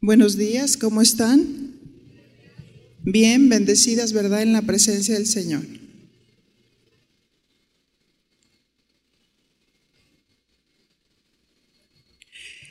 Buenos 0.00 0.36
días, 0.36 0.76
¿cómo 0.76 1.02
están? 1.02 1.72
Bien, 3.02 3.48
bendecidas, 3.48 4.12
¿verdad? 4.12 4.42
En 4.42 4.52
la 4.52 4.62
presencia 4.62 5.14
del 5.14 5.26
Señor. 5.26 5.66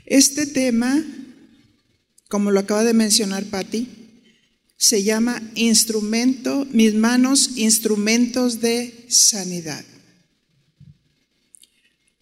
Este 0.05 0.47
tema, 0.47 1.03
como 2.29 2.51
lo 2.51 2.61
acaba 2.61 2.85
de 2.85 2.93
mencionar 2.93 3.43
Patti, 3.43 3.89
se 4.77 5.03
llama 5.03 5.41
instrumento, 5.55 6.65
mis 6.71 6.93
manos, 6.93 7.57
instrumentos 7.57 8.61
de 8.61 9.05
sanidad. 9.09 9.83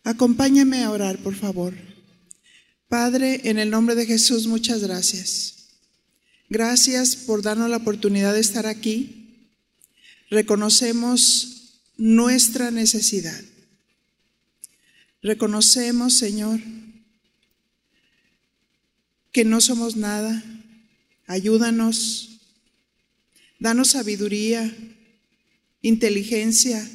Acompáñame 0.03 0.83
a 0.83 0.89
orar, 0.89 1.19
por 1.19 1.35
favor. 1.35 1.95
Padre, 2.96 3.41
en 3.43 3.59
el 3.59 3.71
nombre 3.71 3.93
de 3.93 4.05
Jesús, 4.05 4.48
muchas 4.48 4.82
gracias. 4.82 5.66
Gracias 6.48 7.18
por 7.18 7.42
darnos 7.42 7.69
la 7.69 7.75
oportunidad 7.75 8.33
de 8.33 8.39
estar 8.39 8.65
aquí. 8.68 9.50
Reconocemos 10.29 11.82
nuestra 11.97 12.71
necesidad. 12.71 13.38
Reconocemos, 15.21 16.14
Señor, 16.14 16.61
que 19.33 19.43
no 19.43 19.60
somos 19.60 19.97
nada. 19.97 20.41
Ayúdanos. 21.27 22.39
Danos 23.60 23.89
sabiduría, 23.89 24.74
inteligencia, 25.82 26.89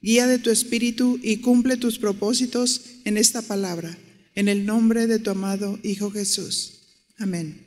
guía 0.00 0.26
de 0.26 0.38
tu 0.38 0.48
espíritu 0.48 1.20
y 1.22 1.42
cumple 1.42 1.76
tus 1.76 1.98
propósitos 1.98 2.80
en 3.04 3.18
esta 3.18 3.42
palabra. 3.42 3.94
En 4.38 4.46
el 4.46 4.64
nombre 4.64 5.08
de 5.08 5.18
tu 5.18 5.30
amado 5.30 5.80
Hijo 5.82 6.12
Jesús. 6.12 6.74
Amén. 7.18 7.66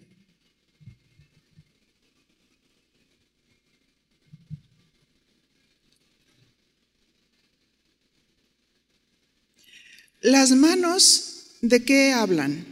Las 10.21 10.51
manos, 10.51 11.57
¿de 11.59 11.84
qué 11.84 12.13
hablan? 12.13 12.65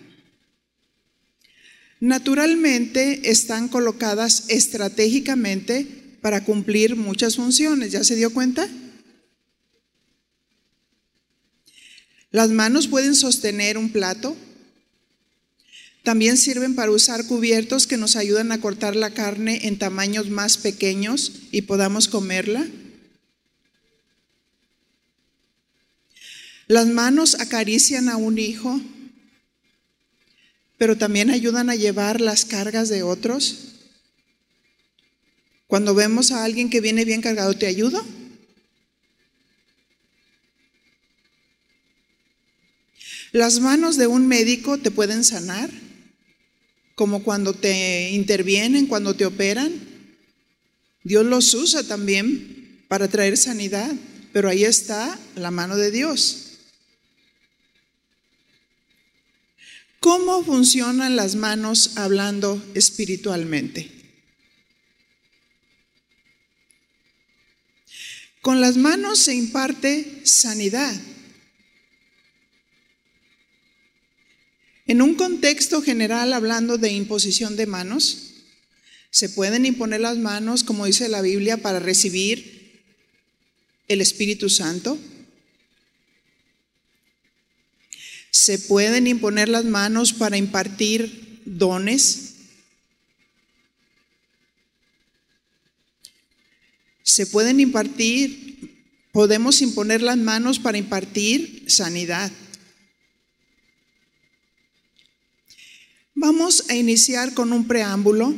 Naturalmente 2.00 3.30
están 3.30 3.68
colocadas 3.68 4.46
estratégicamente 4.48 5.86
para 6.22 6.46
cumplir 6.46 6.96
muchas 6.96 7.36
funciones. 7.36 7.92
¿Ya 7.92 8.06
se 8.06 8.16
dio 8.16 8.32
cuenta? 8.34 8.66
Las 12.32 12.50
manos 12.50 12.88
pueden 12.88 13.16
sostener 13.16 13.78
un 13.78 13.92
plato. 13.92 14.38
También 16.04 16.38
sirven 16.38 16.76
para 16.76 16.92
usar 16.92 17.26
cubiertos 17.26 17.88
que 17.88 17.98
nos 17.98 18.16
ayudan 18.16 18.52
a 18.52 18.62
cortar 18.62 18.96
la 18.96 19.14
carne 19.14 19.68
en 19.68 19.78
tamaños 19.78 20.30
más 20.30 20.58
pequeños 20.58 21.34
y 21.52 21.64
podamos 21.64 22.08
comerla. 22.08 22.68
Las 26.68 26.88
manos 26.88 27.36
acarician 27.40 28.10
a 28.10 28.18
un 28.18 28.38
hijo, 28.38 28.80
pero 30.78 30.98
también 30.98 31.32
ayudan 31.32 31.70
a 31.72 31.76
llevar 31.76 32.22
las 32.22 32.46
cargas 32.46 32.90
de 32.90 33.02
otros. 33.02 33.70
Cuando 35.66 35.96
vemos 35.96 36.32
a 36.32 36.44
alguien 36.44 36.70
que 36.70 36.80
viene 36.80 37.06
bien 37.06 37.22
cargado, 37.22 37.56
¿te 37.56 37.66
ayudo? 37.66 38.06
Las 43.32 43.60
manos 43.60 43.98
de 43.98 44.08
un 44.08 44.28
médico 44.28 44.78
te 44.78 44.92
pueden 44.92 45.24
sanar, 45.24 45.70
como 46.96 47.24
cuando 47.24 47.54
te 47.54 48.10
intervienen, 48.12 48.88
cuando 48.88 49.16
te 49.16 49.26
operan. 49.26 49.72
Dios 51.04 51.26
los 51.26 51.54
usa 51.54 51.84
también 51.84 52.84
para 52.88 53.08
traer 53.08 53.38
sanidad, 53.38 53.94
pero 54.34 54.50
ahí 54.50 54.64
está 54.64 55.18
la 55.36 55.52
mano 55.52 55.78
de 55.78 55.92
Dios. 55.92 56.46
¿Cómo 60.00 60.44
funcionan 60.44 61.16
las 61.16 61.36
manos 61.36 61.98
hablando 61.98 62.62
espiritualmente? 62.74 63.92
Con 68.42 68.62
las 68.62 68.78
manos 68.78 69.20
se 69.20 69.36
imparte 69.36 70.22
sanidad. 70.24 70.96
En 74.90 75.04
un 75.04 75.14
contexto 75.14 75.84
general, 75.84 76.34
hablando 76.34 76.80
de 76.80 76.92
imposición 76.92 77.56
de 77.56 77.68
manos, 77.68 78.32
se 79.12 79.30
pueden 79.30 79.68
imponer 79.68 80.02
las 80.02 80.18
manos, 80.18 80.64
como 80.64 80.88
dice 80.88 81.08
la 81.10 81.22
Biblia, 81.22 81.58
para 81.58 81.78
recibir 81.78 82.82
el 83.88 84.02
Espíritu 84.02 84.50
Santo. 84.50 84.98
Se 88.32 88.58
pueden 88.58 89.06
imponer 89.06 89.48
las 89.48 89.64
manos 89.64 90.12
para 90.12 90.38
impartir 90.38 91.40
dones. 91.46 92.34
Se 97.04 97.28
pueden 97.28 97.60
impartir, 97.60 98.88
podemos 99.12 99.62
imponer 99.62 100.02
las 100.02 100.18
manos 100.18 100.58
para 100.58 100.80
impartir 100.80 101.66
sanidad. 101.68 102.32
Vamos 106.22 106.66
a 106.68 106.76
iniciar 106.76 107.34
con 107.34 107.54
un 107.54 107.66
preámbulo 107.66 108.36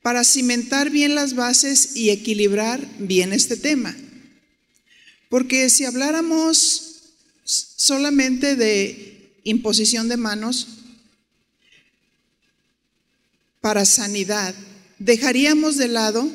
para 0.00 0.24
cimentar 0.24 0.88
bien 0.88 1.14
las 1.14 1.34
bases 1.34 1.94
y 1.94 2.08
equilibrar 2.08 2.80
bien 2.98 3.34
este 3.34 3.58
tema. 3.58 3.94
Porque 5.28 5.68
si 5.68 5.84
habláramos 5.84 7.02
solamente 7.44 8.56
de 8.56 9.34
imposición 9.44 10.08
de 10.08 10.16
manos 10.16 10.68
para 13.60 13.84
sanidad, 13.84 14.54
dejaríamos 14.98 15.76
de 15.76 15.88
lado 15.88 16.26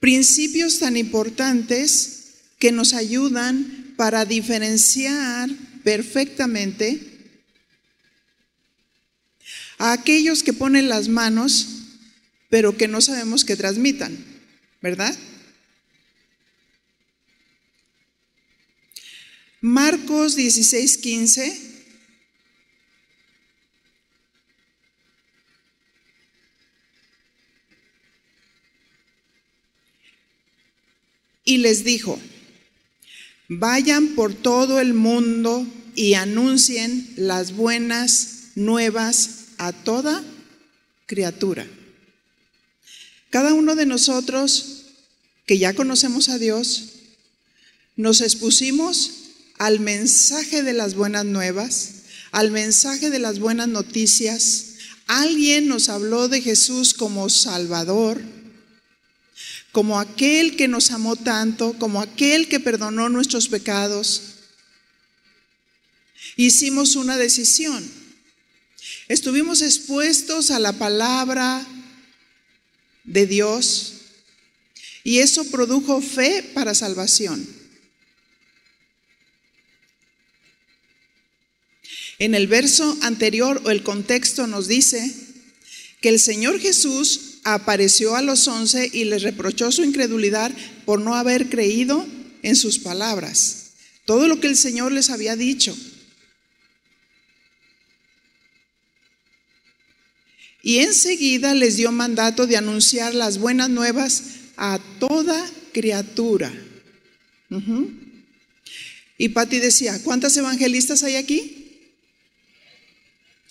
principios 0.00 0.78
tan 0.78 0.96
importantes 0.96 2.24
que 2.58 2.72
nos 2.72 2.94
ayudan 2.94 3.92
para 3.98 4.24
diferenciar 4.24 5.50
perfectamente 5.84 7.07
a 9.78 9.92
aquellos 9.92 10.42
que 10.42 10.52
ponen 10.52 10.88
las 10.88 11.08
manos, 11.08 11.68
pero 12.50 12.76
que 12.76 12.88
no 12.88 13.00
sabemos 13.00 13.44
que 13.44 13.56
transmitan, 13.56 14.16
¿verdad? 14.82 15.16
Marcos 19.60 20.36
16, 20.36 20.98
15. 20.98 21.68
Y 31.44 31.58
les 31.58 31.82
dijo, 31.82 32.20
vayan 33.48 34.08
por 34.08 34.34
todo 34.34 34.80
el 34.80 34.92
mundo 34.92 35.66
y 35.94 36.14
anuncien 36.14 37.10
las 37.16 37.52
buenas 37.52 38.50
nuevas 38.54 39.37
a 39.58 39.72
toda 39.72 40.22
criatura. 41.06 41.66
Cada 43.30 43.52
uno 43.52 43.74
de 43.74 43.86
nosotros 43.86 44.78
que 45.48 45.58
ya 45.58 45.72
conocemos 45.72 46.28
a 46.28 46.38
Dios, 46.38 46.90
nos 47.96 48.20
expusimos 48.20 49.12
al 49.58 49.80
mensaje 49.80 50.62
de 50.62 50.74
las 50.74 50.94
buenas 50.94 51.24
nuevas, 51.24 52.02
al 52.32 52.50
mensaje 52.50 53.08
de 53.08 53.18
las 53.18 53.38
buenas 53.38 53.66
noticias. 53.66 54.74
Alguien 55.06 55.66
nos 55.66 55.88
habló 55.88 56.28
de 56.28 56.42
Jesús 56.42 56.92
como 56.92 57.30
Salvador, 57.30 58.22
como 59.72 59.98
aquel 59.98 60.54
que 60.54 60.68
nos 60.68 60.90
amó 60.90 61.16
tanto, 61.16 61.72
como 61.78 62.02
aquel 62.02 62.48
que 62.48 62.60
perdonó 62.60 63.08
nuestros 63.08 63.48
pecados. 63.48 64.22
Hicimos 66.36 66.94
una 66.94 67.16
decisión 67.16 67.97
Estuvimos 69.08 69.62
expuestos 69.62 70.50
a 70.50 70.58
la 70.58 70.74
palabra 70.74 71.66
de 73.04 73.26
Dios 73.26 73.94
y 75.02 75.20
eso 75.20 75.44
produjo 75.50 76.02
fe 76.02 76.42
para 76.52 76.74
salvación. 76.74 77.46
En 82.18 82.34
el 82.34 82.48
verso 82.48 82.98
anterior 83.00 83.62
o 83.64 83.70
el 83.70 83.82
contexto 83.82 84.46
nos 84.46 84.68
dice 84.68 85.14
que 86.02 86.10
el 86.10 86.20
Señor 86.20 86.60
Jesús 86.60 87.38
apareció 87.44 88.14
a 88.14 88.22
los 88.22 88.46
once 88.46 88.90
y 88.92 89.04
les 89.04 89.22
reprochó 89.22 89.72
su 89.72 89.84
incredulidad 89.84 90.52
por 90.84 91.00
no 91.00 91.14
haber 91.14 91.48
creído 91.48 92.06
en 92.42 92.56
sus 92.56 92.78
palabras. 92.78 93.70
Todo 94.04 94.26
lo 94.26 94.40
que 94.40 94.48
el 94.48 94.56
Señor 94.56 94.92
les 94.92 95.10
había 95.10 95.36
dicho. 95.36 95.76
Y 100.68 100.80
enseguida 100.80 101.54
les 101.54 101.78
dio 101.78 101.90
mandato 101.92 102.46
de 102.46 102.58
anunciar 102.58 103.14
las 103.14 103.38
buenas 103.38 103.70
nuevas 103.70 104.22
a 104.58 104.78
toda 105.00 105.50
criatura. 105.72 106.52
Y 109.16 109.30
Patti 109.30 109.60
decía, 109.60 109.98
¿cuántas 110.04 110.36
evangelistas 110.36 111.02
hay 111.04 111.14
aquí? 111.14 111.80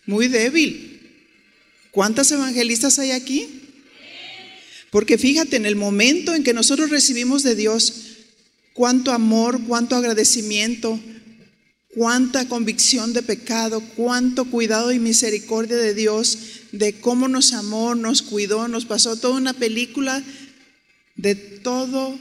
Muy 0.05 0.27
débil. 0.27 1.01
¿Cuántas 1.89 2.31
evangelistas 2.31 2.99
hay 2.99 3.09
aquí? 3.09 3.47
Porque 4.91 5.17
fíjate, 5.17 5.55
en 5.55 5.65
el 5.65 5.75
momento 5.75 6.35
en 6.35 6.43
que 6.43 6.53
nosotros 6.53 6.91
recibimos 6.91 7.41
de 7.41 7.55
Dios, 7.55 7.93
cuánto 8.73 9.11
amor, 9.11 9.59
cuánto 9.65 9.95
agradecimiento, 9.95 10.99
cuánta 11.95 12.47
convicción 12.47 13.13
de 13.13 13.23
pecado, 13.23 13.81
cuánto 13.95 14.45
cuidado 14.45 14.91
y 14.91 14.99
misericordia 14.99 15.77
de 15.77 15.95
Dios, 15.95 16.56
de 16.71 16.99
cómo 16.99 17.27
nos 17.27 17.53
amó, 17.53 17.95
nos 17.95 18.21
cuidó, 18.21 18.67
nos 18.67 18.85
pasó 18.85 19.15
toda 19.15 19.35
una 19.35 19.53
película 19.53 20.23
de 21.15 21.35
todo 21.35 22.17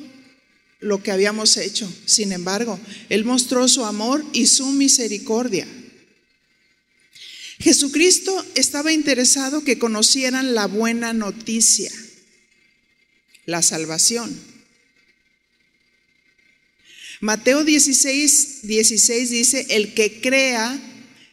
lo 0.80 1.02
que 1.02 1.10
habíamos 1.10 1.56
hecho. 1.56 1.90
Sin 2.04 2.32
embargo, 2.32 2.78
Él 3.08 3.24
mostró 3.24 3.68
su 3.68 3.84
amor 3.84 4.24
y 4.32 4.46
su 4.46 4.66
misericordia. 4.66 5.66
Jesucristo 7.58 8.44
estaba 8.54 8.92
interesado 8.92 9.64
que 9.64 9.78
conocieran 9.78 10.54
la 10.54 10.66
buena 10.66 11.12
noticia, 11.12 11.90
la 13.46 13.62
salvación. 13.62 14.38
Mateo 17.20 17.64
16, 17.64 18.60
16 18.62 19.30
dice, 19.30 19.66
el 19.70 19.94
que 19.94 20.20
crea 20.20 20.78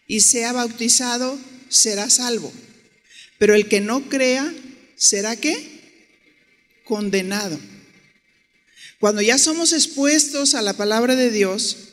y 0.08 0.22
sea 0.22 0.54
bautizado 0.54 1.38
será 1.68 2.10
salvo, 2.10 2.54
pero 3.44 3.56
el 3.56 3.68
que 3.68 3.82
no 3.82 4.08
crea 4.08 4.50
será 4.96 5.36
qué? 5.36 5.60
Condenado. 6.86 7.60
Cuando 9.02 9.22
ya 9.22 9.38
somos 9.38 9.74
expuestos 9.74 10.56
a 10.56 10.62
la 10.62 10.72
palabra 10.78 11.18
de 11.18 11.30
Dios, 11.30 11.90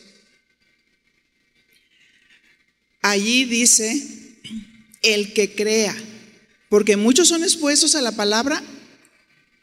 allí 3.02 3.46
dice 3.46 4.00
el 5.02 5.32
que 5.32 5.52
crea, 5.52 5.96
porque 6.68 6.96
muchos 6.96 7.26
son 7.26 7.42
expuestos 7.42 7.96
a 7.96 8.00
la 8.00 8.12
palabra, 8.12 8.62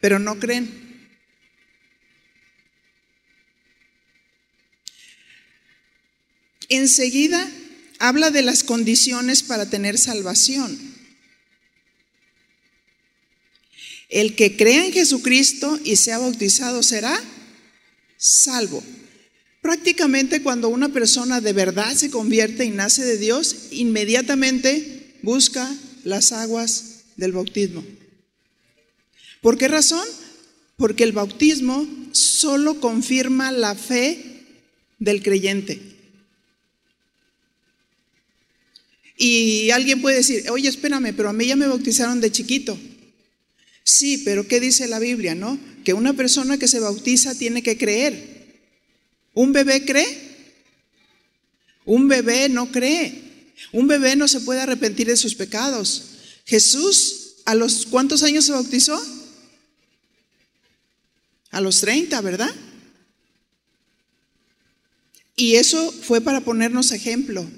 pero 0.01 0.19
no 0.19 0.39
creen. 0.39 0.69
Enseguida 6.67 7.49
habla 7.97 8.29
de 8.29 8.41
las 8.41 8.65
condiciones 8.65 9.41
para 9.41 9.69
tener 9.69 9.97
salvación. 9.97 10.86
El 14.09 14.35
que 14.35 14.55
crea 14.55 14.85
en 14.85 14.93
Jesucristo 14.93 15.79
y 15.83 15.97
sea 15.97 16.17
bautizado 16.17 16.81
será 16.81 17.19
salvo. 18.17 18.83
Prácticamente 19.61 20.41
cuando 20.41 20.69
una 20.69 20.89
persona 20.89 21.41
de 21.41 21.53
verdad 21.53 21.93
se 21.93 22.09
convierte 22.09 22.63
y 22.63 22.69
nace 22.69 23.03
de 23.03 23.17
Dios, 23.17 23.67
inmediatamente 23.71 25.17
busca 25.23 25.69
las 26.03 26.31
aguas 26.31 27.03
del 27.17 27.33
bautismo. 27.33 27.83
¿Por 29.41 29.57
qué 29.57 29.67
razón? 29.67 30.05
Porque 30.77 31.03
el 31.03 31.11
bautismo 31.11 31.87
solo 32.11 32.79
confirma 32.79 33.51
la 33.51 33.75
fe 33.75 34.45
del 34.99 35.21
creyente. 35.21 35.81
Y 39.17 39.71
alguien 39.71 40.01
puede 40.01 40.17
decir, 40.17 40.49
oye, 40.51 40.69
espérame, 40.69 41.13
pero 41.15 41.29
a 41.29 41.33
mí 41.33 41.47
ya 41.47 41.55
me 41.55 41.67
bautizaron 41.67 42.21
de 42.21 42.31
chiquito. 42.31 42.77
Sí, 43.87 44.17
pero 44.17 44.45
¿qué 44.45 44.59
dice 44.59 44.85
la 44.89 44.99
Biblia, 44.99 45.33
no? 45.33 45.57
Que 45.85 45.93
una 45.93 46.11
persona 46.11 46.57
que 46.57 46.67
se 46.67 46.81
bautiza 46.81 47.35
tiene 47.35 47.63
que 47.63 47.77
creer. 47.77 48.59
¿Un 49.33 49.53
bebé 49.53 49.85
cree? 49.85 50.05
Un 51.85 52.09
bebé 52.09 52.49
no 52.49 52.69
cree. 52.69 53.53
Un 53.71 53.87
bebé 53.87 54.17
no 54.17 54.27
se 54.27 54.41
puede 54.41 54.59
arrepentir 54.59 55.07
de 55.07 55.15
sus 55.15 55.35
pecados. 55.35 56.17
Jesús, 56.45 57.35
¿a 57.45 57.55
los 57.55 57.85
cuántos 57.85 58.23
años 58.23 58.43
se 58.43 58.51
bautizó? 58.51 59.01
A 61.51 61.61
los 61.61 61.79
30, 61.79 62.19
¿verdad? 62.19 62.53
Y 65.37 65.55
eso 65.55 65.93
fue 65.93 66.19
para 66.19 66.41
ponernos 66.41 66.91
ejemplo. 66.91 67.49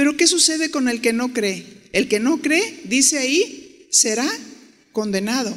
Pero 0.00 0.16
¿qué 0.16 0.26
sucede 0.26 0.70
con 0.70 0.88
el 0.88 1.02
que 1.02 1.12
no 1.12 1.34
cree? 1.34 1.66
El 1.92 2.08
que 2.08 2.20
no 2.20 2.40
cree, 2.40 2.80
dice 2.84 3.18
ahí, 3.18 3.86
será 3.90 4.26
condenado. 4.92 5.54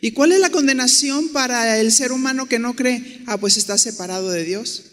¿Y 0.00 0.12
cuál 0.12 0.30
es 0.30 0.38
la 0.38 0.50
condenación 0.50 1.30
para 1.30 1.80
el 1.80 1.90
ser 1.90 2.12
humano 2.12 2.46
que 2.46 2.60
no 2.60 2.76
cree? 2.76 3.24
Ah, 3.26 3.38
pues 3.38 3.56
está 3.56 3.76
separado 3.76 4.30
de 4.30 4.44
Dios. 4.44 4.84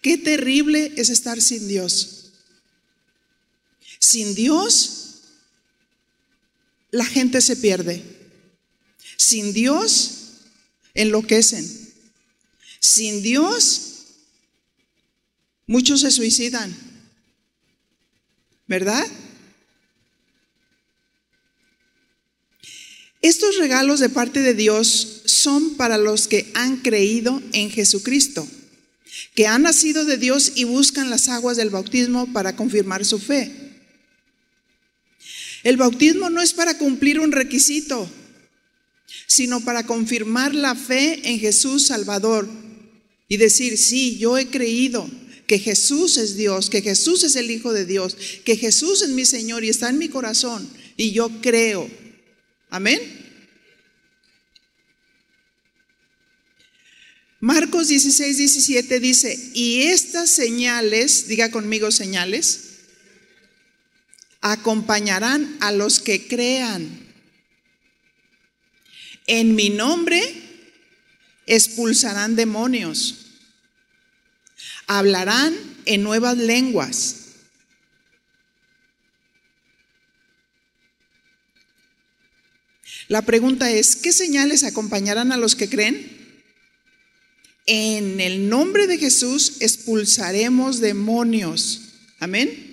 Qué 0.00 0.16
terrible 0.16 0.94
es 0.96 1.10
estar 1.10 1.42
sin 1.42 1.68
Dios. 1.68 2.32
Sin 3.98 4.34
Dios, 4.34 5.24
la 6.90 7.04
gente 7.04 7.42
se 7.42 7.56
pierde. 7.56 8.02
Sin 9.18 9.52
Dios, 9.52 10.12
enloquecen. 10.94 11.92
Sin 12.80 13.22
Dios, 13.22 14.06
muchos 15.66 16.00
se 16.00 16.10
suicidan. 16.10 16.85
¿Verdad? 18.66 19.06
Estos 23.22 23.56
regalos 23.56 24.00
de 24.00 24.08
parte 24.08 24.40
de 24.40 24.54
Dios 24.54 25.22
son 25.24 25.74
para 25.76 25.98
los 25.98 26.28
que 26.28 26.50
han 26.54 26.76
creído 26.78 27.42
en 27.52 27.70
Jesucristo, 27.70 28.46
que 29.34 29.46
han 29.46 29.62
nacido 29.62 30.04
de 30.04 30.16
Dios 30.16 30.52
y 30.54 30.64
buscan 30.64 31.10
las 31.10 31.28
aguas 31.28 31.56
del 31.56 31.70
bautismo 31.70 32.32
para 32.32 32.54
confirmar 32.54 33.04
su 33.04 33.18
fe. 33.18 33.82
El 35.64 35.76
bautismo 35.76 36.30
no 36.30 36.40
es 36.40 36.52
para 36.52 36.78
cumplir 36.78 37.18
un 37.18 37.32
requisito, 37.32 38.08
sino 39.26 39.60
para 39.62 39.86
confirmar 39.86 40.54
la 40.54 40.76
fe 40.76 41.28
en 41.28 41.40
Jesús 41.40 41.86
Salvador 41.86 42.48
y 43.28 43.36
decir, 43.38 43.76
sí, 43.76 44.18
yo 44.18 44.38
he 44.38 44.46
creído, 44.46 45.10
que 45.46 45.58
Jesús 45.58 46.16
es 46.16 46.36
Dios, 46.36 46.70
que 46.70 46.82
Jesús 46.82 47.24
es 47.24 47.36
el 47.36 47.50
Hijo 47.50 47.72
de 47.72 47.84
Dios, 47.84 48.16
que 48.44 48.56
Jesús 48.56 49.02
es 49.02 49.10
mi 49.10 49.24
Señor 49.24 49.64
y 49.64 49.68
está 49.68 49.88
en 49.88 49.98
mi 49.98 50.08
corazón 50.08 50.68
y 50.96 51.12
yo 51.12 51.30
creo. 51.40 51.88
Amén. 52.70 53.00
Marcos 57.38 57.88
16, 57.88 58.38
17 58.38 58.98
dice, 58.98 59.50
y 59.54 59.82
estas 59.82 60.30
señales, 60.30 61.28
diga 61.28 61.50
conmigo 61.50 61.92
señales, 61.92 62.62
acompañarán 64.40 65.56
a 65.60 65.70
los 65.70 66.00
que 66.00 66.26
crean. 66.26 67.06
En 69.26 69.54
mi 69.54 69.70
nombre 69.70 70.22
expulsarán 71.46 72.36
demonios 72.36 73.25
hablarán 74.86 75.54
en 75.84 76.02
nuevas 76.02 76.36
lenguas. 76.36 77.16
La 83.08 83.22
pregunta 83.22 83.70
es, 83.70 83.94
¿qué 83.96 84.12
señales 84.12 84.64
acompañarán 84.64 85.30
a 85.30 85.36
los 85.36 85.54
que 85.54 85.68
creen? 85.68 86.16
En 87.66 88.20
el 88.20 88.48
nombre 88.48 88.86
de 88.86 88.98
Jesús 88.98 89.56
expulsaremos 89.60 90.80
demonios. 90.80 91.82
Amén. 92.18 92.66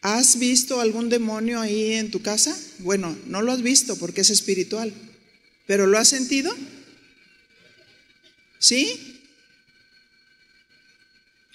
¿Has 0.00 0.38
visto 0.38 0.80
algún 0.80 1.08
demonio 1.08 1.60
ahí 1.60 1.94
en 1.94 2.10
tu 2.10 2.22
casa? 2.22 2.56
Bueno, 2.78 3.16
no 3.26 3.42
lo 3.42 3.52
has 3.52 3.62
visto 3.62 3.96
porque 3.96 4.20
es 4.20 4.30
espiritual, 4.30 4.92
pero 5.66 5.86
¿lo 5.86 5.98
has 5.98 6.08
sentido? 6.08 6.54
¿Sí? 8.58 9.17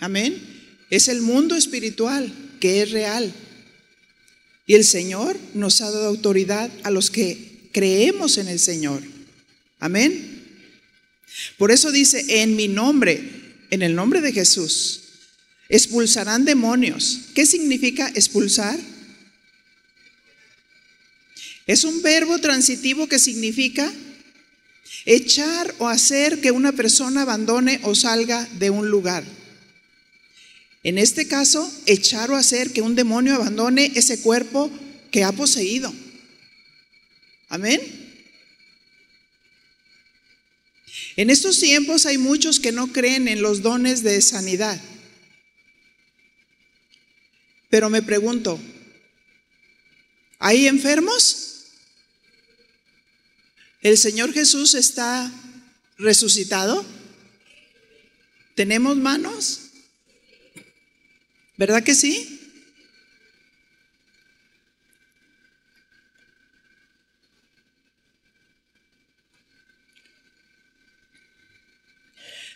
Amén. 0.04 0.38
Es 0.90 1.08
el 1.08 1.22
mundo 1.22 1.56
espiritual 1.56 2.30
que 2.60 2.82
es 2.82 2.92
real. 2.92 3.34
Y 4.68 4.74
el 4.74 4.84
Señor 4.84 5.40
nos 5.54 5.80
ha 5.80 5.90
dado 5.90 6.08
autoridad 6.08 6.70
a 6.84 6.92
los 6.92 7.10
que 7.10 7.70
creemos 7.72 8.38
en 8.38 8.50
el 8.50 8.60
Señor. 8.60 9.02
Amén. 9.80 10.44
Por 11.58 11.72
eso 11.72 11.90
dice, 11.90 12.42
en 12.42 12.58
mi 12.58 12.68
nombre, 12.68 13.56
en 13.70 13.82
el 13.82 13.96
nombre 13.96 14.20
de 14.20 14.34
Jesús, 14.34 15.04
expulsarán 15.70 16.44
demonios. 16.44 17.20
¿Qué 17.34 17.46
significa 17.46 18.10
expulsar? 18.10 18.78
Es 21.66 21.86
un 21.86 22.02
verbo 22.02 22.40
transitivo 22.40 23.08
que 23.08 23.20
significa 23.20 23.90
echar 25.06 25.74
o 25.78 25.88
hacer 25.88 26.42
que 26.42 26.52
una 26.52 26.74
persona 26.74 27.22
abandone 27.22 27.80
o 27.84 27.96
salga 27.96 28.46
de 28.60 28.70
un 28.70 28.90
lugar. 28.90 29.24
En 30.84 30.98
este 30.98 31.28
caso, 31.30 31.72
echar 31.86 32.30
o 32.30 32.36
hacer 32.36 32.74
que 32.74 32.82
un 32.82 32.96
demonio 32.96 33.36
abandone 33.36 33.94
ese 33.96 34.22
cuerpo 34.22 34.70
que 35.12 35.24
ha 35.24 35.32
poseído. 35.32 35.94
Amén. 37.48 37.80
En 41.16 41.30
estos 41.30 41.60
tiempos 41.60 42.06
hay 42.06 42.18
muchos 42.18 42.60
que 42.60 42.72
no 42.72 42.92
creen 42.92 43.28
en 43.28 43.42
los 43.42 43.62
dones 43.62 44.04
de 44.04 44.22
sanidad. 44.22 44.80
Pero 47.70 47.90
me 47.90 48.02
pregunto, 48.02 48.60
¿hay 50.40 50.68
enfermos? 50.68 51.66
¿El 53.82 53.98
Señor 53.98 54.34
Jesús 54.34 54.74
está 54.74 55.32
resucitado? 55.98 56.86
¿Tenemos 58.56 58.98
manos? 58.98 59.63
¿Verdad 61.58 61.84
que 61.84 61.94
sí? 61.94 62.40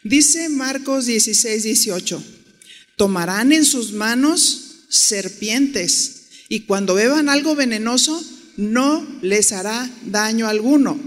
Dice 0.04 0.48
Marcos 0.48 1.06
16, 1.06 1.64
18, 1.64 2.24
tomarán 2.96 3.52
en 3.52 3.66
sus 3.66 3.92
manos 3.92 4.86
serpientes 4.90 6.28
y 6.48 6.62
cuando 6.62 6.94
beban 6.94 7.28
algo 7.28 7.56
venenoso 7.56 8.24
no 8.56 9.06
les 9.22 9.52
hará 9.52 9.90
daño 10.06 10.48
alguno. 10.48 10.98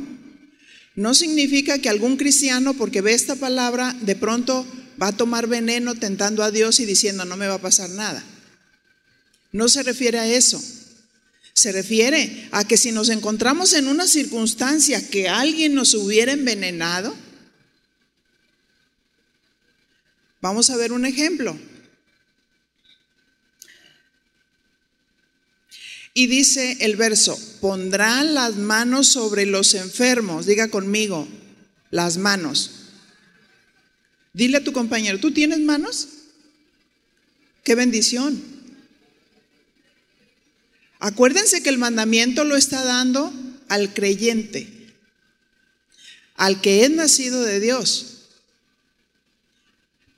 No 0.94 1.14
significa 1.14 1.78
que 1.78 1.88
algún 1.88 2.18
cristiano, 2.18 2.74
porque 2.74 3.00
ve 3.00 3.14
esta 3.14 3.36
palabra, 3.36 3.96
de 4.02 4.16
pronto 4.16 4.66
va 5.00 5.08
a 5.08 5.16
tomar 5.16 5.46
veneno 5.46 5.94
tentando 5.94 6.42
a 6.42 6.50
Dios 6.50 6.80
y 6.80 6.86
diciendo, 6.86 7.24
no 7.24 7.36
me 7.36 7.46
va 7.46 7.54
a 7.54 7.60
pasar 7.60 7.88
nada. 7.90 8.22
No 9.52 9.68
se 9.68 9.82
refiere 9.82 10.18
a 10.18 10.26
eso. 10.26 10.62
Se 11.52 11.72
refiere 11.72 12.48
a 12.52 12.64
que 12.64 12.76
si 12.76 12.92
nos 12.92 13.08
encontramos 13.08 13.72
en 13.72 13.88
una 13.88 14.06
circunstancia 14.06 15.08
que 15.08 15.28
alguien 15.28 15.74
nos 15.74 15.94
hubiera 15.94 16.32
envenenado, 16.32 17.14
vamos 20.40 20.70
a 20.70 20.76
ver 20.76 20.92
un 20.92 21.04
ejemplo. 21.04 21.58
Y 26.12 26.26
dice 26.26 26.78
el 26.80 26.96
verso, 26.96 27.38
pondrán 27.60 28.34
las 28.34 28.56
manos 28.56 29.08
sobre 29.08 29.46
los 29.46 29.74
enfermos, 29.74 30.46
diga 30.46 30.68
conmigo, 30.68 31.26
las 31.90 32.16
manos. 32.16 32.79
Dile 34.32 34.58
a 34.58 34.64
tu 34.64 34.72
compañero, 34.72 35.18
¿tú 35.18 35.32
tienes 35.32 35.58
manos? 35.60 36.08
Qué 37.64 37.74
bendición. 37.74 38.40
Acuérdense 40.98 41.62
que 41.62 41.70
el 41.70 41.78
mandamiento 41.78 42.44
lo 42.44 42.56
está 42.56 42.84
dando 42.84 43.32
al 43.68 43.92
creyente, 43.94 44.68
al 46.36 46.60
que 46.60 46.84
es 46.84 46.90
nacido 46.90 47.42
de 47.42 47.58
Dios. 47.58 48.06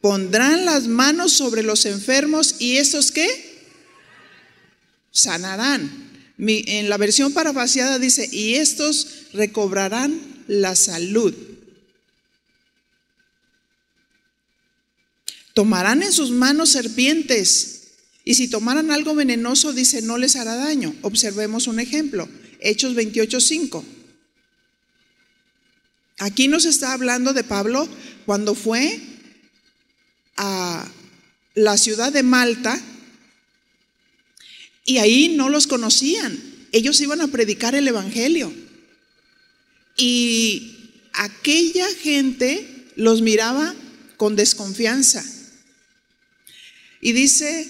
Pondrán 0.01 0.65
las 0.65 0.89
manos 0.89 1.33
sobre 1.33 1.63
los 1.63 1.87
enfermos 1.87 2.57
y 2.59 2.79
esos 2.79 3.13
qué? 3.13 3.63
Sanarán. 5.13 6.11
en 6.39 6.89
la 6.89 6.97
versión 6.97 7.33
parafaseada 7.33 8.01
dice, 8.01 8.29
y 8.33 8.55
estos 8.55 9.07
recobrarán 9.33 10.21
la 10.49 10.75
salud. 10.75 11.52
Tomarán 15.55 16.03
en 16.03 16.13
sus 16.13 16.31
manos 16.31 16.71
serpientes 16.71 17.83
y 18.25 18.35
si 18.35 18.49
tomaran 18.49 18.91
algo 18.91 19.15
venenoso, 19.15 19.73
dice, 19.73 20.03
no 20.03 20.17
les 20.17 20.37
hará 20.37 20.55
daño. 20.55 20.95
Observemos 21.03 21.67
un 21.67 21.81
ejemplo, 21.81 22.29
Hechos 22.61 22.95
28.5. 22.95 23.85
Aquí 26.19 26.47
nos 26.47 26.67
está 26.67 26.93
hablando 26.93 27.33
de 27.33 27.43
Pablo 27.43 27.89
cuando 28.27 28.55
fue 28.55 29.01
a 30.37 30.89
la 31.55 31.77
ciudad 31.77 32.13
de 32.13 32.23
Malta 32.23 32.81
y 34.85 34.99
ahí 34.99 35.35
no 35.37 35.49
los 35.49 35.67
conocían. 35.67 36.39
Ellos 36.71 37.01
iban 37.01 37.21
a 37.21 37.29
predicar 37.29 37.75
el 37.75 37.89
Evangelio. 37.89 38.53
Y 39.97 40.93
aquella 41.13 41.89
gente 41.95 42.87
los 42.97 43.21
miraba 43.21 43.75
con 44.17 44.37
desconfianza. 44.37 45.25
Y 47.03 47.13
dice 47.13 47.69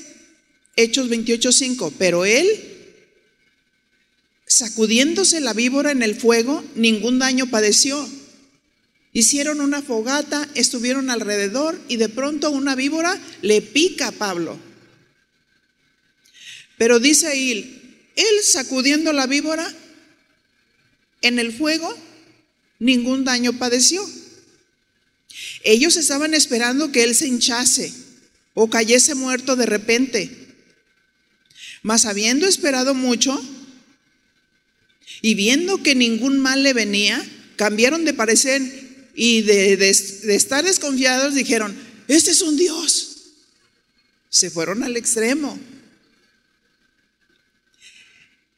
Hechos 0.77 1.09
28:5, 1.09 1.95
pero 1.99 2.27
él, 2.27 2.47
sacudiéndose 4.47 5.41
la 5.41 5.55
víbora 5.55 5.91
en 5.91 6.03
el 6.03 6.15
fuego, 6.15 6.63
ningún 6.77 7.19
daño 7.19 7.49
padeció. 7.49 8.07
Hicieron 9.15 9.63
una 9.63 9.81
fogata, 9.81 10.47
estuvieron 10.55 11.09
alrededor 11.09 11.81
y 11.89 11.97
de 11.97 12.11
pronto 12.11 12.51
una 12.51 12.75
víbora 12.75 13.19
le 13.41 13.63
pica 13.63 14.09
a 14.09 14.13
Pablo. 14.13 14.59
Pero 16.77 17.01
dice 17.01 17.27
ahí, 17.27 18.11
él 18.15 18.43
sacudiendo 18.43 19.15
la 19.15 19.27
víbora 19.27 19.67
en 21.23 21.39
el 21.39 21.53
fuego, 21.53 21.97
ningún 22.79 23.25
daño 23.25 23.59
padeció. 23.59 24.07
Ellos 25.65 25.97
estaban 25.97 26.35
esperando 26.35 26.93
que 26.93 27.05
él 27.05 27.15
se 27.15 27.29
hinchase 27.29 28.02
o 28.55 28.69
cayese 28.69 29.15
muerto 29.15 29.57
de 29.57 29.67
repente. 29.67 30.55
Mas 31.83 32.05
habiendo 32.05 32.47
esperado 32.47 32.95
mucho 32.95 33.41
y 35.21 35.35
viendo 35.35 35.83
que 35.83 35.95
ningún 35.95 36.39
mal 36.39 36.63
le 36.63 36.73
venía, 36.73 37.25
cambiaron 37.57 38.05
de 38.05 38.15
parecer 38.15 38.63
y 39.15 39.43
de, 39.43 39.91
estar 39.91 40.65
desconfiados 40.65 41.35
dijeron, 41.35 41.77
este 42.09 42.31
es 42.31 42.41
un 42.43 42.57
Dios. 42.57 43.09
Se 44.29 44.51
fueron 44.51 44.83
al 44.83 44.97
extremo. 44.97 45.59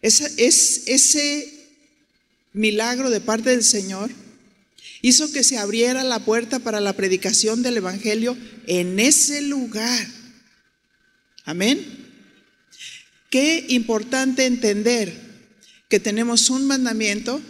es, 0.02 0.82
ese 0.86 1.50
milagro 2.52 3.10
de 3.10 3.20
parte 3.20 3.50
del 3.50 3.64
Señor 3.64 4.10
hizo 5.04 5.30
que 5.30 5.44
se 5.44 5.58
abriera 5.58 6.02
la 6.02 6.18
puerta 6.18 6.60
para 6.60 6.80
la 6.80 6.94
predicación 6.94 7.62
del 7.62 7.76
Evangelio 7.76 8.38
en 8.66 8.98
ese 8.98 9.42
lugar. 9.42 10.08
Amén. 11.44 11.84
Qué 13.28 13.66
importante 13.68 14.46
entender 14.46 15.12
que 15.90 16.00
tenemos 16.00 16.48
un 16.48 16.66
mandamiento, 16.66 17.42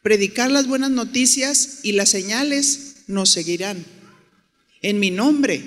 predicar 0.00 0.50
las 0.50 0.66
buenas 0.66 0.90
noticias 0.90 1.80
y 1.82 1.92
las 1.92 2.08
señales 2.08 3.02
nos 3.06 3.28
seguirán. 3.28 3.84
En 4.80 4.98
mi 4.98 5.10
nombre 5.10 5.62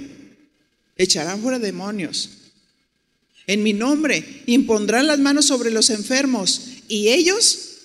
echarán 0.98 1.44
fuera 1.44 1.60
demonios. 1.60 2.32
En 3.46 3.62
mi 3.62 3.74
nombre 3.74 4.42
impondrán 4.48 5.06
las 5.06 5.20
manos 5.20 5.46
sobre 5.46 5.70
los 5.70 5.92
enfermos 5.92 6.64
y 6.88 7.10
ellos 7.10 7.78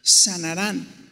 sanarán. 0.00 1.03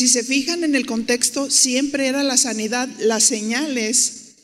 Si 0.00 0.08
se 0.08 0.24
fijan 0.24 0.64
en 0.64 0.74
el 0.74 0.86
contexto, 0.86 1.50
siempre 1.50 2.06
era 2.06 2.22
la 2.22 2.38
sanidad, 2.38 2.88
las 3.00 3.22
señales 3.22 4.36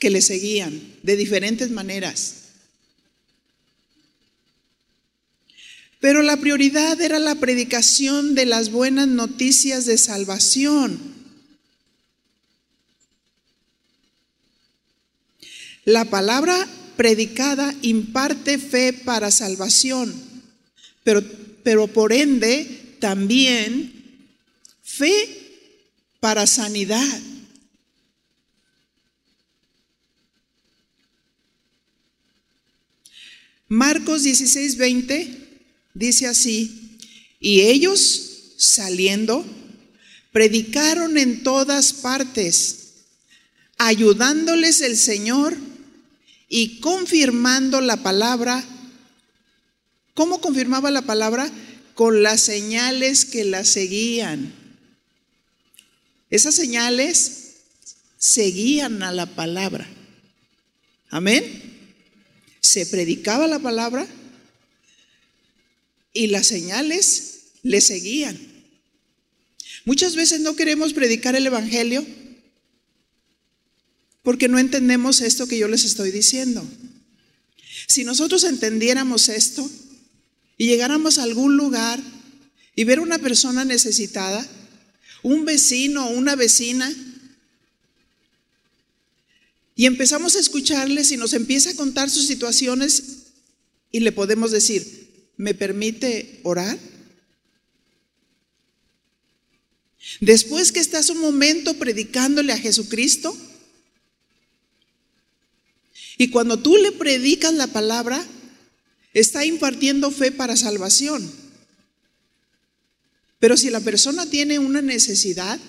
que 0.00 0.10
le 0.10 0.20
seguían 0.20 0.82
de 1.04 1.16
diferentes 1.16 1.70
maneras. 1.70 2.34
Pero 6.00 6.20
la 6.22 6.36
prioridad 6.38 7.00
era 7.00 7.20
la 7.20 7.36
predicación 7.36 8.34
de 8.34 8.44
las 8.44 8.72
buenas 8.72 9.06
noticias 9.06 9.86
de 9.86 9.98
salvación. 9.98 10.98
La 15.84 16.06
palabra 16.06 16.66
predicada 16.96 17.72
imparte 17.82 18.58
fe 18.58 18.92
para 18.92 19.30
salvación, 19.30 20.12
pero, 21.04 21.22
pero 21.62 21.86
por 21.86 22.12
ende 22.12 22.96
también 22.98 23.93
Fe 24.96 25.76
para 26.20 26.46
sanidad. 26.46 27.20
Marcos 33.68 34.22
16, 34.22 34.76
20 34.76 35.60
dice 35.94 36.26
así, 36.26 36.98
y 37.40 37.62
ellos 37.62 38.54
saliendo, 38.56 39.44
predicaron 40.32 41.18
en 41.18 41.42
todas 41.42 41.92
partes, 41.92 42.94
ayudándoles 43.78 44.80
el 44.80 44.96
Señor 44.96 45.56
y 46.48 46.80
confirmando 46.80 47.80
la 47.80 48.02
palabra 48.02 48.64
¿Cómo 50.14 50.40
confirmaba 50.40 50.92
la 50.92 51.02
palabra? 51.02 51.50
Con 51.94 52.22
las 52.22 52.40
señales 52.40 53.24
que 53.24 53.44
la 53.44 53.64
seguían. 53.64 54.63
Esas 56.34 56.56
señales 56.56 57.52
seguían 58.18 59.04
a 59.04 59.12
la 59.12 59.24
palabra. 59.36 59.88
Amén. 61.08 61.44
Se 62.60 62.86
predicaba 62.86 63.46
la 63.46 63.60
palabra 63.60 64.04
y 66.12 66.26
las 66.26 66.48
señales 66.48 67.52
le 67.62 67.80
seguían. 67.80 68.36
Muchas 69.84 70.16
veces 70.16 70.40
no 70.40 70.56
queremos 70.56 70.92
predicar 70.92 71.36
el 71.36 71.46
Evangelio 71.46 72.04
porque 74.24 74.48
no 74.48 74.58
entendemos 74.58 75.20
esto 75.20 75.46
que 75.46 75.58
yo 75.58 75.68
les 75.68 75.84
estoy 75.84 76.10
diciendo. 76.10 76.68
Si 77.86 78.02
nosotros 78.02 78.42
entendiéramos 78.42 79.28
esto 79.28 79.70
y 80.58 80.66
llegáramos 80.66 81.18
a 81.18 81.22
algún 81.22 81.56
lugar 81.56 82.00
y 82.74 82.82
ver 82.82 82.98
una 82.98 83.20
persona 83.20 83.64
necesitada, 83.64 84.44
un 85.24 85.46
vecino 85.46 86.06
o 86.06 86.10
una 86.10 86.36
vecina, 86.36 86.94
y 89.74 89.86
empezamos 89.86 90.36
a 90.36 90.38
escucharles 90.38 91.10
y 91.10 91.16
nos 91.16 91.32
empieza 91.32 91.70
a 91.70 91.76
contar 91.76 92.08
sus 92.10 92.26
situaciones 92.26 93.24
y 93.90 94.00
le 94.00 94.12
podemos 94.12 94.52
decir, 94.52 95.32
¿me 95.36 95.54
permite 95.54 96.40
orar? 96.44 96.78
Después 100.20 100.70
que 100.70 100.80
estás 100.80 101.08
un 101.08 101.18
momento 101.18 101.74
predicándole 101.74 102.52
a 102.52 102.58
Jesucristo, 102.58 103.36
y 106.18 106.28
cuando 106.28 106.58
tú 106.58 106.76
le 106.76 106.92
predicas 106.92 107.54
la 107.54 107.66
palabra, 107.66 108.24
está 109.14 109.46
impartiendo 109.46 110.10
fe 110.10 110.30
para 110.30 110.54
salvación. 110.54 111.43
Pero 113.44 113.58
si 113.58 113.68
la 113.68 113.80
persona 113.80 114.24
tiene 114.24 114.58
una 114.58 114.80
necesidad, 114.80 115.60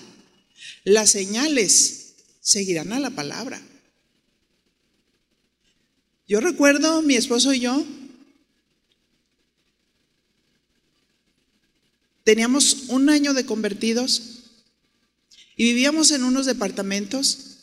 las 0.84 1.10
señales 1.10 2.14
seguirán 2.40 2.94
a 2.94 3.00
la 3.00 3.10
palabra. 3.10 3.60
Yo 6.26 6.40
recuerdo, 6.40 7.02
mi 7.02 7.16
esposo 7.16 7.52
y 7.52 7.60
yo, 7.60 7.84
teníamos 12.24 12.84
un 12.88 13.10
año 13.10 13.34
de 13.34 13.44
convertidos 13.44 14.22
y 15.54 15.64
vivíamos 15.64 16.12
en 16.12 16.24
unos 16.24 16.46
departamentos 16.46 17.58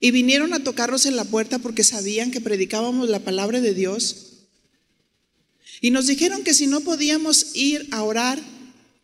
Y 0.00 0.10
vinieron 0.10 0.52
a 0.52 0.64
tocarnos 0.64 1.06
en 1.06 1.14
la 1.14 1.24
puerta 1.24 1.60
porque 1.60 1.84
sabían 1.84 2.32
que 2.32 2.40
predicábamos 2.40 3.08
la 3.08 3.20
palabra 3.20 3.60
de 3.60 3.74
Dios. 3.74 4.27
Y 5.80 5.90
nos 5.90 6.06
dijeron 6.06 6.42
que 6.42 6.54
si 6.54 6.66
no 6.66 6.80
podíamos 6.80 7.54
ir 7.54 7.88
a 7.92 8.02
orar 8.02 8.40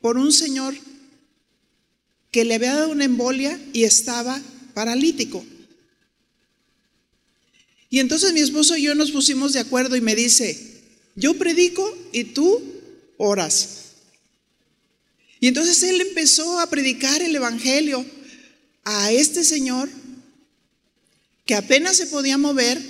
por 0.01 0.19
un 0.19 0.33
señor 0.33 0.75
que 2.31 2.45
le 2.45 2.55
había 2.55 2.75
dado 2.75 2.91
una 2.91 3.05
embolia 3.05 3.61
y 3.73 3.85
estaba 3.85 4.41
paralítico. 4.75 5.45
Y 7.91 8.01
entonces 8.01 8.33
mi 8.33 8.41
esposo 8.41 8.77
y 8.77 8.83
yo 8.83 8.95
nos 8.97 9.13
pusimos 9.13 9.53
de 9.53 9.61
acuerdo 9.61 9.95
y 9.95 10.01
me 10.01 10.17
dice, 10.17 10.83
yo 11.15 11.35
predico 11.35 11.97
y 12.13 12.25
tú 12.25 12.61
oras. 13.19 13.85
Y 15.39 15.47
entonces 15.47 15.83
él 15.85 16.01
empezó 16.01 16.59
a 16.59 16.69
predicar 16.69 17.23
el 17.23 17.37
Evangelio 17.37 18.05
a 18.83 19.13
este 19.13 19.45
señor 19.45 19.89
que 21.47 21.55
apenas 21.55 21.97
se 21.97 22.07
podía 22.07 22.37
mover 22.37 22.81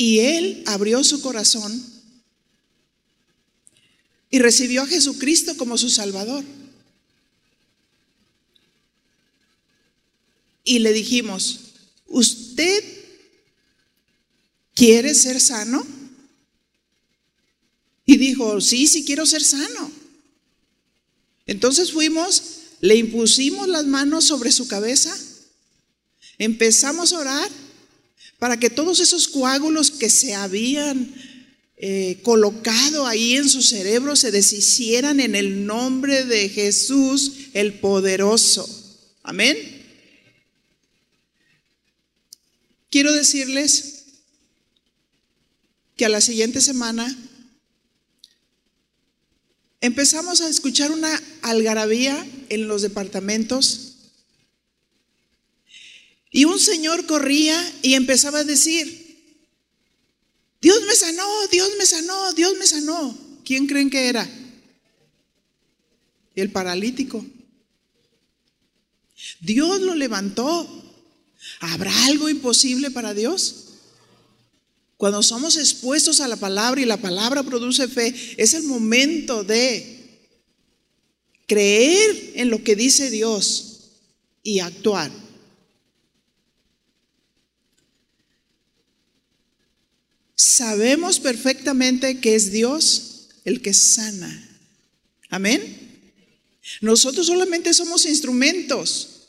y 0.00 0.20
él 0.20 0.62
abrió 0.64 1.04
su 1.04 1.20
corazón 1.20 1.84
y 4.30 4.38
recibió 4.38 4.80
a 4.80 4.86
Jesucristo 4.86 5.58
como 5.58 5.76
su 5.76 5.90
Salvador. 5.90 6.42
Y 10.64 10.78
le 10.78 10.94
dijimos, 10.94 11.60
¿usted 12.06 12.82
quiere 14.72 15.14
ser 15.14 15.38
sano? 15.38 15.86
Y 18.06 18.16
dijo, 18.16 18.62
sí, 18.62 18.86
sí 18.86 19.04
quiero 19.04 19.26
ser 19.26 19.44
sano. 19.44 19.92
Entonces 21.44 21.92
fuimos, 21.92 22.42
le 22.80 22.96
impusimos 22.96 23.68
las 23.68 23.84
manos 23.84 24.24
sobre 24.24 24.50
su 24.50 24.66
cabeza 24.66 25.14
Empezamos 26.40 27.12
a 27.12 27.18
orar 27.18 27.50
para 28.40 28.58
que 28.58 28.70
todos 28.70 28.98
esos 29.00 29.28
coágulos 29.28 29.90
que 29.90 30.08
se 30.08 30.34
habían 30.34 31.14
eh, 31.76 32.20
colocado 32.22 33.06
ahí 33.06 33.36
en 33.36 33.48
su 33.48 33.62
cerebro 33.62 34.16
se 34.16 34.30
deshicieran 34.30 35.20
en 35.20 35.34
el 35.34 35.66
nombre 35.66 36.24
de 36.24 36.48
Jesús 36.48 37.32
el 37.52 37.74
poderoso. 37.74 38.68
Amén. 39.22 39.56
Quiero 42.88 43.12
decirles 43.12 44.04
que 45.96 46.06
a 46.06 46.08
la 46.08 46.22
siguiente 46.22 46.62
semana 46.62 47.14
empezamos 49.82 50.40
a 50.40 50.48
escuchar 50.48 50.92
una 50.92 51.22
algarabía 51.42 52.26
en 52.48 52.68
los 52.68 52.80
departamentos 52.80 53.89
y 56.30 56.44
un 56.44 56.58
señor 56.58 57.06
corría 57.06 57.72
y 57.82 57.94
empezaba 57.94 58.40
a 58.40 58.44
decir, 58.44 59.00
Dios 60.60 60.82
me 60.86 60.94
sanó, 60.94 61.26
Dios 61.50 61.70
me 61.78 61.86
sanó, 61.86 62.32
Dios 62.34 62.54
me 62.58 62.66
sanó. 62.66 63.18
¿Quién 63.44 63.66
creen 63.66 63.90
que 63.90 64.08
era? 64.08 64.28
El 66.34 66.52
paralítico. 66.52 67.24
Dios 69.40 69.80
lo 69.80 69.94
levantó. 69.94 70.68
¿Habrá 71.60 72.06
algo 72.06 72.28
imposible 72.28 72.90
para 72.90 73.14
Dios? 73.14 73.70
Cuando 74.96 75.22
somos 75.22 75.56
expuestos 75.56 76.20
a 76.20 76.28
la 76.28 76.36
palabra 76.36 76.80
y 76.80 76.84
la 76.84 76.98
palabra 76.98 77.42
produce 77.42 77.88
fe, 77.88 78.14
es 78.36 78.52
el 78.52 78.64
momento 78.64 79.42
de 79.42 80.20
creer 81.46 82.32
en 82.34 82.50
lo 82.50 82.62
que 82.62 82.76
dice 82.76 83.10
Dios 83.10 83.80
y 84.42 84.60
actuar. 84.60 85.10
Sabemos 90.40 91.20
perfectamente 91.20 92.18
que 92.18 92.34
es 92.34 92.50
Dios 92.50 93.28
el 93.44 93.60
que 93.60 93.74
sana. 93.74 94.48
Amén. 95.28 95.62
Nosotros 96.80 97.26
solamente 97.26 97.74
somos 97.74 98.06
instrumentos. 98.06 99.28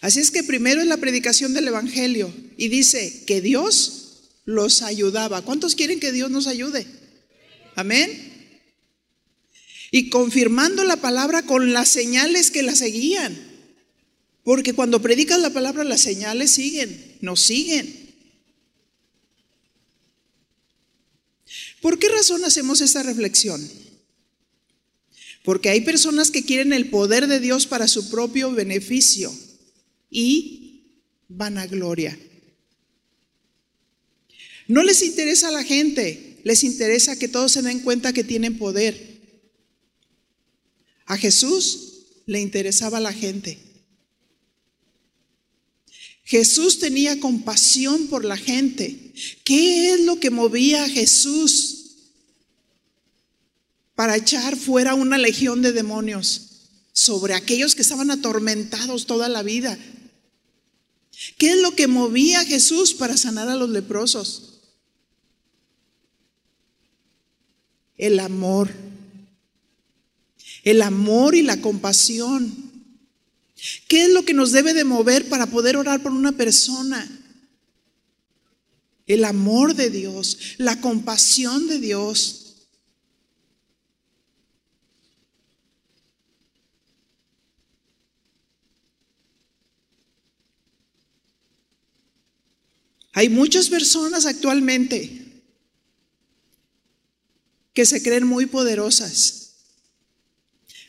Así 0.00 0.18
es 0.18 0.32
que 0.32 0.42
primero 0.42 0.80
es 0.80 0.88
la 0.88 0.96
predicación 0.96 1.54
del 1.54 1.68
Evangelio 1.68 2.34
y 2.56 2.68
dice 2.68 3.24
que 3.26 3.40
Dios 3.40 4.32
los 4.44 4.82
ayudaba. 4.82 5.42
¿Cuántos 5.42 5.76
quieren 5.76 6.00
que 6.00 6.10
Dios 6.10 6.30
nos 6.32 6.48
ayude? 6.48 6.84
Amén. 7.76 8.58
Y 9.92 10.10
confirmando 10.10 10.82
la 10.82 10.96
palabra 10.96 11.42
con 11.42 11.72
las 11.72 11.88
señales 11.88 12.50
que 12.50 12.64
la 12.64 12.74
seguían. 12.74 13.47
Porque 14.48 14.72
cuando 14.72 15.02
predicas 15.02 15.38
la 15.40 15.50
palabra, 15.50 15.84
las 15.84 16.00
señales 16.00 16.52
siguen, 16.52 17.18
nos 17.20 17.38
siguen. 17.38 18.14
¿Por 21.82 21.98
qué 21.98 22.08
razón 22.08 22.42
hacemos 22.46 22.80
esta 22.80 23.02
reflexión? 23.02 23.60
Porque 25.44 25.68
hay 25.68 25.82
personas 25.82 26.30
que 26.30 26.46
quieren 26.46 26.72
el 26.72 26.88
poder 26.88 27.26
de 27.26 27.40
Dios 27.40 27.66
para 27.66 27.86
su 27.88 28.08
propio 28.08 28.50
beneficio 28.50 29.30
y 30.10 31.02
vanagloria. 31.28 32.18
No 34.66 34.82
les 34.82 35.02
interesa 35.02 35.48
a 35.48 35.52
la 35.52 35.62
gente, 35.62 36.38
les 36.44 36.64
interesa 36.64 37.18
que 37.18 37.28
todos 37.28 37.52
se 37.52 37.60
den 37.60 37.80
cuenta 37.80 38.14
que 38.14 38.24
tienen 38.24 38.56
poder. 38.56 39.20
A 41.04 41.18
Jesús 41.18 42.06
le 42.24 42.40
interesaba 42.40 42.96
a 42.96 43.02
la 43.02 43.12
gente. 43.12 43.67
Jesús 46.28 46.78
tenía 46.78 47.20
compasión 47.20 48.08
por 48.08 48.22
la 48.22 48.36
gente. 48.36 49.14
¿Qué 49.44 49.94
es 49.94 50.00
lo 50.00 50.20
que 50.20 50.28
movía 50.28 50.84
a 50.84 50.88
Jesús 50.88 51.86
para 53.94 54.14
echar 54.14 54.54
fuera 54.54 54.94
una 54.94 55.16
legión 55.16 55.62
de 55.62 55.72
demonios 55.72 56.42
sobre 56.92 57.32
aquellos 57.32 57.74
que 57.74 57.80
estaban 57.80 58.10
atormentados 58.10 59.06
toda 59.06 59.30
la 59.30 59.42
vida? 59.42 59.78
¿Qué 61.38 61.52
es 61.52 61.62
lo 61.62 61.74
que 61.74 61.86
movía 61.86 62.40
a 62.40 62.44
Jesús 62.44 62.92
para 62.92 63.16
sanar 63.16 63.48
a 63.48 63.56
los 63.56 63.70
leprosos? 63.70 64.60
El 67.96 68.20
amor. 68.20 68.68
El 70.62 70.82
amor 70.82 71.34
y 71.34 71.40
la 71.40 71.58
compasión. 71.62 72.67
¿Qué 73.88 74.04
es 74.04 74.10
lo 74.10 74.24
que 74.24 74.34
nos 74.34 74.52
debe 74.52 74.74
de 74.74 74.84
mover 74.84 75.28
para 75.28 75.46
poder 75.46 75.76
orar 75.76 76.02
por 76.02 76.12
una 76.12 76.32
persona? 76.32 77.06
El 79.06 79.24
amor 79.24 79.74
de 79.74 79.90
Dios, 79.90 80.38
la 80.58 80.80
compasión 80.80 81.66
de 81.66 81.78
Dios. 81.78 82.44
Hay 93.12 93.28
muchas 93.28 93.68
personas 93.68 94.26
actualmente 94.26 95.42
que 97.72 97.86
se 97.86 98.02
creen 98.02 98.24
muy 98.24 98.46
poderosas, 98.46 99.47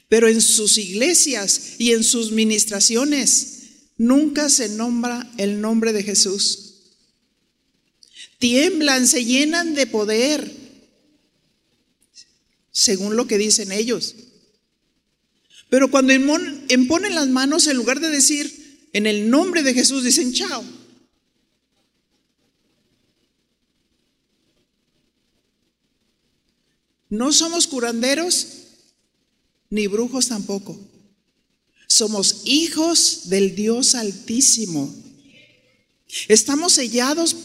pero 0.09 0.27
en 0.27 0.41
sus 0.41 0.77
iglesias 0.77 1.75
y 1.77 1.93
en 1.93 2.03
sus 2.03 2.31
ministraciones 2.31 3.59
nunca 3.95 4.49
se 4.49 4.69
nombra 4.69 5.31
el 5.37 5.61
nombre 5.61 5.93
de 5.93 6.03
Jesús. 6.03 6.65
Tiemblan, 8.39 9.07
se 9.07 9.23
llenan 9.23 9.75
de 9.75 9.85
poder, 9.85 10.51
según 12.71 13.15
lo 13.15 13.27
que 13.27 13.37
dicen 13.37 13.71
ellos. 13.71 14.15
Pero 15.69 15.91
cuando 15.91 16.13
imponen 16.13 17.13
las 17.13 17.27
manos, 17.27 17.67
en 17.67 17.77
lugar 17.77 17.99
de 17.99 18.09
decir 18.09 18.87
en 18.93 19.05
el 19.05 19.29
nombre 19.29 19.61
de 19.61 19.75
Jesús, 19.75 20.03
dicen 20.03 20.33
chao. 20.33 20.63
No 27.09 27.31
somos 27.31 27.67
curanderos 27.67 28.58
ni 29.69 29.87
brujos 29.87 30.27
tampoco. 30.27 30.79
Somos 31.87 32.41
hijos 32.45 33.29
del 33.29 33.55
Dios 33.55 33.95
Altísimo. 33.95 34.93
Estamos 36.27 36.73
sellados 36.73 37.35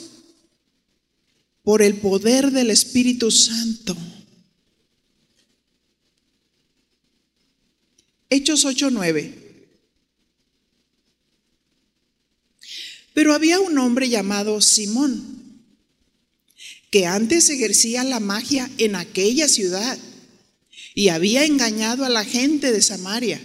por 1.63 1.83
el 1.83 1.97
poder 1.97 2.51
del 2.51 2.71
Espíritu 2.71 3.31
Santo. 3.31 3.97
Hechos 8.31 8.65
8:9. 8.65 9.43
Pero 13.13 13.33
había 13.33 13.61
un 13.61 13.79
hombre 13.79 14.09
llamado 14.09 14.61
Simón 14.61 15.63
que 16.91 17.07
antes 17.07 17.49
ejercía 17.49 18.03
la 18.05 18.21
magia 18.21 18.71
en 18.79 18.97
aquella 18.97 19.49
ciudad 19.49 19.99
y 20.95 21.09
había 21.09 21.45
engañado 21.45 22.05
a 22.05 22.09
la 22.09 22.25
gente 22.25 22.73
de 22.73 22.81
Samaria, 22.81 23.41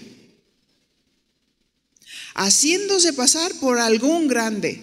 haciéndose 2.35 3.11
pasar 3.13 3.51
por 3.55 3.79
algún 3.79 4.27
grande. 4.27 4.81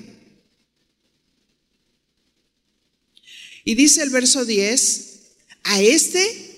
Y 3.64 3.74
dice 3.74 4.02
el 4.02 4.10
verso 4.10 4.44
10, 4.44 5.20
a 5.62 5.80
este 5.80 6.52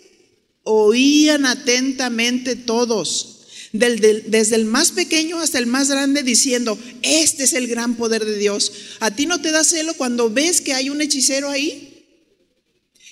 oían 0.65 1.47
atentamente 1.47 2.57
todos, 2.57 3.35
desde 3.73 4.57
el 4.57 4.65
más 4.65 4.93
pequeño 4.93 5.39
hasta 5.39 5.59
el 5.59 5.67
más 5.67 5.91
grande, 5.91 6.23
diciendo, 6.23 6.79
este 7.03 7.45
es 7.45 7.53
el 7.53 7.69
gran 7.69 7.97
poder 7.97 8.25
de 8.25 8.39
Dios. 8.39 8.73
¿A 9.01 9.11
ti 9.11 9.27
no 9.27 9.41
te 9.41 9.51
da 9.51 9.63
celo 9.63 9.95
cuando 9.95 10.31
ves 10.31 10.61
que 10.63 10.73
hay 10.73 10.89
un 10.91 11.01
hechicero 11.01 11.51
ahí? 11.51 11.95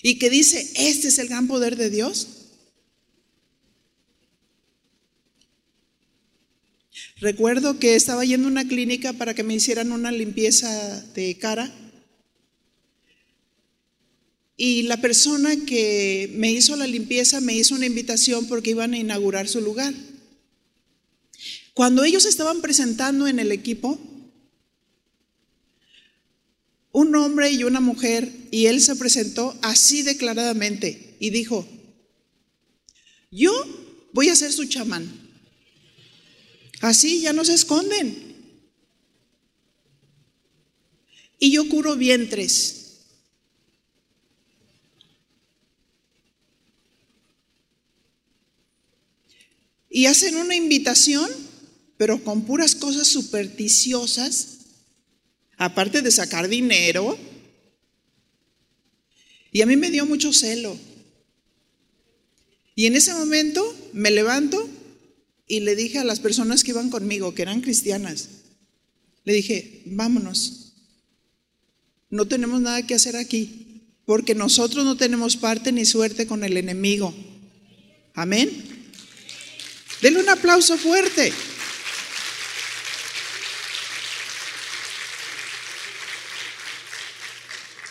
y 0.03 0.21
que 0.21 0.31
dice, 0.31 0.71
este 0.77 1.09
es 1.09 1.19
el 1.19 1.27
gran 1.27 1.49
poder 1.49 1.77
de 1.77 1.91
Dios. 1.91 2.29
Recuerdo 7.19 7.79
que 7.79 7.95
estaba 7.95 8.27
yendo 8.27 8.47
a 8.47 8.51
una 8.51 8.69
clínica 8.69 9.15
para 9.15 9.33
que 9.33 9.43
me 9.43 9.55
hicieran 9.55 9.91
una 9.91 10.13
limpieza 10.13 11.01
de 11.15 11.39
cara. 11.39 11.73
Y 14.59 14.83
la 14.83 14.99
persona 14.99 15.57
que 15.65 16.31
me 16.35 16.53
hizo 16.53 16.77
la 16.77 16.87
limpieza 16.87 17.41
me 17.41 17.55
hizo 17.55 17.75
una 17.75 17.87
invitación 17.87 18.47
porque 18.49 18.71
iban 18.71 18.93
a 18.93 18.99
inaugurar 18.99 19.49
su 19.49 19.63
lugar. 19.63 19.95
Cuando 21.73 22.05
ellos 22.05 22.27
estaban 22.27 22.61
presentando 22.61 23.27
en 23.27 23.39
el 23.39 23.51
equipo, 23.51 23.99
un 26.93 27.15
hombre 27.15 27.51
y 27.51 27.65
una 27.65 27.81
mujer, 27.81 28.31
y 28.51 28.67
él 28.67 28.83
se 28.83 28.97
presentó 28.97 29.59
así 29.63 30.03
declaradamente 30.03 31.17
y 31.19 31.31
dijo, 31.31 31.67
yo 33.31 33.53
voy 34.13 34.29
a 34.29 34.37
ser 34.37 34.53
su 34.53 34.67
chamán. 34.67 35.26
Así 36.81 37.21
ya 37.21 37.33
no 37.33 37.45
se 37.45 37.55
esconden. 37.55 38.27
Y 41.39 41.53
yo 41.53 41.69
curo 41.69 41.97
vientres. 41.97 42.83
Y 49.89 50.07
hacen 50.07 50.37
una 50.37 50.55
invitación, 50.55 51.31
pero 51.97 52.23
con 52.23 52.45
puras 52.45 52.75
cosas 52.75 53.09
supersticiosas 53.09 54.57
aparte 55.57 56.03
de 56.03 56.11
sacar 56.11 56.49
dinero. 56.49 57.19
Y 59.53 59.63
a 59.63 59.67
mí 59.67 59.77
me 59.77 59.91
dio 59.91 60.05
mucho 60.05 60.33
celo. 60.33 60.77
Y 62.75 62.85
en 62.87 62.97
ese 62.97 63.15
momento 63.15 63.75
me 63.95 64.11
levanto 64.11 64.69
y 65.47 65.61
le 65.61 65.77
dije 65.77 65.99
a 65.99 66.05
las 66.05 66.21
personas 66.21 66.65
que 66.65 66.73
iban 66.73 66.91
conmigo, 66.91 67.35
que 67.35 67.43
eran 67.43 67.61
cristianas, 67.61 68.29
le 69.25 69.33
dije, 69.33 69.83
vámonos, 69.87 70.75
no 72.11 72.27
tenemos 72.27 72.61
nada 72.61 72.87
que 72.87 72.95
hacer 72.95 73.17
aquí, 73.17 73.83
porque 74.05 74.35
nosotros 74.35 74.85
no 74.85 74.97
tenemos 74.97 75.37
parte 75.37 75.73
ni 75.73 75.85
suerte 75.85 76.27
con 76.27 76.45
el 76.45 76.57
enemigo. 76.57 77.15
Amén. 78.15 78.51
Denle 80.01 80.21
un 80.21 80.29
aplauso 80.29 80.77
fuerte. 80.79 81.33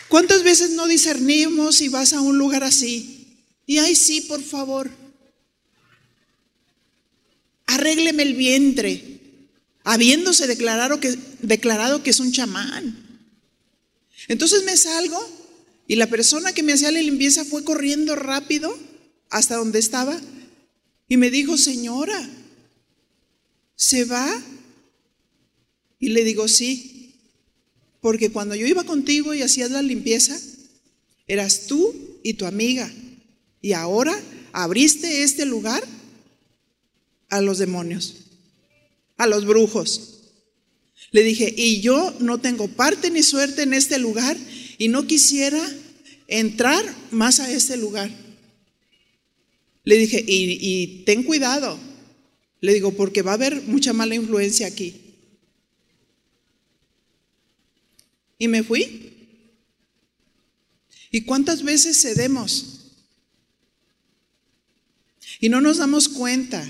¿Cuántas 0.08 0.42
veces 0.42 0.70
no 0.70 0.86
discernimos 0.86 1.80
y 1.80 1.88
vas 1.88 2.12
a 2.12 2.20
un 2.20 2.38
lugar 2.38 2.64
así? 2.64 3.44
Y 3.66 3.78
ay, 3.78 3.94
sí, 3.94 4.22
por 4.22 4.42
favor. 4.42 4.90
Arrégleme 7.66 8.22
el 8.22 8.34
vientre, 8.34 9.20
habiéndose 9.84 10.46
declarado 10.46 11.00
que, 11.00 12.10
es 12.10 12.20
un 12.20 12.32
chamán. 12.32 13.20
Entonces 14.28 14.64
me 14.64 14.76
salgo 14.76 15.18
y 15.86 15.96
la 15.96 16.06
persona 16.08 16.52
que 16.52 16.62
me 16.62 16.72
hacía 16.72 16.90
la 16.90 17.02
limpieza 17.02 17.44
fue 17.44 17.64
corriendo 17.64 18.16
rápido 18.16 18.76
hasta 19.30 19.56
donde 19.56 19.78
estaba 19.78 20.20
y 21.08 21.16
me 21.16 21.30
dijo, 21.30 21.56
señora, 21.56 22.28
¿se 23.76 24.04
va? 24.04 24.42
Y 26.00 26.08
le 26.08 26.24
digo, 26.24 26.48
sí. 26.48 27.14
Porque 28.00 28.30
cuando 28.30 28.54
yo 28.54 28.66
iba 28.66 28.84
contigo 28.84 29.34
y 29.34 29.42
hacías 29.42 29.70
la 29.70 29.82
limpieza, 29.82 30.38
eras 31.26 31.66
tú 31.66 31.94
y 32.22 32.34
tu 32.34 32.46
amiga. 32.46 32.92
Y 33.60 33.72
ahora 33.72 34.20
abriste 34.52 35.22
este 35.22 35.44
lugar 35.44 35.82
a 37.28 37.40
los 37.40 37.58
demonios, 37.58 38.14
a 39.16 39.26
los 39.26 39.46
brujos. 39.46 40.16
Le 41.10 41.22
dije, 41.22 41.52
y 41.56 41.80
yo 41.80 42.14
no 42.20 42.38
tengo 42.38 42.68
parte 42.68 43.10
ni 43.10 43.22
suerte 43.22 43.62
en 43.62 43.74
este 43.74 43.98
lugar 43.98 44.36
y 44.78 44.88
no 44.88 45.06
quisiera 45.06 45.62
entrar 46.28 46.84
más 47.10 47.40
a 47.40 47.50
este 47.50 47.76
lugar. 47.76 48.10
Le 49.84 49.96
dije, 49.96 50.24
y, 50.26 50.58
y 50.60 51.04
ten 51.04 51.22
cuidado. 51.22 51.78
Le 52.60 52.74
digo, 52.74 52.92
porque 52.92 53.22
va 53.22 53.32
a 53.32 53.34
haber 53.34 53.62
mucha 53.62 53.92
mala 53.92 54.14
influencia 54.14 54.66
aquí. 54.66 54.94
Y 58.38 58.48
me 58.48 58.62
fui. 58.62 59.12
¿Y 61.10 61.22
cuántas 61.22 61.62
veces 61.62 62.00
cedemos? 62.02 62.94
Y 65.40 65.48
no 65.48 65.60
nos 65.60 65.78
damos 65.78 66.08
cuenta. 66.08 66.68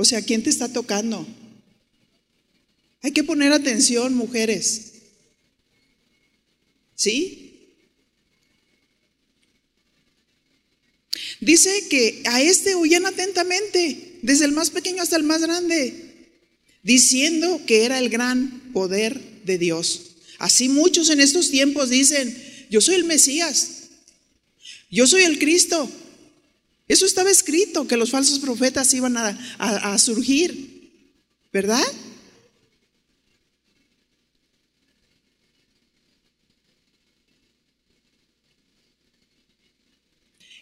O 0.00 0.04
sea, 0.06 0.22
¿quién 0.22 0.42
te 0.42 0.48
está 0.48 0.72
tocando? 0.72 1.26
Hay 3.02 3.12
que 3.12 3.22
poner 3.22 3.52
atención, 3.52 4.14
mujeres. 4.14 4.92
¿Sí? 6.94 7.76
Dice 11.42 11.86
que 11.90 12.22
a 12.24 12.40
este 12.40 12.76
huían 12.76 13.04
atentamente, 13.04 14.18
desde 14.22 14.46
el 14.46 14.52
más 14.52 14.70
pequeño 14.70 15.02
hasta 15.02 15.16
el 15.16 15.22
más 15.22 15.42
grande, 15.42 16.30
diciendo 16.82 17.60
que 17.66 17.84
era 17.84 17.98
el 17.98 18.08
gran 18.08 18.72
poder 18.72 19.20
de 19.44 19.58
Dios. 19.58 20.12
Así 20.38 20.70
muchos 20.70 21.10
en 21.10 21.20
estos 21.20 21.50
tiempos 21.50 21.90
dicen, 21.90 22.34
yo 22.70 22.80
soy 22.80 22.94
el 22.94 23.04
Mesías, 23.04 23.90
yo 24.90 25.06
soy 25.06 25.24
el 25.24 25.38
Cristo. 25.38 25.90
Eso 26.90 27.06
estaba 27.06 27.30
escrito, 27.30 27.86
que 27.86 27.96
los 27.96 28.10
falsos 28.10 28.40
profetas 28.40 28.92
iban 28.94 29.16
a, 29.16 29.96
surgir. 29.96 30.90
¿Verdad? 31.52 31.84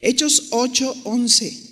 Hechos 0.03 0.49
8, 0.51 1.01
11. 1.05 1.63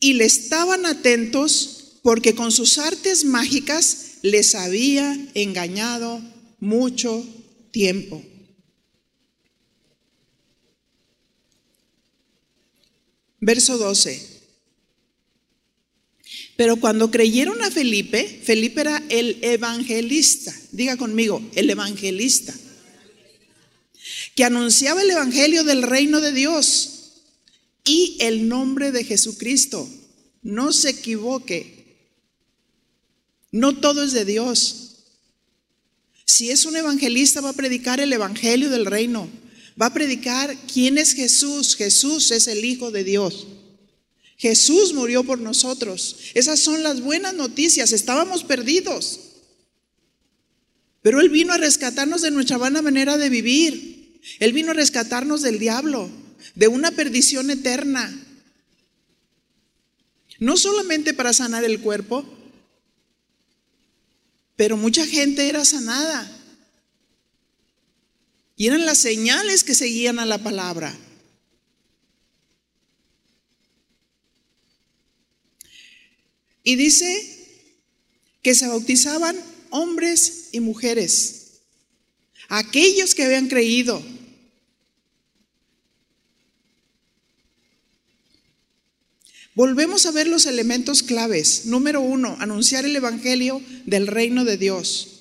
Y 0.00 0.12
le 0.12 0.26
estaban 0.26 0.84
atentos 0.84 1.94
porque 2.02 2.34
con 2.34 2.52
sus 2.52 2.76
artes 2.76 3.24
mágicas 3.24 4.18
les 4.20 4.54
había 4.54 5.16
engañado 5.32 6.20
mucho 6.60 7.26
tiempo. 7.70 8.22
Verso 13.40 13.78
12. 13.78 14.38
Pero 16.56 16.76
cuando 16.76 17.10
creyeron 17.10 17.62
a 17.62 17.70
Felipe, 17.70 18.40
Felipe 18.42 18.80
era 18.80 19.02
el 19.08 19.38
evangelista, 19.42 20.54
diga 20.72 20.96
conmigo, 20.96 21.40
el 21.54 21.70
evangelista, 21.70 22.52
que 24.34 24.44
anunciaba 24.44 25.02
el 25.02 25.10
evangelio 25.10 25.62
del 25.62 25.82
reino 25.82 26.20
de 26.20 26.32
Dios 26.32 27.22
y 27.84 28.16
el 28.20 28.48
nombre 28.48 28.90
de 28.90 29.04
Jesucristo. 29.04 29.88
No 30.42 30.72
se 30.72 30.90
equivoque, 30.90 31.96
no 33.52 33.78
todo 33.78 34.02
es 34.02 34.12
de 34.12 34.24
Dios. 34.24 34.96
Si 36.24 36.50
es 36.50 36.64
un 36.64 36.76
evangelista, 36.76 37.40
va 37.40 37.50
a 37.50 37.54
predicar 37.54 38.00
el 38.00 38.12
evangelio 38.12 38.68
del 38.68 38.86
reino. 38.86 39.28
Va 39.80 39.86
a 39.86 39.94
predicar 39.94 40.56
quién 40.72 40.98
es 40.98 41.14
Jesús. 41.14 41.76
Jesús 41.76 42.30
es 42.30 42.48
el 42.48 42.64
Hijo 42.64 42.90
de 42.90 43.04
Dios. 43.04 43.46
Jesús 44.36 44.92
murió 44.92 45.24
por 45.24 45.40
nosotros. 45.40 46.16
Esas 46.34 46.60
son 46.60 46.82
las 46.82 47.00
buenas 47.00 47.34
noticias. 47.34 47.92
Estábamos 47.92 48.44
perdidos. 48.44 49.20
Pero 51.02 51.20
Él 51.20 51.28
vino 51.28 51.52
a 51.52 51.58
rescatarnos 51.58 52.22
de 52.22 52.30
nuestra 52.30 52.56
vana 52.56 52.82
manera 52.82 53.16
de 53.16 53.28
vivir. 53.28 54.20
Él 54.40 54.52
vino 54.52 54.72
a 54.72 54.74
rescatarnos 54.74 55.42
del 55.42 55.58
diablo, 55.58 56.10
de 56.54 56.68
una 56.68 56.90
perdición 56.90 57.50
eterna. 57.50 58.24
No 60.38 60.56
solamente 60.56 61.14
para 61.14 61.32
sanar 61.32 61.64
el 61.64 61.80
cuerpo, 61.80 62.24
pero 64.54 64.76
mucha 64.76 65.06
gente 65.06 65.48
era 65.48 65.64
sanada. 65.64 66.37
Y 68.58 68.66
eran 68.66 68.84
las 68.84 68.98
señales 68.98 69.62
que 69.62 69.72
seguían 69.72 70.18
a 70.18 70.26
la 70.26 70.38
palabra. 70.38 70.92
Y 76.64 76.74
dice 76.74 77.64
que 78.42 78.56
se 78.56 78.66
bautizaban 78.66 79.38
hombres 79.70 80.48
y 80.50 80.58
mujeres, 80.58 81.60
aquellos 82.48 83.14
que 83.14 83.22
habían 83.22 83.46
creído. 83.46 84.02
Volvemos 89.54 90.04
a 90.04 90.10
ver 90.10 90.26
los 90.26 90.46
elementos 90.46 91.04
claves. 91.04 91.66
Número 91.66 92.00
uno, 92.00 92.36
anunciar 92.40 92.84
el 92.84 92.96
Evangelio 92.96 93.62
del 93.86 94.08
reino 94.08 94.44
de 94.44 94.56
Dios. 94.56 95.17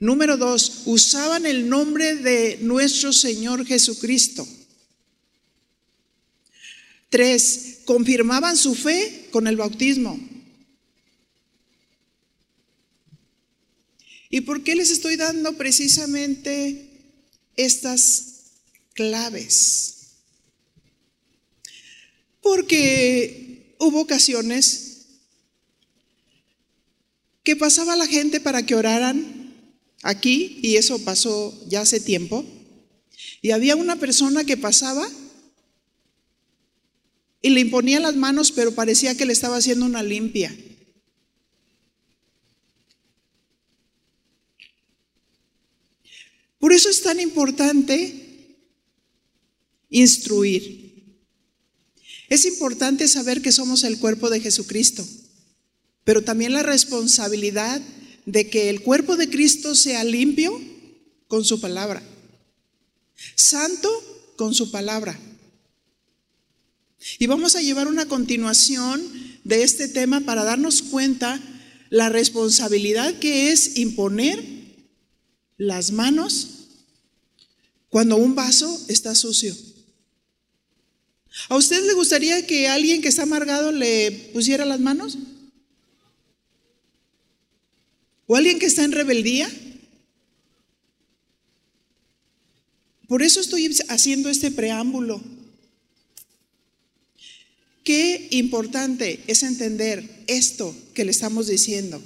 Número 0.00 0.38
dos, 0.38 0.84
usaban 0.86 1.44
el 1.44 1.68
nombre 1.68 2.16
de 2.16 2.56
nuestro 2.62 3.12
Señor 3.12 3.66
Jesucristo. 3.66 4.48
Tres, 7.10 7.80
confirmaban 7.84 8.56
su 8.56 8.74
fe 8.74 9.28
con 9.30 9.46
el 9.46 9.56
bautismo. 9.56 10.18
¿Y 14.30 14.40
por 14.40 14.62
qué 14.64 14.74
les 14.74 14.90
estoy 14.90 15.16
dando 15.16 15.58
precisamente 15.58 16.88
estas 17.56 18.52
claves? 18.94 20.12
Porque 22.40 23.74
hubo 23.78 24.00
ocasiones 24.00 25.08
que 27.44 27.54
pasaba 27.54 27.96
la 27.96 28.06
gente 28.06 28.40
para 28.40 28.64
que 28.64 28.74
oraran 28.74 29.39
aquí, 30.02 30.58
y 30.62 30.76
eso 30.76 30.98
pasó 31.04 31.58
ya 31.68 31.82
hace 31.82 32.00
tiempo, 32.00 32.44
y 33.42 33.50
había 33.52 33.76
una 33.76 33.96
persona 33.96 34.44
que 34.44 34.56
pasaba 34.56 35.08
y 37.42 37.50
le 37.50 37.60
imponía 37.60 38.00
las 38.00 38.16
manos, 38.16 38.52
pero 38.52 38.74
parecía 38.74 39.16
que 39.16 39.24
le 39.24 39.32
estaba 39.32 39.56
haciendo 39.56 39.86
una 39.86 40.02
limpia. 40.02 40.54
Por 46.58 46.74
eso 46.74 46.90
es 46.90 47.02
tan 47.02 47.18
importante 47.18 48.58
instruir. 49.88 50.90
Es 52.28 52.44
importante 52.44 53.08
saber 53.08 53.40
que 53.40 53.50
somos 53.50 53.82
el 53.82 53.98
cuerpo 53.98 54.28
de 54.28 54.40
Jesucristo, 54.40 55.06
pero 56.04 56.22
también 56.22 56.52
la 56.52 56.62
responsabilidad 56.62 57.80
de 58.26 58.48
que 58.48 58.70
el 58.70 58.82
cuerpo 58.82 59.16
de 59.16 59.28
Cristo 59.28 59.74
sea 59.74 60.04
limpio 60.04 60.60
con 61.28 61.44
su 61.44 61.60
palabra, 61.60 62.02
santo 63.34 63.88
con 64.36 64.54
su 64.54 64.70
palabra. 64.70 65.18
Y 67.18 67.26
vamos 67.26 67.56
a 67.56 67.62
llevar 67.62 67.88
una 67.88 68.06
continuación 68.06 69.02
de 69.44 69.62
este 69.62 69.88
tema 69.88 70.20
para 70.20 70.44
darnos 70.44 70.82
cuenta 70.82 71.40
la 71.88 72.08
responsabilidad 72.08 73.18
que 73.18 73.52
es 73.52 73.78
imponer 73.78 74.42
las 75.56 75.92
manos 75.92 76.48
cuando 77.88 78.16
un 78.16 78.34
vaso 78.34 78.80
está 78.88 79.14
sucio. 79.14 79.56
¿A 81.48 81.56
usted 81.56 81.84
le 81.86 81.94
gustaría 81.94 82.46
que 82.46 82.68
alguien 82.68 83.02
que 83.02 83.08
está 83.08 83.22
amargado 83.22 83.72
le 83.72 84.30
pusiera 84.32 84.64
las 84.64 84.80
manos? 84.80 85.18
¿O 88.32 88.36
alguien 88.36 88.60
que 88.60 88.66
está 88.66 88.84
en 88.84 88.92
rebeldía? 88.92 89.50
Por 93.08 93.24
eso 93.24 93.40
estoy 93.40 93.76
haciendo 93.88 94.28
este 94.28 94.52
preámbulo. 94.52 95.20
Qué 97.82 98.28
importante 98.30 99.18
es 99.26 99.42
entender 99.42 100.08
esto 100.28 100.72
que 100.94 101.04
le 101.04 101.10
estamos 101.10 101.48
diciendo. 101.48 102.00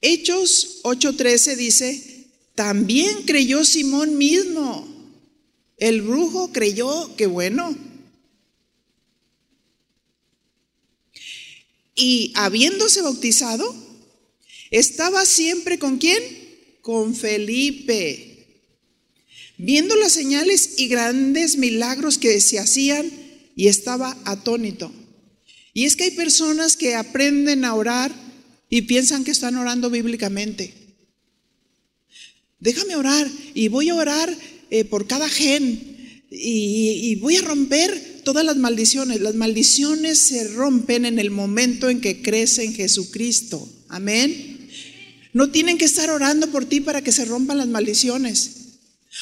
Hechos 0.00 0.80
8:13 0.84 1.56
dice, 1.56 2.26
también 2.54 3.24
creyó 3.24 3.66
Simón 3.66 4.16
mismo. 4.16 4.88
El 5.76 6.00
brujo 6.00 6.52
creyó 6.54 7.14
que 7.16 7.26
bueno. 7.26 7.87
Y 11.98 12.32
habiéndose 12.36 13.02
bautizado, 13.02 13.74
estaba 14.70 15.26
siempre 15.26 15.78
con 15.78 15.98
quién? 15.98 16.22
Con 16.80 17.14
Felipe. 17.14 18.46
Viendo 19.58 19.96
las 19.96 20.12
señales 20.12 20.78
y 20.78 20.86
grandes 20.86 21.56
milagros 21.58 22.16
que 22.16 22.40
se 22.40 22.60
hacían 22.60 23.10
y 23.56 23.66
estaba 23.66 24.16
atónito. 24.24 24.92
Y 25.74 25.84
es 25.84 25.96
que 25.96 26.04
hay 26.04 26.10
personas 26.12 26.76
que 26.76 26.94
aprenden 26.94 27.64
a 27.64 27.74
orar 27.74 28.12
y 28.70 28.82
piensan 28.82 29.24
que 29.24 29.32
están 29.32 29.56
orando 29.56 29.90
bíblicamente. 29.90 30.72
Déjame 32.60 32.96
orar 32.96 33.28
y 33.54 33.68
voy 33.68 33.88
a 33.88 33.96
orar 33.96 34.32
eh, 34.70 34.84
por 34.84 35.06
cada 35.06 35.28
gen 35.28 35.98
y, 36.30 37.16
voy 37.16 37.36
a 37.36 37.42
romper 37.42 38.07
todas 38.28 38.44
las 38.44 38.58
maldiciones. 38.58 39.22
Las 39.22 39.36
maldiciones 39.36 40.18
se 40.18 40.48
rompen 40.48 41.06
en 41.06 41.18
el 41.18 41.30
momento 41.30 41.88
en 41.88 42.02
que 42.02 42.20
crece 42.20 42.62
en 42.62 42.74
Jesucristo. 42.74 43.66
Amén. 43.88 44.68
No 45.32 45.50
tienen 45.50 45.78
que 45.78 45.86
estar 45.86 46.10
orando 46.10 46.48
por 46.48 46.66
ti 46.66 46.82
para 46.82 47.00
que 47.00 47.10
se 47.10 47.24
rompan 47.24 47.56
las 47.56 47.68
maldiciones. 47.68 48.50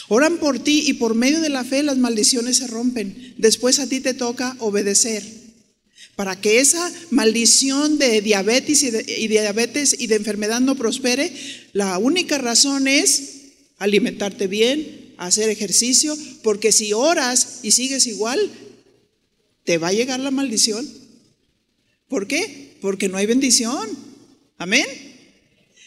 Oran 0.08 0.38
por 0.38 0.58
ti 0.58 0.82
y 0.88 0.94
por 0.94 1.14
medio 1.14 1.40
de 1.40 1.50
la 1.50 1.62
fe 1.62 1.84
las 1.84 1.98
maldiciones 1.98 2.56
se 2.56 2.66
rompen. 2.66 3.34
Después 3.38 3.78
a 3.78 3.88
ti 3.88 4.00
te 4.00 4.12
toca 4.12 4.56
obedecer. 4.58 5.22
Para 6.16 6.40
que 6.40 6.58
esa 6.58 6.92
maldición 7.10 7.98
de 7.98 8.20
diabetes 8.22 8.82
y 8.82 8.88
y 8.88 9.28
diabetes 9.28 9.94
y 10.00 10.08
de 10.08 10.16
enfermedad 10.16 10.60
no 10.60 10.74
prospere, 10.74 11.32
la 11.74 11.96
única 11.98 12.38
razón 12.38 12.88
es 12.88 13.34
alimentarte 13.78 14.48
bien, 14.48 15.14
hacer 15.16 15.48
ejercicio, 15.48 16.18
porque 16.42 16.72
si 16.72 16.92
oras 16.92 17.60
y 17.62 17.70
sigues 17.70 18.08
igual, 18.08 18.50
te 19.66 19.78
va 19.78 19.88
a 19.88 19.92
llegar 19.92 20.20
la 20.20 20.30
maldición. 20.30 20.88
¿Por 22.08 22.26
qué? 22.28 22.78
Porque 22.80 23.08
no 23.08 23.18
hay 23.18 23.26
bendición. 23.26 23.90
Amén. 24.56 24.86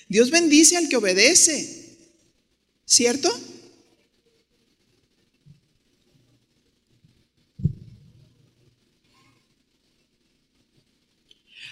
Dios 0.10 0.30
bendice 0.30 0.76
al 0.76 0.90
que 0.90 0.98
obedece. 0.98 1.98
¿Cierto? 2.86 3.32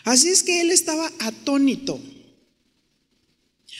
Así 0.05 0.29
es 0.29 0.43
que 0.43 0.61
él 0.61 0.71
estaba 0.71 1.11
atónito. 1.19 1.99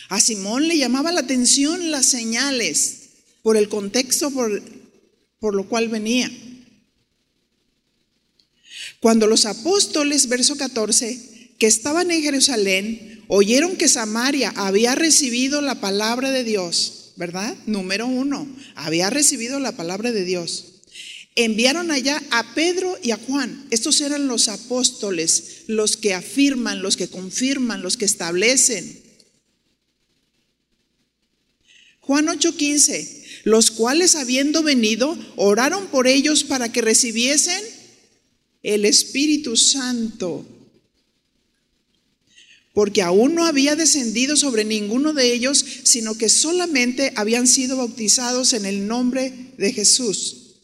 A 0.10 0.20
Simón 0.20 0.68
le 0.68 0.78
llamaba 0.78 1.14
la 1.14 1.22
atención 1.22 1.92
las 1.92 2.06
señales 2.08 3.10
por 3.42 3.56
el 3.56 3.70
contexto 3.70 4.32
por, 4.32 4.62
por 5.40 5.56
lo 5.56 5.70
cual 5.70 5.88
venía. 5.88 6.30
Cuando 9.00 9.28
los 9.28 9.46
apóstoles, 9.46 10.28
verso 10.28 10.58
14, 10.58 11.54
que 11.60 11.68
estaban 11.68 12.12
en 12.12 12.22
Jerusalén, 12.22 13.24
oyeron 13.28 13.76
que 13.76 13.88
Samaria 13.88 14.54
había 14.56 14.96
recibido 14.96 15.62
la 15.62 15.76
palabra 15.76 16.32
de 16.32 16.44
Dios, 16.44 17.14
¿verdad? 17.16 17.56
Número 17.66 18.08
uno, 18.08 18.48
había 18.76 19.10
recibido 19.10 19.60
la 19.60 19.74
palabra 19.74 20.12
de 20.12 20.26
Dios. 20.26 20.66
Enviaron 21.36 21.92
allá 21.92 22.22
a 22.32 22.56
Pedro 22.56 22.98
y 23.04 23.12
a 23.12 23.18
Juan. 23.18 23.68
Estos 23.70 24.02
eran 24.02 24.28
los 24.28 24.48
apóstoles, 24.48 25.66
los 25.68 25.96
que 25.96 26.16
afirman, 26.16 26.82
los 26.82 26.98
que 26.98 27.10
confirman, 27.10 27.84
los 27.84 27.96
que 27.98 28.06
establecen. 28.06 29.04
Juan 32.00 32.28
8:15, 32.28 33.24
los 33.44 33.70
cuales 33.70 34.16
habiendo 34.16 34.64
venido, 34.64 35.16
oraron 35.36 35.88
por 35.88 36.08
ellos 36.08 36.44
para 36.44 36.72
que 36.72 36.82
recibiesen 36.82 37.64
el 38.68 38.84
Espíritu 38.84 39.56
Santo, 39.56 40.46
porque 42.74 43.02
aún 43.02 43.34
no 43.34 43.46
había 43.46 43.78
descendido 43.78 44.36
sobre 44.36 44.66
ninguno 44.66 45.14
de 45.14 45.34
ellos, 45.34 45.66
sino 45.84 46.18
que 46.18 46.28
solamente 46.28 47.14
habían 47.16 47.48
sido 47.48 47.78
bautizados 47.78 48.52
en 48.52 48.66
el 48.66 48.86
nombre 48.86 49.54
de 49.58 49.72
Jesús. 49.72 50.58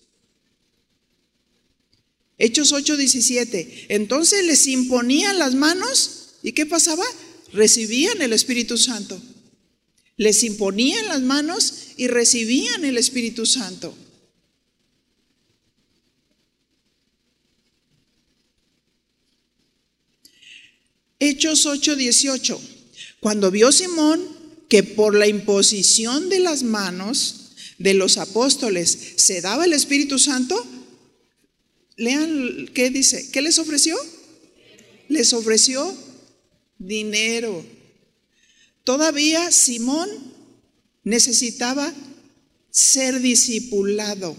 Hechos 2.37 2.73
8:17. 2.73 3.85
Entonces 3.87 4.43
les 4.45 4.67
imponían 4.67 5.39
las 5.39 5.55
manos 5.55 6.33
y 6.43 6.51
¿qué 6.51 6.65
pasaba? 6.65 7.05
Recibían 7.53 8.21
el 8.21 8.33
Espíritu 8.33 8.77
Santo. 8.77 9.19
Les 10.17 10.43
imponían 10.43 11.07
las 11.07 11.21
manos 11.21 11.73
y 11.95 12.07
recibían 12.07 12.83
el 12.83 12.97
Espíritu 12.97 13.45
Santo. 13.45 13.95
Hechos 21.19 21.65
8:18. 21.65 22.59
Cuando 23.19 23.51
vio 23.51 23.71
Simón 23.71 24.21
que 24.69 24.83
por 24.83 25.15
la 25.15 25.27
imposición 25.27 26.29
de 26.29 26.39
las 26.39 26.63
manos 26.63 27.51
de 27.77 27.93
los 27.93 28.17
apóstoles 28.17 29.13
se 29.17 29.41
daba 29.41 29.65
el 29.65 29.73
Espíritu 29.73 30.19
Santo, 30.19 30.65
lean 31.95 32.69
qué 32.73 32.89
dice, 32.89 33.29
¿qué 33.31 33.41
les 33.41 33.59
ofreció? 33.59 33.95
Les 35.09 35.33
ofreció 35.33 35.95
dinero. 36.77 37.65
Todavía 38.83 39.51
Simón 39.51 40.09
necesitaba 41.03 41.93
ser 42.71 43.21
discipulado. 43.21 44.35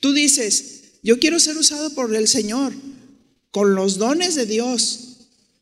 Tú 0.00 0.12
dices, 0.12 0.82
yo 1.02 1.18
quiero 1.18 1.40
ser 1.40 1.56
usado 1.56 1.94
por 1.94 2.14
el 2.14 2.28
Señor 2.28 2.72
con 3.58 3.74
los 3.74 3.98
dones 3.98 4.36
de 4.36 4.46
Dios, 4.46 5.16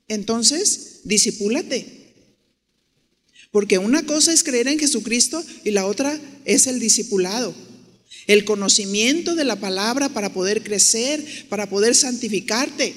entonces 0.06 1.00
disipúlate. 1.04 2.12
Porque 3.50 3.78
una 3.78 4.04
cosa 4.04 4.34
es 4.34 4.44
creer 4.44 4.68
en 4.68 4.78
Jesucristo 4.78 5.42
y 5.64 5.70
la 5.70 5.86
otra 5.86 6.20
es 6.44 6.66
el 6.66 6.78
discipulado. 6.78 7.54
El 8.26 8.44
conocimiento 8.44 9.34
de 9.34 9.46
la 9.46 9.56
palabra 9.56 10.10
para 10.10 10.30
poder 10.34 10.62
crecer, 10.62 11.24
para 11.48 11.70
poder 11.70 11.94
santificarte. 11.94 12.94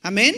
Amén. 0.00 0.34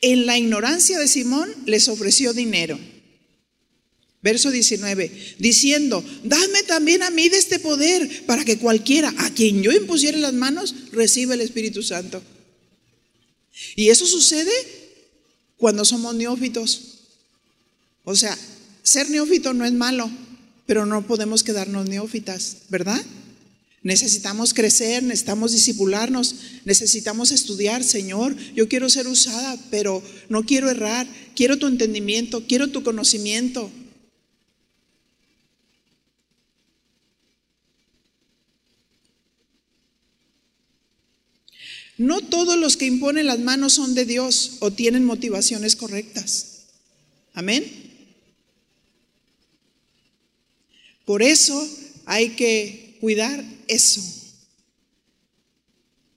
En 0.00 0.24
la 0.24 0.38
ignorancia 0.38 0.98
de 0.98 1.08
Simón 1.08 1.54
les 1.66 1.88
ofreció 1.88 2.32
dinero. 2.32 2.78
Verso 4.22 4.52
19, 4.52 5.36
diciendo, 5.38 6.04
dame 6.22 6.62
también 6.62 7.02
a 7.02 7.10
mí 7.10 7.28
de 7.28 7.38
este 7.38 7.58
poder 7.58 8.24
para 8.24 8.44
que 8.44 8.56
cualquiera 8.56 9.12
a 9.18 9.30
quien 9.30 9.62
yo 9.62 9.72
impusiere 9.72 10.16
las 10.18 10.32
manos 10.32 10.74
reciba 10.92 11.34
el 11.34 11.40
Espíritu 11.40 11.82
Santo. 11.82 12.22
Y 13.74 13.88
eso 13.88 14.06
sucede 14.06 14.52
cuando 15.56 15.84
somos 15.84 16.14
neófitos. 16.14 17.00
O 18.04 18.14
sea, 18.14 18.38
ser 18.82 19.10
neófito 19.10 19.54
no 19.54 19.64
es 19.64 19.72
malo, 19.72 20.08
pero 20.66 20.86
no 20.86 21.06
podemos 21.06 21.42
quedarnos 21.42 21.88
neófitas, 21.88 22.58
¿verdad? 22.68 23.04
Necesitamos 23.82 24.54
crecer, 24.54 25.02
necesitamos 25.02 25.50
disipularnos, 25.50 26.36
necesitamos 26.64 27.32
estudiar, 27.32 27.82
Señor, 27.82 28.36
yo 28.54 28.68
quiero 28.68 28.88
ser 28.88 29.08
usada, 29.08 29.58
pero 29.70 30.00
no 30.28 30.44
quiero 30.44 30.70
errar, 30.70 31.08
quiero 31.34 31.58
tu 31.58 31.66
entendimiento, 31.66 32.46
quiero 32.46 32.68
tu 32.68 32.84
conocimiento. 32.84 33.70
No 41.98 42.20
todos 42.20 42.58
los 42.58 42.76
que 42.76 42.86
imponen 42.86 43.26
las 43.26 43.38
manos 43.38 43.74
son 43.74 43.94
de 43.94 44.04
Dios 44.04 44.56
o 44.60 44.70
tienen 44.70 45.04
motivaciones 45.04 45.76
correctas. 45.76 46.64
Amén. 47.34 47.64
Por 51.04 51.22
eso 51.22 51.68
hay 52.06 52.30
que 52.30 52.96
cuidar 53.00 53.44
eso. 53.68 54.02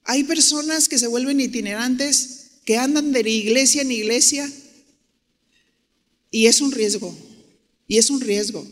Hay 0.04 0.24
personas 0.24 0.88
que 0.88 0.98
se 0.98 1.08
vuelven 1.08 1.40
itinerantes, 1.40 2.60
que 2.64 2.76
andan 2.76 3.12
de 3.12 3.28
iglesia 3.28 3.82
en 3.82 3.90
iglesia 3.90 4.50
y 6.30 6.46
es 6.46 6.60
un 6.60 6.72
riesgo. 6.72 7.16
Y 7.88 7.98
es 7.98 8.10
un 8.10 8.20
riesgo. 8.20 8.66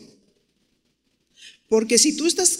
Porque 1.67 1.97
si 1.97 2.15
tú 2.15 2.25
estás 2.25 2.59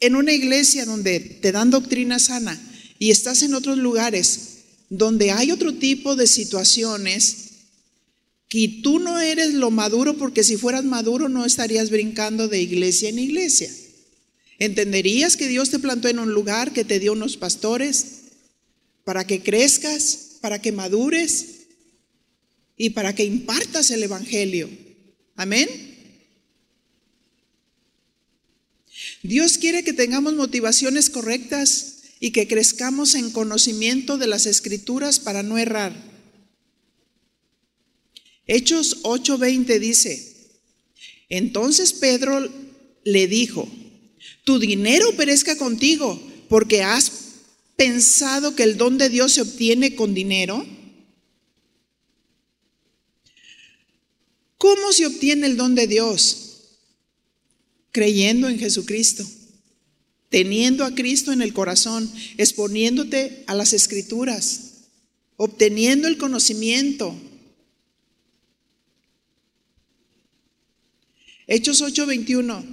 en 0.00 0.16
una 0.16 0.32
iglesia 0.32 0.84
donde 0.84 1.20
te 1.20 1.52
dan 1.52 1.70
doctrina 1.70 2.18
sana, 2.18 2.60
y 2.98 3.10
estás 3.10 3.42
en 3.42 3.54
otros 3.54 3.78
lugares 3.78 4.56
donde 4.88 5.30
hay 5.30 5.50
otro 5.50 5.74
tipo 5.74 6.16
de 6.16 6.26
situaciones 6.26 7.46
que 8.48 8.80
tú 8.82 8.98
no 8.98 9.18
eres 9.18 9.54
lo 9.54 9.70
maduro 9.70 10.16
porque 10.16 10.44
si 10.44 10.56
fueras 10.56 10.84
maduro 10.84 11.28
no 11.28 11.44
estarías 11.44 11.90
brincando 11.90 12.48
de 12.48 12.60
iglesia 12.60 13.08
en 13.08 13.18
iglesia. 13.18 13.70
Entenderías 14.58 15.36
que 15.36 15.48
Dios 15.48 15.70
te 15.70 15.78
plantó 15.78 16.08
en 16.08 16.18
un 16.18 16.32
lugar, 16.32 16.72
que 16.72 16.84
te 16.84 17.00
dio 17.00 17.12
unos 17.12 17.36
pastores 17.36 18.22
para 19.04 19.26
que 19.26 19.42
crezcas, 19.42 20.38
para 20.40 20.62
que 20.62 20.72
madures 20.72 21.46
y 22.76 22.90
para 22.90 23.14
que 23.14 23.24
impartas 23.24 23.90
el 23.90 24.02
Evangelio. 24.02 24.70
Amén. 25.34 25.68
Dios 29.22 29.58
quiere 29.58 29.82
que 29.82 29.92
tengamos 29.92 30.34
motivaciones 30.34 31.10
correctas 31.10 31.95
y 32.18 32.30
que 32.30 32.48
crezcamos 32.48 33.14
en 33.14 33.30
conocimiento 33.30 34.18
de 34.18 34.26
las 34.26 34.46
escrituras 34.46 35.20
para 35.20 35.42
no 35.42 35.58
errar. 35.58 35.94
Hechos 38.46 39.02
8:20 39.02 39.78
dice, 39.78 40.34
entonces 41.28 41.92
Pedro 41.92 42.48
le 43.04 43.26
dijo, 43.26 43.68
tu 44.44 44.58
dinero 44.58 45.12
perezca 45.16 45.56
contigo 45.58 46.20
porque 46.48 46.82
has 46.82 47.12
pensado 47.76 48.54
que 48.54 48.62
el 48.62 48.76
don 48.76 48.98
de 48.98 49.08
Dios 49.08 49.32
se 49.32 49.42
obtiene 49.42 49.94
con 49.94 50.14
dinero. 50.14 50.64
¿Cómo 54.56 54.92
se 54.92 55.06
obtiene 55.06 55.46
el 55.46 55.56
don 55.56 55.74
de 55.74 55.86
Dios? 55.86 56.42
Creyendo 57.92 58.48
en 58.48 58.58
Jesucristo 58.58 59.26
teniendo 60.36 60.84
a 60.84 60.94
Cristo 60.94 61.32
en 61.32 61.40
el 61.40 61.54
corazón, 61.54 62.12
exponiéndote 62.36 63.42
a 63.46 63.54
las 63.54 63.72
escrituras, 63.72 64.82
obteniendo 65.38 66.08
el 66.08 66.18
conocimiento. 66.18 67.18
Hechos 71.46 71.80
8:21. 71.80 72.66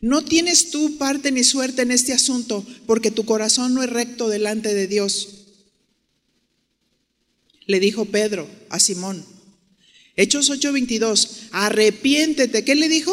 No 0.00 0.24
tienes 0.24 0.70
tú 0.70 0.96
parte 0.96 1.30
ni 1.30 1.44
suerte 1.44 1.82
en 1.82 1.90
este 1.90 2.14
asunto, 2.14 2.64
porque 2.86 3.10
tu 3.10 3.26
corazón 3.26 3.74
no 3.74 3.82
es 3.82 3.90
recto 3.90 4.30
delante 4.30 4.72
de 4.72 4.86
Dios. 4.86 5.44
Le 7.66 7.80
dijo 7.80 8.06
Pedro 8.06 8.48
a 8.70 8.80
Simón. 8.80 9.22
Hechos 10.16 10.48
8:22. 10.48 11.48
Arrepiéntete. 11.50 12.64
¿Qué 12.64 12.74
le 12.74 12.88
dijo? 12.88 13.12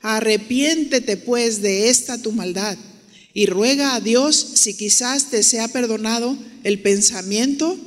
Arrepiéntete 0.00 1.16
pues 1.16 1.60
de 1.60 1.88
esta 1.88 2.22
tu 2.22 2.30
maldad 2.30 2.78
y 3.32 3.46
ruega 3.46 3.94
a 3.94 4.00
Dios 4.00 4.36
si 4.36 4.76
quizás 4.76 5.30
te 5.30 5.42
sea 5.42 5.68
perdonado 5.68 6.36
el 6.64 6.80
pensamiento 6.80 7.78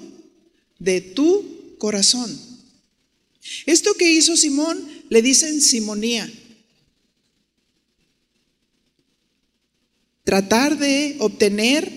de 0.80 1.02
tu 1.02 1.76
corazón. 1.78 2.40
Esto 3.66 3.94
que 3.96 4.12
hizo 4.12 4.38
Simón 4.38 4.88
le 5.10 5.22
dicen 5.22 5.62
simonía. 5.62 6.32
Tratar 10.24 10.78
de 10.78 11.18
obtener 11.20 11.92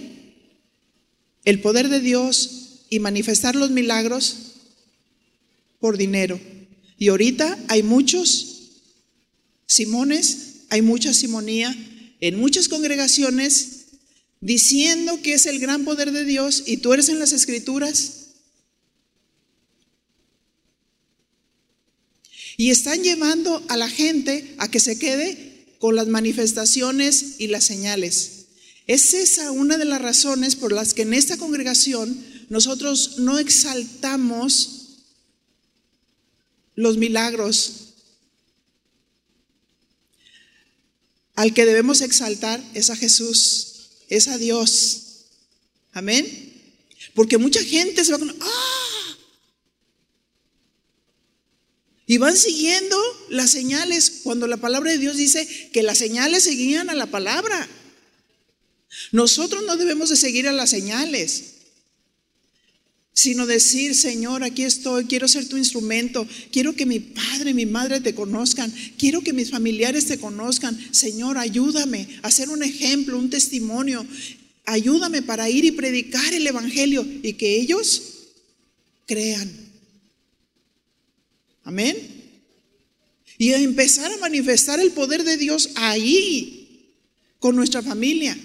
el 1.44 1.60
poder 1.60 1.88
de 1.88 2.00
Dios 2.00 2.82
y 2.90 2.98
manifestar 2.98 3.54
los 3.54 3.70
milagros 3.70 4.36
por 5.78 5.96
dinero. 5.96 6.40
Y 6.98 7.08
ahorita 7.08 7.58
hay 7.68 7.82
muchos 7.82 8.56
Simones, 9.66 10.62
hay 10.70 10.80
mucha 10.80 11.12
simonía 11.12 11.74
en 12.20 12.38
muchas 12.38 12.68
congregaciones 12.68 13.86
diciendo 14.40 15.20
que 15.22 15.34
es 15.34 15.46
el 15.46 15.58
gran 15.58 15.84
poder 15.84 16.12
de 16.12 16.24
Dios 16.24 16.62
y 16.66 16.78
tú 16.78 16.92
eres 16.92 17.08
en 17.08 17.18
las 17.18 17.32
escrituras. 17.32 18.26
Y 22.56 22.70
están 22.70 23.02
llevando 23.02 23.62
a 23.68 23.76
la 23.76 23.88
gente 23.88 24.54
a 24.58 24.70
que 24.70 24.80
se 24.80 24.98
quede 24.98 25.74
con 25.78 25.94
las 25.94 26.06
manifestaciones 26.08 27.34
y 27.38 27.48
las 27.48 27.64
señales. 27.64 28.46
Es 28.86 29.14
esa 29.14 29.50
una 29.50 29.78
de 29.78 29.84
las 29.84 30.00
razones 30.00 30.56
por 30.56 30.72
las 30.72 30.94
que 30.94 31.02
en 31.02 31.12
esta 31.12 31.36
congregación 31.36 32.24
nosotros 32.48 33.18
no 33.18 33.38
exaltamos 33.38 34.76
los 36.76 36.96
milagros. 36.96 37.85
Al 41.36 41.54
que 41.54 41.66
debemos 41.66 42.00
exaltar 42.00 42.62
es 42.74 42.90
a 42.90 42.96
Jesús, 42.96 43.90
es 44.08 44.26
a 44.28 44.38
Dios. 44.38 45.02
Amén. 45.92 46.52
Porque 47.14 47.38
mucha 47.38 47.62
gente 47.62 48.04
se 48.04 48.12
va 48.12 48.18
con, 48.18 48.34
¡ah! 48.40 49.16
Y 52.06 52.18
van 52.18 52.36
siguiendo 52.36 52.96
las 53.28 53.50
señales 53.50 54.20
cuando 54.22 54.46
la 54.46 54.56
palabra 54.56 54.92
de 54.92 54.98
Dios 54.98 55.16
dice 55.16 55.70
que 55.72 55.82
las 55.82 55.98
señales 55.98 56.44
seguían 56.44 56.88
a 56.88 56.94
la 56.94 57.06
palabra. 57.06 57.68
Nosotros 59.12 59.64
no 59.64 59.76
debemos 59.76 60.08
de 60.08 60.16
seguir 60.16 60.48
a 60.48 60.52
las 60.52 60.70
señales 60.70 61.55
sino 63.16 63.46
decir, 63.46 63.94
Señor, 63.94 64.44
aquí 64.44 64.62
estoy, 64.62 65.06
quiero 65.06 65.26
ser 65.26 65.48
tu 65.48 65.56
instrumento, 65.56 66.28
quiero 66.52 66.76
que 66.76 66.84
mi 66.84 67.00
padre 67.00 67.52
y 67.52 67.54
mi 67.54 67.64
madre 67.64 68.02
te 68.02 68.14
conozcan, 68.14 68.70
quiero 68.98 69.22
que 69.22 69.32
mis 69.32 69.50
familiares 69.50 70.04
te 70.04 70.18
conozcan. 70.18 70.78
Señor, 70.90 71.38
ayúdame 71.38 72.06
a 72.20 72.30
ser 72.30 72.50
un 72.50 72.62
ejemplo, 72.62 73.18
un 73.18 73.30
testimonio. 73.30 74.06
Ayúdame 74.66 75.22
para 75.22 75.48
ir 75.48 75.64
y 75.64 75.70
predicar 75.70 76.34
el 76.34 76.46
Evangelio 76.46 77.06
y 77.22 77.32
que 77.32 77.58
ellos 77.58 78.02
crean. 79.06 79.50
Amén. 81.64 81.96
Y 83.38 83.54
empezar 83.54 84.12
a 84.12 84.18
manifestar 84.18 84.78
el 84.78 84.90
poder 84.90 85.24
de 85.24 85.38
Dios 85.38 85.70
ahí, 85.76 86.92
con 87.38 87.56
nuestra 87.56 87.80
familia. 87.80 88.36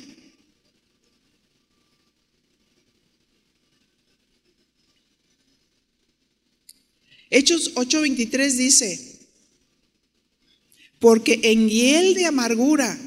Hechos 7.32 7.72
8:23 7.76 8.58
dice, 8.58 9.20
porque 11.00 11.40
en 11.44 11.70
hiel 11.70 12.14
de 12.14 12.26
amargura 12.26 13.00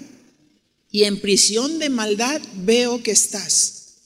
y 0.90 1.04
en 1.04 1.20
prisión 1.20 1.78
de 1.78 1.90
maldad 1.90 2.40
veo 2.64 3.02
que 3.02 3.10
estás. 3.10 3.98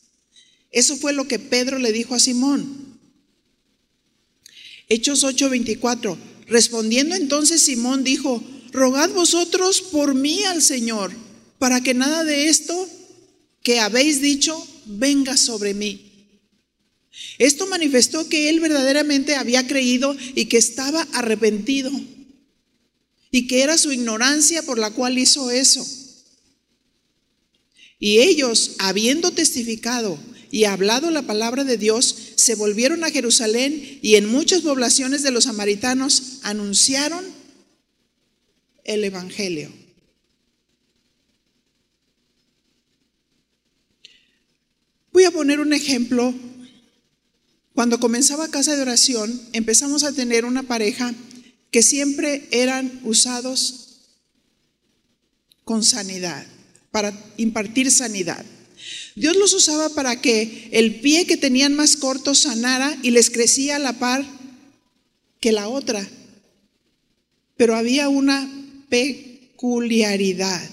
Eso 0.73 0.97
fue 0.97 1.13
lo 1.13 1.29
que 1.29 1.39
Pedro 1.39 1.79
le 1.79 1.93
dijo 1.93 2.15
a 2.15 2.21
Simón. 2.21 2.99
Hechos 4.89 5.23
8:24, 5.23 6.19
respondiendo 6.49 7.15
entonces 7.15 7.63
Simón 7.63 8.03
dijo, 8.03 8.43
rogad 8.73 9.11
vosotros 9.11 9.81
por 9.83 10.15
mí 10.15 10.43
al 10.45 10.63
Señor, 10.63 11.13
para 11.61 11.81
que 11.81 11.95
nada 11.95 12.25
de 12.25 12.49
esto 12.49 12.89
que 13.63 13.79
habéis 13.79 14.21
dicho 14.21 14.67
venga 14.85 15.37
sobre 15.37 15.75
mí. 15.75 16.08
Esto 17.39 17.67
manifestó 17.67 18.29
que 18.29 18.49
él 18.49 18.61
verdaderamente 18.61 19.37
había 19.37 19.67
creído 19.67 20.17
y 20.35 20.47
que 20.47 20.59
estaba 20.59 21.03
arrepentido 21.13 21.91
y 23.31 23.47
que 23.47 23.63
era 23.63 23.79
su 23.79 23.93
ignorancia 23.93 24.63
por 24.63 24.79
la 24.79 24.91
cual 24.91 25.19
hizo 25.19 25.51
eso. 25.51 25.87
Y 27.99 28.19
ellos, 28.19 28.73
habiendo 28.79 29.33
testificado 29.33 30.19
y 30.51 30.65
hablado 30.65 31.11
la 31.11 31.23
palabra 31.23 31.65
de 31.65 31.77
Dios, 31.77 32.15
se 32.37 32.55
volvieron 32.55 33.05
a 33.05 33.11
Jerusalén 33.11 33.99
y 34.03 34.15
en 34.15 34.29
muchas 34.29 34.63
poblaciones 34.63 35.23
de 35.23 35.31
los 35.31 35.45
samaritanos 35.45 36.39
anunciaron 36.43 37.25
el 38.85 39.05
Evangelio. 39.05 39.71
Voy 45.13 45.25
a 45.25 45.31
poner 45.31 45.61
un 45.61 45.73
ejemplo 45.73 46.33
cuando 47.79 48.01
comenzaba 48.01 48.51
Casa 48.51 48.75
de 48.75 48.83
Oración, 48.83 49.41
empezamos 49.53 50.03
a 50.03 50.11
tener 50.11 50.45
una 50.45 50.65
pareja 50.65 51.15
que 51.71 51.85
siempre 51.85 52.49
eran 52.51 52.99
usados 53.05 54.01
con 55.63 55.85
sanidad, 55.85 56.45
para 56.91 57.17
impartir 57.37 57.93
sanidad. 57.93 58.45
Dios 59.15 59.37
los 59.37 59.53
usaba 59.53 59.91
para 59.91 60.21
que 60.21 60.71
el 60.73 60.99
pie 60.99 61.25
que 61.25 61.37
tenían 61.37 61.73
más 61.73 61.95
corto 61.95 62.35
sanara 62.35 62.99
y 63.05 63.13
les 63.13 63.31
crecía 63.31 63.77
a 63.77 63.79
la 63.79 63.93
par 63.93 64.27
que 65.39 65.53
la 65.53 65.69
otra. 65.69 66.05
Pero 67.57 67.77
había 67.77 68.09
una 68.09 68.51
peculiaridad. 68.89 70.69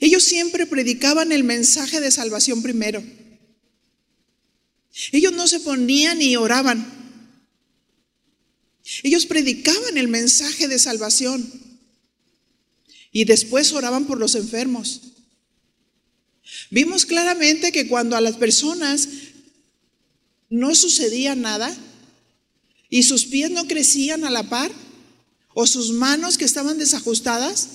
Ellos 0.00 0.24
siempre 0.24 0.64
predicaban 0.64 1.32
el 1.32 1.44
mensaje 1.44 2.00
de 2.00 2.10
salvación 2.10 2.62
primero. 2.62 3.04
Ellos 5.12 5.32
no 5.32 5.46
se 5.46 5.60
ponían 5.60 6.22
y 6.22 6.36
oraban. 6.36 6.86
Ellos 9.02 9.26
predicaban 9.26 9.98
el 9.98 10.08
mensaje 10.08 10.68
de 10.68 10.78
salvación 10.78 11.50
y 13.12 13.24
después 13.24 13.72
oraban 13.72 14.06
por 14.06 14.18
los 14.18 14.34
enfermos. 14.34 15.02
Vimos 16.70 17.04
claramente 17.04 17.72
que 17.72 17.88
cuando 17.88 18.16
a 18.16 18.20
las 18.20 18.36
personas 18.36 19.08
no 20.48 20.74
sucedía 20.74 21.34
nada 21.34 21.76
y 22.88 23.02
sus 23.02 23.26
pies 23.26 23.50
no 23.50 23.66
crecían 23.66 24.24
a 24.24 24.30
la 24.30 24.48
par 24.48 24.70
o 25.54 25.66
sus 25.66 25.90
manos 25.90 26.38
que 26.38 26.44
estaban 26.44 26.78
desajustadas, 26.78 27.68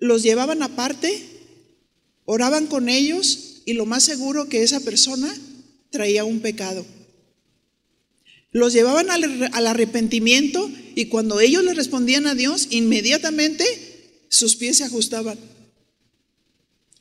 los 0.00 0.22
llevaban 0.22 0.62
aparte, 0.62 1.24
oraban 2.24 2.66
con 2.66 2.88
ellos 2.88 3.47
y 3.68 3.74
lo 3.74 3.84
más 3.84 4.02
seguro 4.02 4.48
que 4.48 4.62
esa 4.62 4.80
persona 4.80 5.30
traía 5.90 6.24
un 6.24 6.40
pecado. 6.40 6.86
Los 8.50 8.72
llevaban 8.72 9.10
al, 9.10 9.66
arrepentimiento 9.66 10.70
y 10.94 11.08
cuando 11.08 11.38
ellos 11.38 11.62
le 11.62 11.74
respondían 11.74 12.26
a 12.26 12.34
Dios, 12.34 12.68
inmediatamente 12.70 13.66
sus 14.30 14.56
pies 14.56 14.78
se 14.78 14.84
ajustaban. 14.84 15.38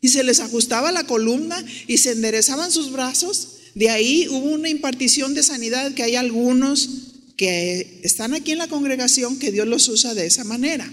Y 0.01 0.09
se 0.09 0.25
les 0.25 0.41
ajustaba 0.41 0.91
la 0.91 1.05
columna 1.05 1.63
y 1.87 1.99
se 1.99 2.11
enderezaban 2.11 2.69
sus 2.69 2.91
brazos. 2.91 3.59
De 3.73 3.89
ahí 3.89 4.27
hubo 4.27 4.51
una 4.51 4.67
impartición 4.67 5.33
de 5.35 5.43
sanidad 5.43 5.93
que 5.93 6.03
hay 6.03 6.17
algunos 6.17 6.89
que 7.37 8.01
están 8.03 8.33
aquí 8.33 8.51
en 8.51 8.57
la 8.57 8.67
congregación 8.67 9.39
que 9.39 9.53
Dios 9.53 9.69
los 9.69 9.87
usa 9.87 10.13
de 10.13 10.25
esa 10.25 10.43
manera. 10.43 10.91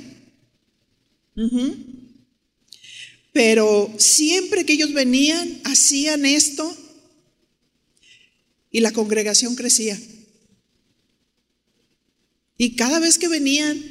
Pero 3.35 3.93
siempre 3.99 4.65
que 4.65 4.75
ellos 4.75 4.93
venían, 4.93 5.61
hacían 5.65 6.25
esto 6.25 6.73
y 8.71 8.79
la 8.79 8.93
congregación 8.93 9.57
crecía. 9.57 10.01
Y 12.57 12.77
cada 12.77 13.01
vez 13.01 13.19
que 13.19 13.27
venían, 13.27 13.83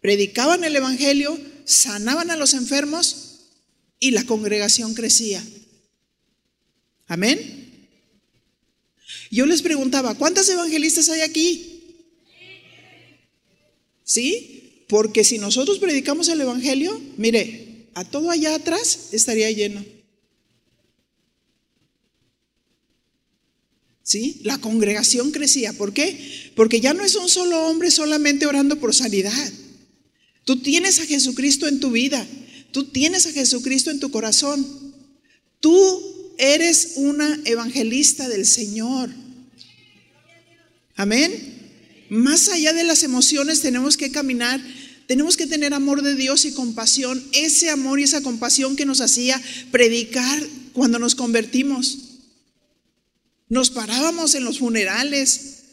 predicaban 0.00 0.62
el 0.62 0.76
Evangelio, 0.76 1.36
sanaban 1.64 2.30
a 2.30 2.36
los 2.36 2.54
enfermos 2.54 3.40
y 3.98 4.12
la 4.12 4.24
congregación 4.24 4.94
crecía. 4.94 5.44
Amén. 7.08 7.88
Yo 9.32 9.46
les 9.46 9.62
preguntaba, 9.62 10.14
¿cuántos 10.14 10.48
evangelistas 10.48 11.08
hay 11.08 11.22
aquí? 11.22 11.96
¿Sí? 14.04 14.84
Porque 14.86 15.24
si 15.24 15.38
nosotros 15.38 15.80
predicamos 15.80 16.28
el 16.28 16.40
Evangelio, 16.40 17.00
mire, 17.16 17.59
a 17.94 18.04
todo 18.04 18.30
allá 18.30 18.54
atrás 18.54 19.08
estaría 19.12 19.50
lleno. 19.50 19.84
¿Sí? 24.02 24.40
La 24.42 24.58
congregación 24.58 25.30
crecía. 25.30 25.72
¿Por 25.72 25.92
qué? 25.92 26.52
Porque 26.56 26.80
ya 26.80 26.94
no 26.94 27.04
es 27.04 27.14
un 27.14 27.28
solo 27.28 27.66
hombre 27.68 27.90
solamente 27.90 28.46
orando 28.46 28.80
por 28.80 28.94
sanidad. 28.94 29.52
Tú 30.44 30.60
tienes 30.60 30.98
a 30.98 31.06
Jesucristo 31.06 31.68
en 31.68 31.78
tu 31.78 31.92
vida. 31.92 32.26
Tú 32.72 32.84
tienes 32.84 33.26
a 33.26 33.32
Jesucristo 33.32 33.90
en 33.90 34.00
tu 34.00 34.10
corazón. 34.10 34.66
Tú 35.60 36.34
eres 36.38 36.94
una 36.96 37.40
evangelista 37.44 38.28
del 38.28 38.46
Señor. 38.46 39.10
Amén. 40.96 41.60
Más 42.08 42.48
allá 42.48 42.72
de 42.72 42.82
las 42.82 43.04
emociones 43.04 43.60
tenemos 43.60 43.96
que 43.96 44.10
caminar 44.10 44.60
Tenemos 45.10 45.36
que 45.36 45.48
tener 45.48 45.74
amor 45.74 46.02
de 46.02 46.14
Dios 46.14 46.44
y 46.44 46.52
compasión, 46.52 47.20
ese 47.32 47.68
amor 47.68 47.98
y 47.98 48.04
esa 48.04 48.22
compasión 48.22 48.76
que 48.76 48.86
nos 48.86 49.00
hacía 49.00 49.42
predicar 49.72 50.40
cuando 50.72 51.00
nos 51.00 51.16
convertimos. 51.16 52.20
Nos 53.48 53.70
parábamos 53.70 54.36
en 54.36 54.44
los 54.44 54.60
funerales, 54.60 55.64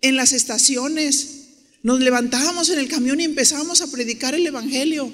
en 0.00 0.14
las 0.14 0.32
estaciones, 0.32 1.46
nos 1.82 1.98
levantábamos 1.98 2.68
en 2.68 2.78
el 2.78 2.86
camión 2.86 3.20
y 3.20 3.24
empezábamos 3.24 3.80
a 3.80 3.90
predicar 3.90 4.32
el 4.32 4.46
Evangelio. 4.46 5.12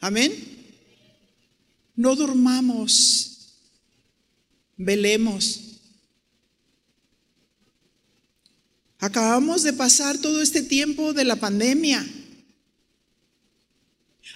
Amén. 0.00 0.34
No 1.94 2.16
durmamos, 2.16 3.60
velemos. 4.76 5.71
Acabamos 9.02 9.64
de 9.64 9.72
pasar 9.72 10.16
todo 10.18 10.40
este 10.40 10.62
tiempo 10.62 11.12
de 11.12 11.24
la 11.24 11.34
pandemia. 11.34 12.08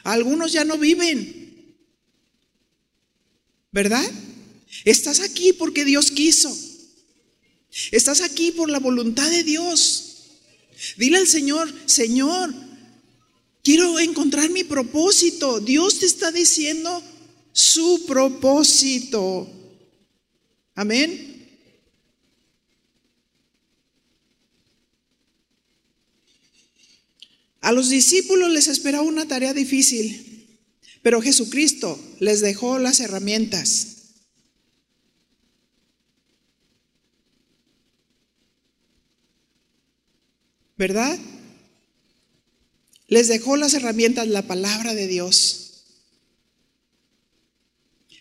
Algunos 0.02 0.52
ya 0.52 0.64
no 0.64 0.76
viven. 0.76 1.76
¿Verdad? 3.70 4.04
Estás 4.84 5.20
aquí 5.20 5.52
porque 5.52 5.84
Dios 5.84 6.10
quiso. 6.10 6.52
Estás 7.92 8.20
aquí 8.22 8.50
por 8.50 8.68
la 8.68 8.80
voluntad 8.80 9.30
de 9.30 9.44
Dios. 9.44 10.32
Dile 10.96 11.18
al 11.18 11.28
Señor, 11.28 11.72
Señor, 11.86 12.52
quiero 13.62 14.00
encontrar 14.00 14.50
mi 14.50 14.64
propósito. 14.64 15.60
Dios 15.60 16.00
te 16.00 16.06
está 16.06 16.32
diciendo 16.32 17.04
su 17.52 18.04
propósito. 18.04 19.48
Amén. 20.74 21.35
A 27.66 27.72
los 27.72 27.88
discípulos 27.88 28.48
les 28.52 28.68
esperaba 28.68 29.02
una 29.02 29.26
tarea 29.26 29.52
difícil, 29.52 30.56
pero 31.02 31.20
Jesucristo 31.20 31.98
les 32.20 32.40
dejó 32.40 32.78
las 32.78 33.00
herramientas. 33.00 34.12
¿Verdad? 40.76 41.18
Les 43.08 43.26
dejó 43.26 43.56
las 43.56 43.74
herramientas, 43.74 44.28
la 44.28 44.42
palabra 44.42 44.94
de 44.94 45.08
Dios. 45.08 45.86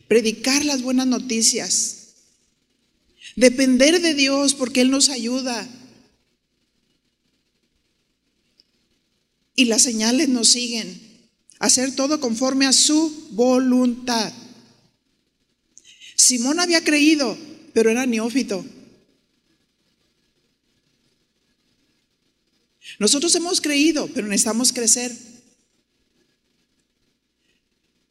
Predicar 0.08 0.66
las 0.66 0.82
buenas 0.82 1.06
noticias. 1.06 2.16
Depender 3.36 4.02
de 4.02 4.16
Dios 4.16 4.56
porque 4.56 4.82
Él 4.82 4.90
nos 4.90 5.10
ayuda. 5.10 5.70
Y 9.56 9.66
las 9.66 9.84
señales 9.84 10.30
nos 10.30 10.50
siguen. 10.50 11.02
Hacer 11.60 11.96
todo 11.96 12.20
conforme 12.20 12.66
a 12.66 12.74
su 12.74 13.30
voluntad. 13.32 14.34
Simón 16.16 16.60
había 16.60 16.84
creído, 16.84 17.38
pero 17.74 17.90
era 17.90 18.06
neófito. 18.06 18.66
Nosotros 23.00 23.34
hemos 23.36 23.62
creído, 23.62 24.08
pero 24.14 24.28
necesitamos 24.28 24.72
crecer. 24.72 25.16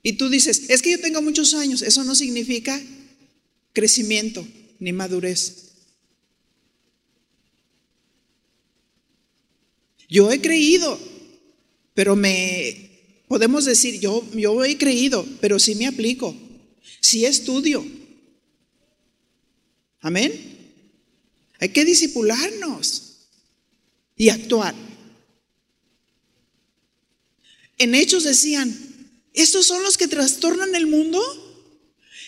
Y 0.02 0.14
tú 0.14 0.28
dices, 0.28 0.64
es 0.68 0.82
que 0.82 0.90
yo 0.90 1.00
tengo 1.00 1.22
muchos 1.22 1.54
años, 1.54 1.80
eso 1.80 2.04
no 2.04 2.14
significa 2.14 2.80
crecimiento 3.72 4.46
ni 4.78 4.92
madurez. 4.92 5.72
Yo 10.08 10.30
he 10.30 10.40
creído, 10.40 10.98
pero 11.94 12.16
me 12.16 13.22
podemos 13.28 13.64
decir, 13.64 14.00
yo, 14.00 14.28
yo 14.34 14.64
he 14.64 14.76
creído, 14.76 15.26
pero 15.40 15.58
sí 15.58 15.74
me 15.76 15.86
aplico, 15.86 16.36
sí 17.00 17.24
estudio. 17.24 17.84
Amén. 20.00 20.54
Hay 21.60 21.70
que 21.70 21.84
disipularnos 21.84 23.28
y 24.16 24.28
actuar. 24.28 24.74
En 27.78 27.94
Hechos 27.94 28.24
decían, 28.24 28.76
¿estos 29.32 29.66
son 29.66 29.82
los 29.82 29.96
que 29.96 30.08
trastornan 30.08 30.74
el 30.74 30.86
mundo? 30.86 31.22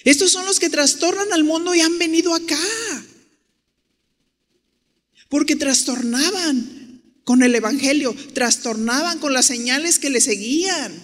Estos 0.05 0.31
son 0.31 0.47
los 0.47 0.59
que 0.59 0.71
trastornan 0.71 1.33
al 1.33 1.45
mundo 1.45 1.75
y 1.75 1.81
han 1.81 1.99
venido 1.99 2.35
acá. 2.35 2.59
Porque 5.29 5.57
trastornaban 5.57 6.76
con 7.27 7.43
el 7.43 7.57
Evangelio, 7.57 8.15
trastornaban 8.35 9.19
con 9.19 9.33
las 9.33 9.47
señales 9.47 9.99
que 9.99 10.11
le 10.11 10.21
seguían. 10.21 10.95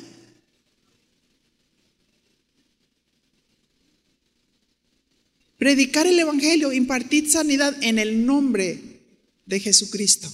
Predicar 5.58 6.06
el 6.06 6.16
Evangelio, 6.16 6.72
impartir 6.72 7.28
sanidad 7.28 7.76
en 7.82 7.98
el 7.98 8.24
nombre 8.24 9.00
de 9.46 9.58
Jesucristo. 9.58 10.32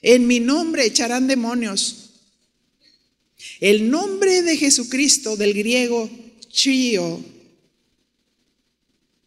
En 0.00 0.28
mi 0.28 0.38
nombre 0.38 0.86
echarán 0.86 1.26
demonios. 1.26 2.10
El 3.58 3.90
nombre 3.90 4.42
de 4.42 4.56
Jesucristo 4.56 5.36
del 5.36 5.52
griego 5.52 6.08
chio, 6.48 7.24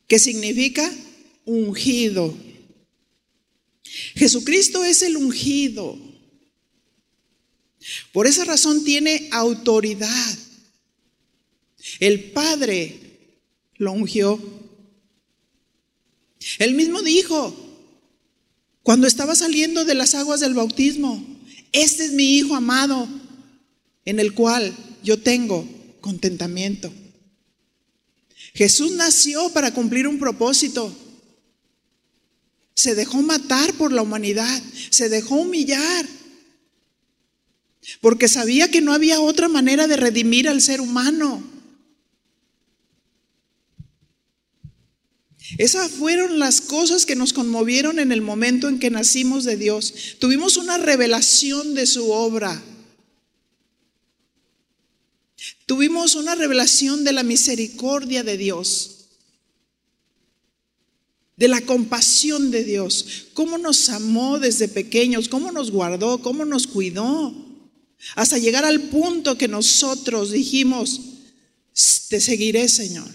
que 0.07 0.19
significa 0.19 0.89
ungido. 1.43 2.52
Jesucristo 4.15 4.83
es 4.83 5.01
el 5.01 5.17
ungido. 5.17 5.97
Por 8.11 8.27
esa 8.27 8.45
razón 8.45 8.83
tiene 8.83 9.27
autoridad. 9.31 10.37
El 11.99 12.31
Padre 12.31 12.99
lo 13.75 13.91
ungió. 13.91 14.39
Él 16.59 16.75
mismo 16.75 17.01
dijo, 17.01 17.55
cuando 18.83 19.07
estaba 19.07 19.35
saliendo 19.35 19.85
de 19.85 19.95
las 19.95 20.13
aguas 20.13 20.39
del 20.39 20.53
bautismo, 20.53 21.25
este 21.71 22.05
es 22.05 22.11
mi 22.11 22.37
Hijo 22.37 22.55
amado, 22.55 23.07
en 24.05 24.19
el 24.19 24.33
cual 24.33 24.75
yo 25.03 25.19
tengo 25.19 25.67
contentamiento. 26.01 26.93
Jesús 28.53 28.91
nació 28.91 29.49
para 29.49 29.73
cumplir 29.73 30.07
un 30.07 30.19
propósito. 30.19 30.95
Se 32.75 32.95
dejó 32.95 33.21
matar 33.21 33.73
por 33.73 33.91
la 33.91 34.01
humanidad, 34.01 34.61
se 34.89 35.09
dejó 35.09 35.35
humillar, 35.35 36.05
porque 38.01 38.27
sabía 38.27 38.71
que 38.71 38.81
no 38.81 38.93
había 38.93 39.21
otra 39.21 39.47
manera 39.47 39.87
de 39.87 39.97
redimir 39.97 40.47
al 40.47 40.61
ser 40.61 40.81
humano. 40.81 41.43
Esas 45.57 45.91
fueron 45.91 46.39
las 46.39 46.61
cosas 46.61 47.05
que 47.05 47.15
nos 47.15 47.33
conmovieron 47.33 47.99
en 47.99 48.11
el 48.11 48.21
momento 48.21 48.69
en 48.69 48.79
que 48.79 48.89
nacimos 48.89 49.43
de 49.43 49.57
Dios. 49.57 49.93
Tuvimos 50.19 50.57
una 50.57 50.77
revelación 50.77 51.75
de 51.75 51.85
su 51.85 52.11
obra. 52.11 52.63
Tuvimos 55.65 56.15
una 56.15 56.35
revelación 56.35 57.03
de 57.03 57.13
la 57.13 57.23
misericordia 57.23 58.23
de 58.23 58.37
Dios 58.37 58.92
de 61.35 61.47
la 61.47 61.61
compasión 61.61 62.51
de 62.51 62.63
Dios, 62.63 63.27
cómo 63.33 63.57
nos 63.57 63.89
amó 63.89 64.39
desde 64.39 64.67
pequeños, 64.67 65.27
cómo 65.27 65.51
nos 65.51 65.71
guardó, 65.71 66.21
cómo 66.21 66.45
nos 66.45 66.67
cuidó, 66.67 67.33
hasta 68.15 68.37
llegar 68.37 68.65
al 68.65 68.81
punto 68.81 69.37
que 69.37 69.47
nosotros 69.47 70.31
dijimos, 70.31 71.01
te 72.09 72.19
seguiré, 72.19 72.67
Señor. 72.67 73.09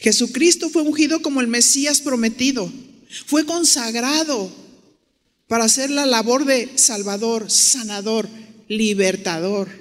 Jesucristo 0.00 0.70
fue 0.70 0.82
ungido 0.82 1.20
como 1.20 1.40
el 1.40 1.46
Mesías 1.46 2.00
prometido, 2.00 2.72
fue 3.26 3.44
consagrado 3.44 4.50
para 5.46 5.64
hacer 5.64 5.90
la 5.90 6.06
labor 6.06 6.44
de 6.44 6.70
Salvador, 6.76 7.50
sanador, 7.50 8.28
libertador. 8.68 9.79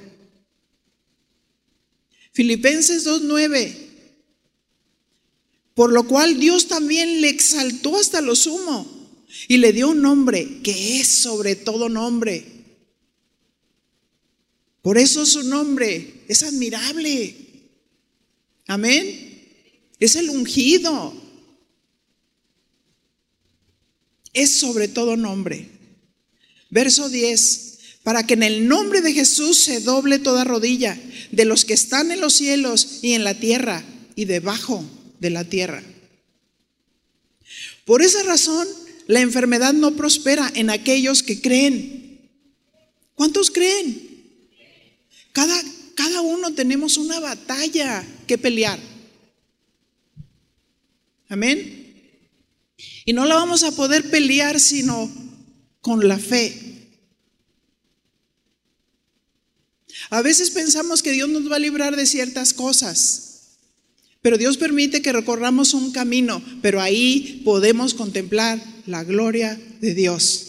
Filipenses 2.39 3.05
2.9. 3.05 3.75
Por 5.73 5.91
lo 5.91 6.07
cual 6.07 6.39
Dios 6.39 6.69
también 6.69 7.19
le 7.19 7.27
exaltó 7.27 7.97
hasta 7.97 8.21
lo 8.21 8.33
sumo 8.33 8.87
y 9.49 9.57
le 9.57 9.73
dio 9.73 9.89
un 9.89 10.01
nombre 10.01 10.61
que 10.63 11.01
es 11.01 11.09
sobre 11.09 11.57
todo 11.57 11.89
nombre. 11.89 12.45
Por 14.81 14.97
eso 14.97 15.25
su 15.25 15.43
nombre 15.43 16.23
es 16.29 16.43
admirable. 16.43 17.35
Amén. 18.67 19.91
Es 19.99 20.15
el 20.15 20.29
ungido. 20.29 21.13
Es 24.31 24.59
sobre 24.61 24.87
todo 24.87 25.17
nombre. 25.17 25.67
Verso 26.69 27.09
10. 27.09 27.68
Para 28.09 28.25
que 28.25 28.33
en 28.33 28.41
el 28.41 28.67
nombre 28.67 29.01
de 29.01 29.13
Jesús 29.13 29.63
se 29.65 29.81
doble 29.81 30.17
toda 30.17 30.43
rodilla 30.43 30.99
de 31.29 31.45
los 31.45 31.63
que 31.63 31.75
están 31.75 32.09
en 32.11 32.19
los 32.19 32.33
cielos 32.33 33.01
y 33.03 33.13
en 33.13 33.23
la 33.23 33.35
tierra 33.35 33.83
y 34.15 34.25
debajo 34.25 34.83
de 35.19 35.29
la 35.29 35.43
tierra. 35.43 35.83
Por 37.85 38.01
esa 38.01 38.23
razón, 38.23 38.67
la 39.05 39.21
enfermedad 39.21 39.73
no 39.73 39.95
prospera 39.95 40.51
en 40.55 40.71
aquellos 40.71 41.21
que 41.21 41.39
creen. 41.39 42.19
¿Cuántos 43.13 43.51
creen? 43.51 44.09
Cada, 45.31 45.61
cada 45.93 46.21
uno 46.21 46.51
tenemos 46.55 46.97
una 46.97 47.19
batalla 47.19 48.03
que 48.25 48.39
pelear. 48.39 48.79
Amén. 51.27 51.93
Y 53.05 53.13
no 53.13 53.25
la 53.25 53.35
vamos 53.35 53.61
a 53.61 53.71
poder 53.71 54.09
pelear 54.09 54.59
sino 54.59 55.11
con 55.79 56.07
la 56.07 56.17
fe. 56.17 56.68
A 60.09 60.21
veces 60.21 60.49
pensamos 60.49 61.03
que 61.03 61.11
Dios 61.11 61.29
nos 61.29 61.51
va 61.51 61.57
a 61.57 61.59
librar 61.59 61.95
de 61.95 62.05
ciertas 62.05 62.53
cosas, 62.53 63.29
pero 64.21 64.37
Dios 64.37 64.57
permite 64.57 65.01
que 65.01 65.13
recorramos 65.13 65.73
un 65.73 65.91
camino, 65.91 66.43
pero 66.61 66.81
ahí 66.81 67.41
podemos 67.45 67.93
contemplar 67.93 68.61
la 68.85 69.03
gloria 69.03 69.59
de 69.79 69.93
Dios. 69.93 70.45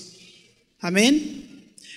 Amén. 0.80 1.46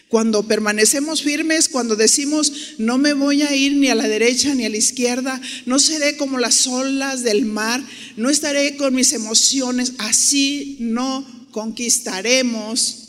Cuando 0.10 0.44
permanecemos 0.44 1.24
firmes, 1.24 1.70
cuando 1.70 1.96
decimos, 1.96 2.76
no 2.78 3.00
me 3.00 3.14
voy 3.14 3.42
a 3.42 3.56
ir 3.56 3.74
ni 3.74 3.88
a 3.88 3.96
la 3.96 4.08
derecha 4.08 4.54
ni 4.54 4.66
a 4.66 4.70
la 4.70 4.78
izquierda, 4.78 5.42
no 5.66 5.80
seré 5.80 6.18
como 6.18 6.38
las 6.38 6.68
olas 6.68 7.24
del 7.24 7.46
mar, 7.46 7.84
no 8.18 8.30
estaré 8.30 8.76
con 8.76 8.94
mis 8.94 9.14
emociones, 9.14 9.94
así 9.98 10.78
no 10.80 11.26
conquistaremos 11.52 13.03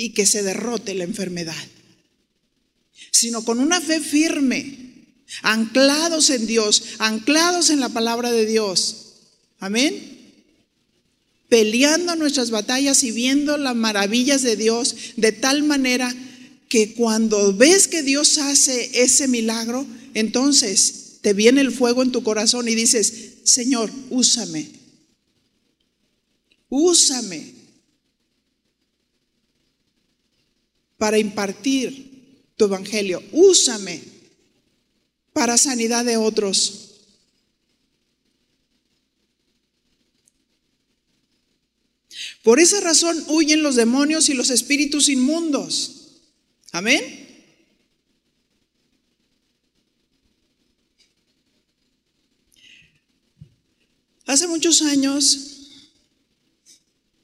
y 0.00 0.10
que 0.10 0.26
se 0.26 0.44
derrote 0.44 0.94
la 0.94 1.02
enfermedad, 1.02 1.56
sino 3.10 3.44
con 3.44 3.58
una 3.58 3.80
fe 3.80 3.98
firme, 3.98 4.94
anclados 5.42 6.30
en 6.30 6.46
Dios, 6.46 6.84
anclados 6.98 7.70
en 7.70 7.80
la 7.80 7.88
palabra 7.88 8.30
de 8.30 8.46
Dios. 8.46 9.06
Amén 9.58 10.14
peleando 11.48 12.14
nuestras 12.14 12.50
batallas 12.50 13.02
y 13.02 13.10
viendo 13.10 13.56
las 13.56 13.74
maravillas 13.74 14.42
de 14.42 14.54
Dios 14.54 14.94
de 15.16 15.32
tal 15.32 15.62
manera 15.62 16.14
que 16.68 16.92
cuando 16.92 17.56
ves 17.56 17.88
que 17.88 18.02
Dios 18.02 18.36
hace 18.36 19.02
ese 19.02 19.28
milagro, 19.28 19.86
entonces 20.12 21.16
te 21.22 21.32
viene 21.32 21.62
el 21.62 21.72
fuego 21.72 22.02
en 22.02 22.12
tu 22.12 22.22
corazón 22.22 22.68
y 22.68 22.74
dices, 22.74 23.38
Señor, 23.44 23.90
úsame, 24.10 24.68
úsame 26.68 27.57
para 30.98 31.18
impartir 31.18 32.52
tu 32.56 32.66
evangelio, 32.66 33.22
úsame 33.32 34.02
para 35.32 35.56
sanidad 35.56 36.04
de 36.04 36.16
otros. 36.16 36.84
Por 42.42 42.58
esa 42.58 42.80
razón 42.80 43.24
huyen 43.28 43.62
los 43.62 43.76
demonios 43.76 44.28
y 44.28 44.34
los 44.34 44.50
espíritus 44.50 45.08
inmundos. 45.08 46.20
Amén. 46.72 47.26
Hace 54.26 54.46
muchos 54.46 54.82
años, 54.82 55.70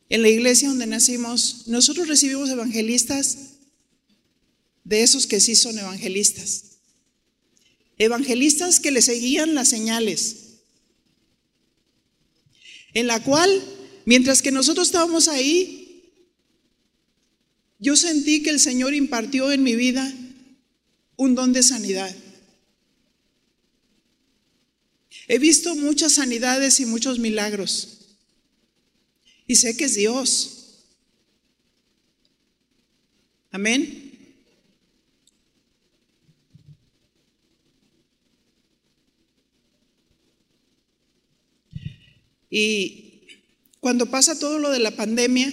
en 0.08 0.22
la 0.22 0.28
iglesia 0.28 0.68
donde 0.68 0.86
nacimos, 0.86 1.66
nosotros 1.66 2.08
recibimos 2.08 2.48
evangelistas 2.48 3.53
de 4.84 5.02
esos 5.02 5.26
que 5.26 5.40
sí 5.40 5.54
son 5.56 5.78
evangelistas. 5.78 6.78
Evangelistas 7.98 8.80
que 8.80 8.90
le 8.90 9.02
seguían 9.02 9.54
las 9.54 9.68
señales, 9.68 10.36
en 12.92 13.06
la 13.06 13.22
cual 13.22 13.62
Mientras 14.04 14.42
que 14.42 14.50
nosotros 14.50 14.88
estábamos 14.88 15.28
ahí, 15.28 16.12
yo 17.78 17.96
sentí 17.96 18.42
que 18.42 18.50
el 18.50 18.60
Señor 18.60 18.94
impartió 18.94 19.50
en 19.50 19.62
mi 19.62 19.74
vida 19.74 20.12
un 21.16 21.34
don 21.34 21.52
de 21.52 21.62
sanidad. 21.62 22.14
He 25.26 25.38
visto 25.38 25.74
muchas 25.74 26.12
sanidades 26.12 26.80
y 26.80 26.86
muchos 26.86 27.18
milagros. 27.18 28.16
Y 29.46 29.56
sé 29.56 29.76
que 29.76 29.84
es 29.84 29.94
Dios. 29.94 30.84
Amén. 33.50 34.03
Y 42.56 43.26
cuando 43.80 44.06
pasa 44.06 44.38
todo 44.38 44.60
lo 44.60 44.70
de 44.70 44.78
la 44.78 44.92
pandemia, 44.92 45.52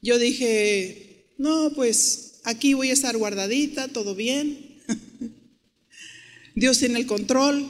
yo 0.00 0.16
dije, 0.16 1.26
no, 1.38 1.72
pues 1.74 2.34
aquí 2.44 2.74
voy 2.74 2.90
a 2.90 2.92
estar 2.92 3.16
guardadita, 3.16 3.88
todo 3.88 4.14
bien. 4.14 4.80
Dios 6.54 6.78
tiene 6.78 7.00
el 7.00 7.06
control 7.06 7.68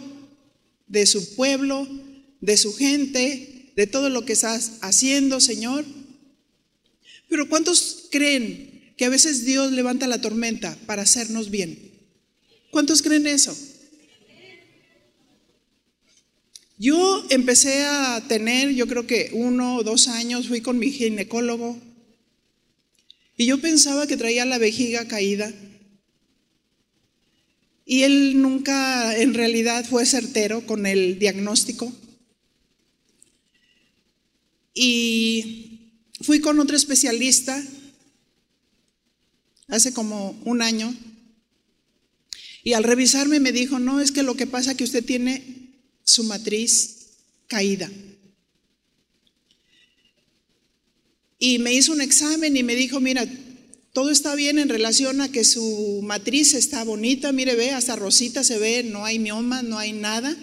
de 0.88 1.07
su 1.07 1.36
pueblo, 1.36 1.88
de 2.42 2.59
su 2.59 2.76
gente, 2.76 3.72
de 3.74 3.86
todo 3.86 4.11
lo 4.11 4.26
que 4.26 4.34
estás 4.34 4.72
haciendo, 4.82 5.40
Señor. 5.40 5.86
Pero 7.30 7.49
¿cuántos 7.49 8.09
creen 8.11 8.92
que 8.99 9.07
a 9.07 9.09
veces 9.09 9.46
Dios 9.46 9.72
levanta 9.72 10.07
la 10.07 10.20
tormenta 10.20 10.76
para 10.84 11.01
hacernos 11.01 11.51
bien? 11.51 11.92
¿Cuántos 12.70 13.01
creen 13.01 13.26
eso? 13.26 13.57
Yo 16.79 17.24
empecé 17.31 17.85
a 17.85 18.22
tener, 18.29 18.70
yo 18.70 18.87
creo 18.87 19.05
que 19.07 19.31
uno 19.33 19.76
o 19.76 19.83
dos 19.83 20.07
años, 20.07 20.47
fui 20.47 20.61
con 20.61 20.79
mi 20.79 20.93
ginecólogo 20.93 21.76
y 23.37 23.47
yo 23.47 23.61
pensaba 23.61 24.07
que 24.07 24.16
traía 24.16 24.45
la 24.45 24.59
vejiga 24.59 25.09
caída. 25.09 25.53
Y 27.85 28.03
él 28.03 28.41
nunca 28.41 29.16
en 29.16 29.35
realidad 29.35 29.85
fue 29.89 30.07
certero 30.07 30.66
con 30.66 30.87
el 30.87 31.18
diagnóstico. 31.18 31.93
Y 34.74 36.05
fui 36.20 36.41
con 36.41 36.61
otro 36.61 36.76
especialista 36.76 37.61
hace 39.66 39.93
como 39.93 40.41
un 40.45 40.62
año. 40.62 40.95
Y 42.62 42.74
al 42.74 42.85
revisarme 42.85 43.41
me 43.41 43.53
dijo, 43.53 43.81
no, 43.81 44.01
es 44.01 44.12
que 44.12 44.22
lo 44.22 44.37
que 44.37 44.47
pasa 44.47 44.72
es 44.72 44.76
que 44.76 44.85
usted 44.85 45.05
tiene 45.05 45.58
su 46.09 46.25
matriz 46.25 46.97
caída. 47.47 47.91
Y 51.39 51.59
me 51.59 51.73
hizo 51.75 51.93
un 51.93 52.01
examen 52.01 52.57
y 52.57 52.63
me 52.63 52.75
dijo, 52.75 52.99
mira, 52.99 53.27
todo 53.93 54.11
está 54.11 54.35
bien 54.35 54.59
en 54.59 54.69
relación 54.69 55.21
a 55.21 55.31
que 55.31 55.45
su 55.45 56.01
matriz 56.03 56.55
está 56.55 56.83
bonita, 56.83 57.31
mire, 57.33 57.55
ve, 57.55 57.71
hasta 57.71 57.95
rosita 57.95 58.43
se 58.43 58.59
ve, 58.59 58.83
no 58.85 59.05
hay 59.05 59.19
mioma, 59.19 59.63
no 59.63 59.79
hay 59.79 59.93
nada, 59.93 60.35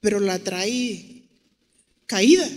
pero 0.00 0.20
la 0.20 0.38
trae 0.38 1.22
caída. 2.06 2.48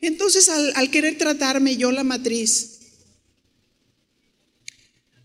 Entonces, 0.00 0.48
al, 0.48 0.72
al 0.76 0.90
querer 0.90 1.18
tratarme 1.18 1.76
yo 1.76 1.92
la 1.92 2.04
matriz, 2.04 2.78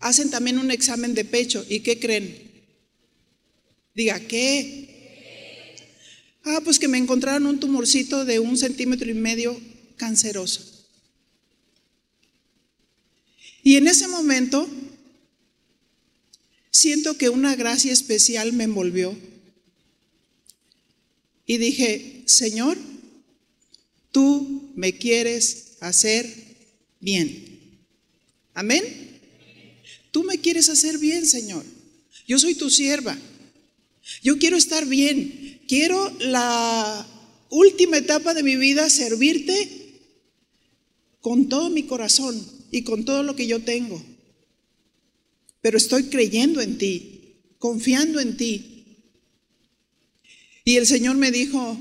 hacen 0.00 0.30
también 0.30 0.58
un 0.58 0.70
examen 0.70 1.14
de 1.14 1.24
pecho. 1.24 1.64
¿Y 1.68 1.80
qué 1.80 1.98
creen? 1.98 2.41
Diga, 3.94 4.20
¿qué? 4.20 5.76
Ah, 6.44 6.60
pues 6.64 6.78
que 6.78 6.88
me 6.88 6.98
encontraron 6.98 7.46
un 7.46 7.60
tumorcito 7.60 8.24
de 8.24 8.38
un 8.38 8.56
centímetro 8.56 9.10
y 9.10 9.14
medio 9.14 9.60
canceroso. 9.96 10.72
Y 13.62 13.76
en 13.76 13.86
ese 13.86 14.08
momento 14.08 14.68
siento 16.70 17.16
que 17.16 17.28
una 17.28 17.54
gracia 17.54 17.92
especial 17.92 18.52
me 18.52 18.64
envolvió. 18.64 19.16
Y 21.46 21.58
dije, 21.58 22.22
Señor, 22.26 22.78
tú 24.10 24.72
me 24.74 24.96
quieres 24.96 25.76
hacer 25.80 26.28
bien. 27.00 27.84
Amén. 28.54 28.84
Tú 30.10 30.24
me 30.24 30.38
quieres 30.38 30.68
hacer 30.68 30.98
bien, 30.98 31.26
Señor. 31.26 31.64
Yo 32.26 32.38
soy 32.38 32.54
tu 32.54 32.68
sierva. 32.68 33.16
Yo 34.22 34.38
quiero 34.38 34.56
estar 34.56 34.86
bien. 34.86 35.60
Quiero 35.68 36.10
la 36.20 37.06
última 37.50 37.98
etapa 37.98 38.34
de 38.34 38.42
mi 38.42 38.56
vida 38.56 38.88
servirte 38.90 39.82
con 41.20 41.48
todo 41.48 41.70
mi 41.70 41.84
corazón 41.84 42.44
y 42.70 42.82
con 42.82 43.04
todo 43.04 43.22
lo 43.22 43.36
que 43.36 43.46
yo 43.46 43.60
tengo. 43.60 44.02
Pero 45.60 45.78
estoy 45.78 46.04
creyendo 46.04 46.60
en 46.60 46.78
ti, 46.78 47.36
confiando 47.58 48.20
en 48.20 48.36
ti. 48.36 48.98
Y 50.64 50.76
el 50.76 50.86
Señor 50.86 51.16
me 51.16 51.30
dijo, 51.30 51.78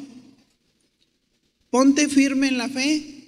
ponte 1.69 2.07
firme 2.07 2.47
en 2.47 2.57
la 2.57 2.69
fe, 2.69 3.21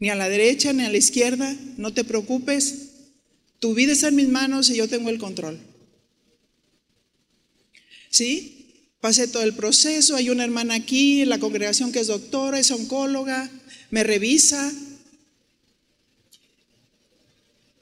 ni 0.00 0.10
a 0.10 0.14
la 0.14 0.28
derecha 0.28 0.72
ni 0.72 0.84
a 0.84 0.90
la 0.90 0.96
izquierda, 0.96 1.56
no 1.76 1.92
te 1.92 2.04
preocupes, 2.04 2.88
tu 3.58 3.74
vida 3.74 3.92
está 3.92 4.08
en 4.08 4.16
mis 4.16 4.28
manos 4.28 4.70
y 4.70 4.76
yo 4.76 4.88
tengo 4.88 5.10
el 5.10 5.18
control. 5.18 5.58
¿Sí? 8.10 8.58
Pasé 9.00 9.28
todo 9.28 9.42
el 9.42 9.54
proceso, 9.54 10.16
hay 10.16 10.30
una 10.30 10.44
hermana 10.44 10.74
aquí 10.74 11.22
en 11.22 11.28
la 11.28 11.38
congregación 11.38 11.92
que 11.92 12.00
es 12.00 12.08
doctora, 12.08 12.58
es 12.58 12.70
oncóloga, 12.70 13.48
me 13.90 14.02
revisa, 14.02 14.72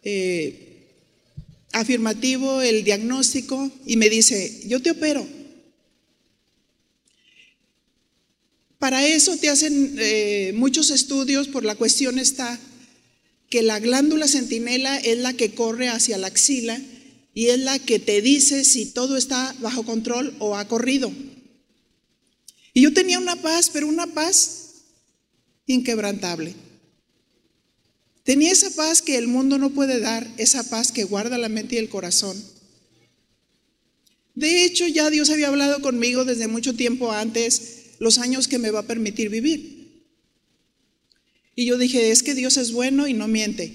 eh, 0.02 0.84
afirmativo 1.72 2.62
el 2.62 2.84
diagnóstico 2.84 3.70
y 3.86 3.96
me 3.96 4.08
dice, 4.08 4.62
yo 4.66 4.80
te 4.80 4.92
opero. 4.92 5.26
Para 8.78 9.06
eso 9.06 9.36
te 9.36 9.48
hacen 9.48 9.96
eh, 9.98 10.52
muchos 10.54 10.90
estudios, 10.90 11.48
por 11.48 11.64
la 11.64 11.74
cuestión 11.74 12.18
está 12.18 12.60
que 13.48 13.62
la 13.62 13.80
glándula 13.80 14.28
centinela 14.28 14.98
es 14.98 15.18
la 15.18 15.32
que 15.32 15.54
corre 15.54 15.88
hacia 15.88 16.18
la 16.18 16.26
axila 16.26 16.80
y 17.36 17.50
es 17.50 17.58
la 17.58 17.78
que 17.78 17.98
te 17.98 18.22
dice 18.22 18.64
si 18.64 18.86
todo 18.86 19.18
está 19.18 19.54
bajo 19.60 19.84
control 19.84 20.34
o 20.38 20.56
ha 20.56 20.66
corrido. 20.68 21.12
Y 22.72 22.80
yo 22.80 22.94
tenía 22.94 23.18
una 23.18 23.36
paz, 23.36 23.68
pero 23.70 23.86
una 23.86 24.06
paz 24.06 24.70
inquebrantable. 25.66 26.54
Tenía 28.22 28.50
esa 28.50 28.70
paz 28.70 29.02
que 29.02 29.18
el 29.18 29.28
mundo 29.28 29.58
no 29.58 29.68
puede 29.68 30.00
dar, 30.00 30.26
esa 30.38 30.62
paz 30.70 30.92
que 30.92 31.04
guarda 31.04 31.36
la 31.36 31.50
mente 31.50 31.74
y 31.74 31.78
el 31.78 31.90
corazón. 31.90 32.42
De 34.34 34.64
hecho, 34.64 34.86
ya 34.86 35.10
Dios 35.10 35.28
había 35.28 35.48
hablado 35.48 35.82
conmigo 35.82 36.24
desde 36.24 36.48
mucho 36.48 36.74
tiempo 36.74 37.12
antes 37.12 37.96
los 37.98 38.16
años 38.16 38.48
que 38.48 38.58
me 38.58 38.70
va 38.70 38.80
a 38.80 38.86
permitir 38.86 39.28
vivir. 39.28 40.06
Y 41.54 41.66
yo 41.66 41.76
dije, 41.76 42.10
es 42.12 42.22
que 42.22 42.34
Dios 42.34 42.56
es 42.56 42.72
bueno 42.72 43.06
y 43.06 43.12
no 43.12 43.28
miente. 43.28 43.74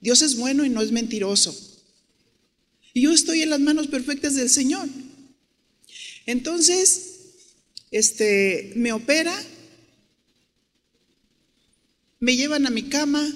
Dios 0.00 0.22
es 0.22 0.38
bueno 0.38 0.64
y 0.64 0.70
no 0.70 0.80
es 0.80 0.90
mentiroso. 0.90 1.73
Y 2.94 3.02
yo 3.02 3.12
estoy 3.12 3.42
en 3.42 3.50
las 3.50 3.60
manos 3.60 3.88
perfectas 3.88 4.34
del 4.34 4.48
Señor. 4.48 4.88
Entonces, 6.24 7.18
este, 7.90 8.72
me 8.76 8.92
opera, 8.92 9.38
me 12.20 12.34
llevan 12.34 12.66
a 12.66 12.70
mi 12.70 12.84
cama, 12.84 13.30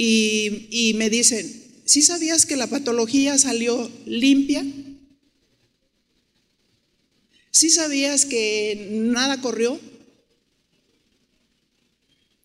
y, 0.00 0.92
me 0.94 1.10
dicen, 1.10 1.82
¿sí 1.84 2.02
sabías 2.02 2.46
que 2.46 2.54
la 2.54 2.68
patología 2.68 3.36
salió 3.36 3.90
limpia? 4.06 4.64
¿Sí 7.50 7.68
sabías 7.68 8.24
que 8.24 8.90
nada 8.92 9.40
corrió? 9.40 9.80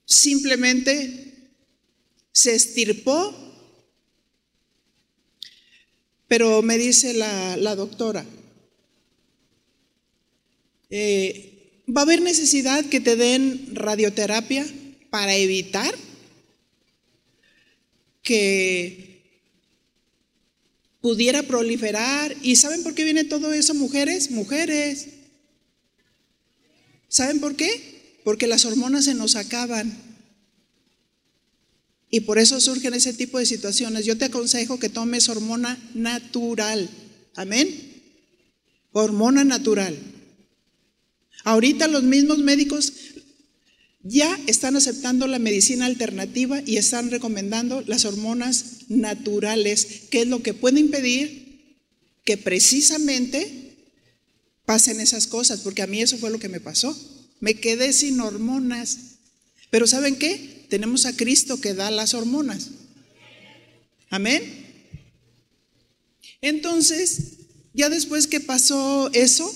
Simplemente 0.05 1.51
se 2.31 2.55
estirpó. 2.55 3.42
Pero 6.27 6.61
me 6.61 6.77
dice 6.77 7.13
la, 7.13 7.75
doctora, 7.75 8.25
eh, 10.89 11.81
¿va 11.87 12.01
a 12.01 12.03
haber 12.03 12.21
necesidad 12.21 12.85
que 12.85 12.99
te 12.99 13.15
den 13.15 13.75
radioterapia 13.75 14.65
para 15.09 15.35
evitar 15.35 15.93
que 18.23 19.13
pudiera 21.03 21.43
proliferar. 21.43 22.33
¿Y 22.41 22.55
saben 22.55 22.81
por 22.81 22.95
qué 22.95 23.03
viene 23.03 23.25
todo 23.25 23.53
eso, 23.53 23.73
mujeres? 23.73 24.31
Mujeres. 24.31 25.09
¿Saben 27.09 27.41
por 27.41 27.57
qué? 27.57 28.19
Porque 28.23 28.47
las 28.47 28.63
hormonas 28.63 29.05
se 29.05 29.13
nos 29.13 29.35
acaban. 29.35 30.12
Y 32.13 32.19
por 32.19 32.37
eso 32.37 32.61
surgen 32.61 32.93
ese 32.93 33.11
tipo 33.11 33.39
de 33.39 33.45
situaciones. 33.47 34.05
Yo 34.05 34.15
te 34.15 34.25
aconsejo 34.25 34.77
que 34.77 34.87
tomes 34.87 35.29
hormona 35.29 35.79
natural. 35.95 36.87
Amén. 37.33 37.67
Hormona 38.91 39.43
natural. 39.43 39.97
Ahorita 41.43 41.87
los 41.87 42.03
mismos 42.03 42.37
médicos 42.37 42.93
ya 44.03 44.39
están 44.45 44.75
aceptando 44.75 45.25
la 45.25 45.39
medicina 45.39 45.87
alternativa 45.87 46.61
y 46.63 46.77
están 46.77 47.09
recomendando 47.09 47.83
las 47.87 48.05
hormonas 48.05 48.81
naturales, 48.89 50.03
que 50.11 50.21
es 50.21 50.27
lo 50.27 50.43
que 50.43 50.53
puede 50.53 50.81
impedir 50.81 51.79
que 52.23 52.37
precisamente 52.37 53.87
pasen 54.65 54.99
esas 54.99 55.25
cosas, 55.25 55.61
porque 55.61 55.81
a 55.81 55.87
mí 55.87 55.99
eso 55.99 56.19
fue 56.19 56.29
lo 56.29 56.37
que 56.37 56.47
me 56.47 56.59
pasó. 56.59 56.95
Me 57.39 57.55
quedé 57.55 57.91
sin 57.91 58.19
hormonas. 58.19 58.99
Pero 59.71 59.87
¿saben 59.87 60.15
qué? 60.15 60.52
Tenemos 60.69 61.05
a 61.05 61.15
Cristo 61.15 61.59
que 61.59 61.73
da 61.73 61.91
las 61.91 62.13
hormonas. 62.13 62.69
Amén. 64.09 64.63
Entonces, 66.41 67.37
ya 67.73 67.89
después 67.89 68.27
que 68.27 68.39
pasó 68.39 69.09
eso, 69.13 69.51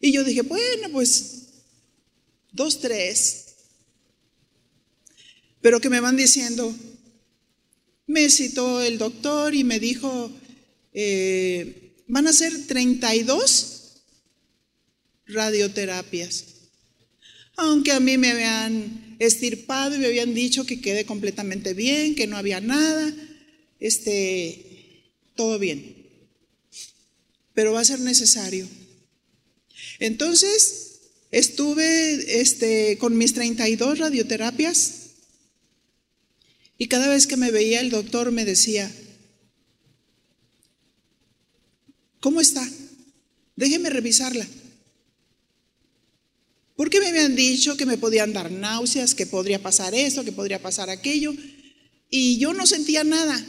y 0.00 0.12
yo 0.12 0.22
dije, 0.22 0.42
bueno, 0.42 0.90
pues 0.90 1.46
dos, 2.52 2.80
tres, 2.80 3.54
pero 5.60 5.80
que 5.80 5.88
me 5.88 6.00
van 6.00 6.16
diciendo, 6.16 6.74
me 8.06 8.28
citó 8.28 8.82
el 8.82 8.98
doctor 8.98 9.54
y 9.54 9.64
me 9.64 9.80
dijo, 9.80 10.30
eh, 10.92 11.94
van 12.06 12.26
a 12.26 12.32
ser 12.32 12.66
32 12.66 14.02
radioterapias. 15.26 16.44
Aunque 17.56 17.92
a 17.92 18.00
mí 18.00 18.18
me 18.18 18.30
habían 18.30 19.03
estirpado 19.18 19.94
y 19.94 19.98
me 19.98 20.06
habían 20.06 20.34
dicho 20.34 20.66
que 20.66 20.80
quedé 20.80 21.04
completamente 21.04 21.74
bien, 21.74 22.14
que 22.14 22.26
no 22.26 22.36
había 22.36 22.60
nada, 22.60 23.14
este, 23.80 25.10
todo 25.34 25.58
bien. 25.58 25.94
Pero 27.54 27.72
va 27.72 27.80
a 27.80 27.84
ser 27.84 28.00
necesario. 28.00 28.68
Entonces, 29.98 31.00
estuve 31.30 32.40
este, 32.40 32.98
con 32.98 33.16
mis 33.16 33.34
32 33.34 33.98
radioterapias 33.98 35.04
y 36.78 36.88
cada 36.88 37.08
vez 37.08 37.26
que 37.26 37.36
me 37.36 37.50
veía 37.50 37.80
el 37.80 37.90
doctor 37.90 38.32
me 38.32 38.44
decía, 38.44 38.90
¿cómo 42.20 42.40
está? 42.40 42.68
Déjeme 43.56 43.90
revisarla. 43.90 44.46
Porque 46.76 47.00
me 47.00 47.08
habían 47.08 47.36
dicho 47.36 47.76
que 47.76 47.86
me 47.86 47.98
podían 47.98 48.32
dar 48.32 48.50
náuseas, 48.50 49.14
que 49.14 49.26
podría 49.26 49.62
pasar 49.62 49.94
esto, 49.94 50.24
que 50.24 50.32
podría 50.32 50.60
pasar 50.60 50.90
aquello, 50.90 51.32
y 52.10 52.38
yo 52.38 52.52
no 52.52 52.66
sentía 52.66 53.04
nada. 53.04 53.44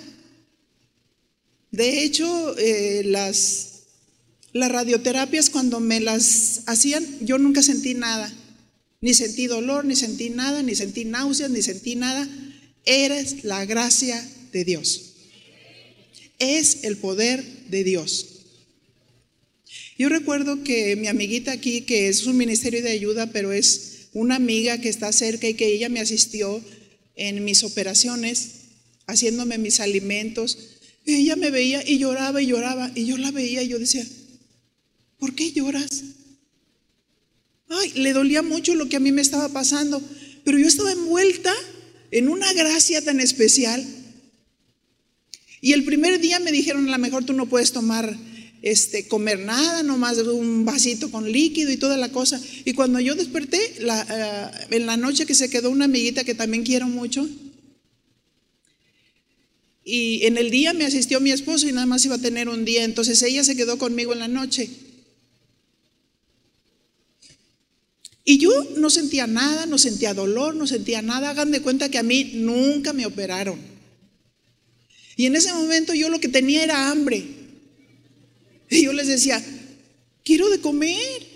De 1.72 2.04
hecho, 2.04 2.58
eh, 2.58 3.04
las, 3.06 3.84
las 4.54 4.72
radioterapias 4.72 5.50
cuando 5.50 5.80
me 5.80 6.00
las 6.00 6.62
hacían, 6.68 7.04
yo 7.22 7.38
nunca 7.38 7.62
sentí 7.64 7.96
nada. 7.96 8.32
Ni 9.02 9.14
sentí 9.14 9.48
dolor, 9.48 9.86
ni 9.86 9.96
sentí 9.96 10.30
nada, 10.30 10.64
ni 10.64 10.76
sentí 10.76 11.06
náuseas, 11.06 11.52
ni 11.52 11.62
sentí 11.62 11.96
nada. 11.96 12.28
Eres 12.86 13.44
la 13.44 13.66
gracia 13.66 14.24
de 14.52 14.64
Dios. 14.64 15.14
Es 16.40 16.84
el 16.84 16.98
poder 16.98 17.44
de 17.70 17.84
Dios. 17.84 18.35
Yo 19.98 20.10
recuerdo 20.10 20.62
que 20.64 20.98
mi 20.98 21.08
amiguita 21.08 21.54
aquí, 21.54 21.82
que 21.82 22.10
es 22.10 22.26
un 22.26 22.36
ministerio 22.36 22.82
de 22.82 22.92
ayuda, 22.92 23.28
pero 23.28 23.54
es 23.54 24.10
una 24.12 24.36
amiga 24.36 24.78
que 24.80 24.90
está 24.90 25.12
cerca 25.14 25.48
y 25.48 25.54
que 25.54 25.68
ella 25.68 25.88
me 25.88 26.02
asistió 26.02 26.62
en 27.16 27.46
mis 27.46 27.64
operaciones, 27.64 28.50
haciéndome 29.08 29.58
mis 29.58 29.80
alimentos. 29.80 30.58
Ella 31.06 31.38
me 31.38 31.50
veía 31.50 31.82
y 31.88 31.98
lloraba 31.98 32.42
y 32.42 32.48
lloraba 32.48 32.92
y 32.94 33.06
yo 33.06 33.18
la 33.18 33.32
veía 33.32 33.64
y 33.64 33.70
yo 33.70 33.80
decía, 33.80 34.06
¿por 35.18 35.34
qué 35.34 35.54
lloras? 35.54 36.04
Ay, 37.70 37.94
le 37.96 38.12
dolía 38.12 38.42
mucho 38.42 38.76
lo 38.76 38.90
que 38.90 38.98
a 38.98 39.00
mí 39.00 39.14
me 39.14 39.22
estaba 39.22 39.48
pasando, 39.50 40.02
pero 40.44 40.58
yo 40.58 40.68
estaba 40.68 40.92
envuelta 40.92 41.54
en 42.12 42.28
una 42.28 42.52
gracia 42.52 43.02
tan 43.02 43.22
especial. 43.22 43.86
Y 45.62 45.72
el 45.72 45.86
primer 45.86 46.20
día 46.20 46.40
me 46.40 46.52
dijeron, 46.52 46.88
a 46.90 46.92
lo 46.92 46.98
mejor 46.98 47.24
tú 47.24 47.32
no 47.32 47.48
puedes 47.48 47.72
tomar, 47.72 48.18
este, 48.66 49.08
comer 49.08 49.38
nada, 49.38 49.84
nomás 49.84 50.18
un 50.18 50.66
vasito 50.66 51.12
con 51.12 51.32
líquido 51.32 51.72
y 51.72 51.78
toda 51.78 51.98
la 51.98 52.12
cosa. 52.12 52.42
Y 52.66 52.74
cuando 52.74 53.00
yo 53.00 53.14
desperté, 53.14 53.60
la, 53.80 54.02
eh, 54.02 54.76
en 54.76 54.88
la 54.88 54.98
noche 54.98 55.28
que 55.28 55.36
se 55.36 55.52
quedó 55.52 55.70
una 55.70 55.86
amiguita 55.86 56.24
que 56.24 56.34
también 56.34 56.64
quiero 56.64 56.88
mucho, 56.88 57.30
y 59.84 60.26
en 60.26 60.38
el 60.38 60.50
día 60.50 60.74
me 60.74 60.84
asistió 60.84 61.20
mi 61.20 61.30
esposo 61.30 61.70
y 61.70 61.74
nada 61.74 61.86
más 61.86 62.04
iba 62.06 62.16
a 62.16 62.20
tener 62.20 62.50
un 62.50 62.66
día, 62.66 62.84
entonces 62.84 63.22
ella 63.22 63.44
se 63.44 63.56
quedó 63.56 63.78
conmigo 63.78 64.14
en 64.14 64.20
la 64.20 64.28
noche. 64.28 64.68
Y 68.28 68.40
yo 68.40 68.50
no 68.78 68.90
sentía 68.90 69.28
nada, 69.28 69.68
no 69.68 69.78
sentía 69.78 70.16
dolor, 70.16 70.56
no 70.56 70.66
sentía 70.66 71.04
nada. 71.04 71.30
Hagan 71.30 71.52
de 71.52 71.62
cuenta 71.62 71.90
que 71.90 72.00
a 72.00 72.04
mí 72.04 72.32
nunca 72.34 72.94
me 72.94 73.06
operaron. 73.06 73.60
Y 75.16 75.28
en 75.28 75.36
ese 75.36 75.54
momento 75.54 75.94
yo 75.94 76.10
lo 76.10 76.20
que 76.20 76.28
tenía 76.28 76.64
era 76.64 76.90
hambre. 76.90 77.35
Y 78.70 78.84
yo 78.84 78.94
les 78.94 79.08
decía, 79.08 79.44
quiero 80.24 80.50
de 80.50 80.60
comer. 80.60 81.36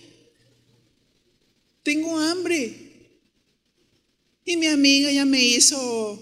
tengo 1.84 2.20
hambre. 2.20 2.90
Y 4.46 4.58
mi 4.58 4.68
amiga 4.68 5.12
ya 5.12 5.26
me 5.26 5.44
hizo 5.44 6.20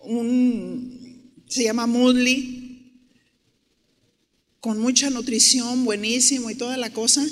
un, 0.00 1.32
se 1.48 1.64
llama 1.64 1.86
Moodley, 1.86 2.60
con 4.60 4.78
mucha 4.78 5.08
nutrición, 5.08 5.84
buenísimo 5.84 6.50
y 6.50 6.54
toda 6.54 6.76
la 6.76 6.92
cosa. 6.92 7.26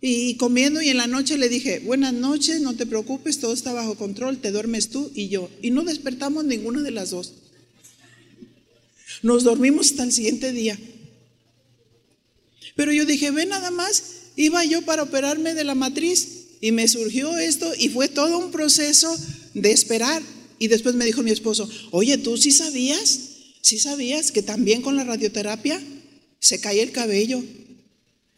Y 0.00 0.36
comiendo 0.36 0.82
y 0.82 0.88
en 0.88 0.96
la 0.96 1.06
noche 1.06 1.38
le 1.38 1.48
dije, 1.48 1.78
buenas 1.78 2.12
noches, 2.12 2.60
no 2.60 2.74
te 2.74 2.86
preocupes, 2.86 3.38
todo 3.38 3.52
está 3.52 3.72
bajo 3.72 3.94
control, 3.94 4.38
te 4.38 4.50
duermes 4.50 4.90
tú 4.90 5.12
y 5.14 5.28
yo. 5.28 5.48
Y 5.62 5.70
no 5.70 5.84
despertamos 5.84 6.44
ninguna 6.44 6.82
de 6.82 6.90
las 6.90 7.10
dos. 7.10 7.34
Nos 9.22 9.44
dormimos 9.44 9.92
hasta 9.92 10.02
el 10.02 10.10
siguiente 10.10 10.52
día. 10.52 10.76
Pero 12.74 12.92
yo 12.92 13.04
dije, 13.04 13.30
ve 13.30 13.46
nada 13.46 13.70
más, 13.70 14.02
iba 14.36 14.64
yo 14.64 14.82
para 14.82 15.02
operarme 15.02 15.54
de 15.54 15.64
la 15.64 15.74
matriz 15.74 16.42
y 16.60 16.72
me 16.72 16.88
surgió 16.88 17.36
esto 17.36 17.70
y 17.78 17.88
fue 17.88 18.08
todo 18.08 18.38
un 18.38 18.50
proceso 18.50 19.14
de 19.54 19.72
esperar. 19.72 20.22
Y 20.58 20.68
después 20.68 20.94
me 20.94 21.04
dijo 21.04 21.22
mi 21.22 21.30
esposo, 21.32 21.68
oye, 21.90 22.18
¿tú 22.18 22.36
sí 22.36 22.52
sabías? 22.52 23.20
¿Sí 23.60 23.78
sabías 23.78 24.32
que 24.32 24.42
también 24.42 24.82
con 24.82 24.96
la 24.96 25.04
radioterapia 25.04 25.82
se 26.38 26.60
cae 26.60 26.82
el 26.82 26.92
cabello? 26.92 27.42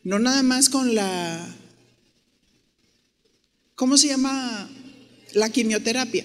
No 0.02 0.18
nada 0.18 0.42
más 0.42 0.68
con 0.68 0.94
la, 0.94 1.56
¿cómo 3.74 3.96
se 3.96 4.08
llama? 4.08 4.70
La 5.32 5.50
quimioterapia. 5.50 6.24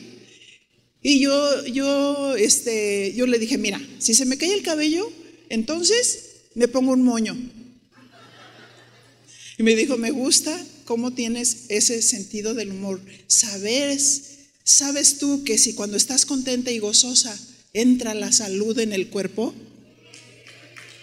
Y 1.02 1.20
yo, 1.20 1.66
yo, 1.66 2.36
este, 2.36 3.14
yo 3.16 3.26
le 3.26 3.40
dije, 3.40 3.58
mira, 3.58 3.82
si 4.00 4.14
se 4.14 4.26
me 4.26 4.38
cae 4.38 4.54
el 4.54 4.64
cabello, 4.64 5.10
entonces 5.50 6.42
me 6.56 6.68
pongo 6.68 6.92
un 6.92 7.04
moño. 7.04 7.38
Y 9.60 9.64
me 9.64 9.76
dijo, 9.76 9.98
me 9.98 10.12
gusta 10.12 10.58
cómo 10.86 11.12
tienes 11.12 11.66
ese 11.68 12.02
sentido 12.02 12.54
del 12.54 12.72
humor. 12.72 13.02
Sabes, 13.28 14.22
sabes 14.64 15.18
tú 15.18 15.44
que 15.44 15.58
si 15.58 15.74
cuando 15.74 15.98
estás 15.98 16.26
contenta 16.26 16.72
y 16.72 16.80
gozosa 16.80 17.38
entra 17.74 18.14
la 18.14 18.32
salud 18.32 18.80
en 18.80 18.94
el 18.94 19.10
cuerpo. 19.10 19.54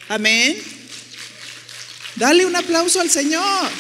Amén. 0.09 0.57
Dale 2.17 2.47
un 2.47 2.57
aplauso 2.57 2.99
al 2.99 3.11
Señor. 3.11 3.71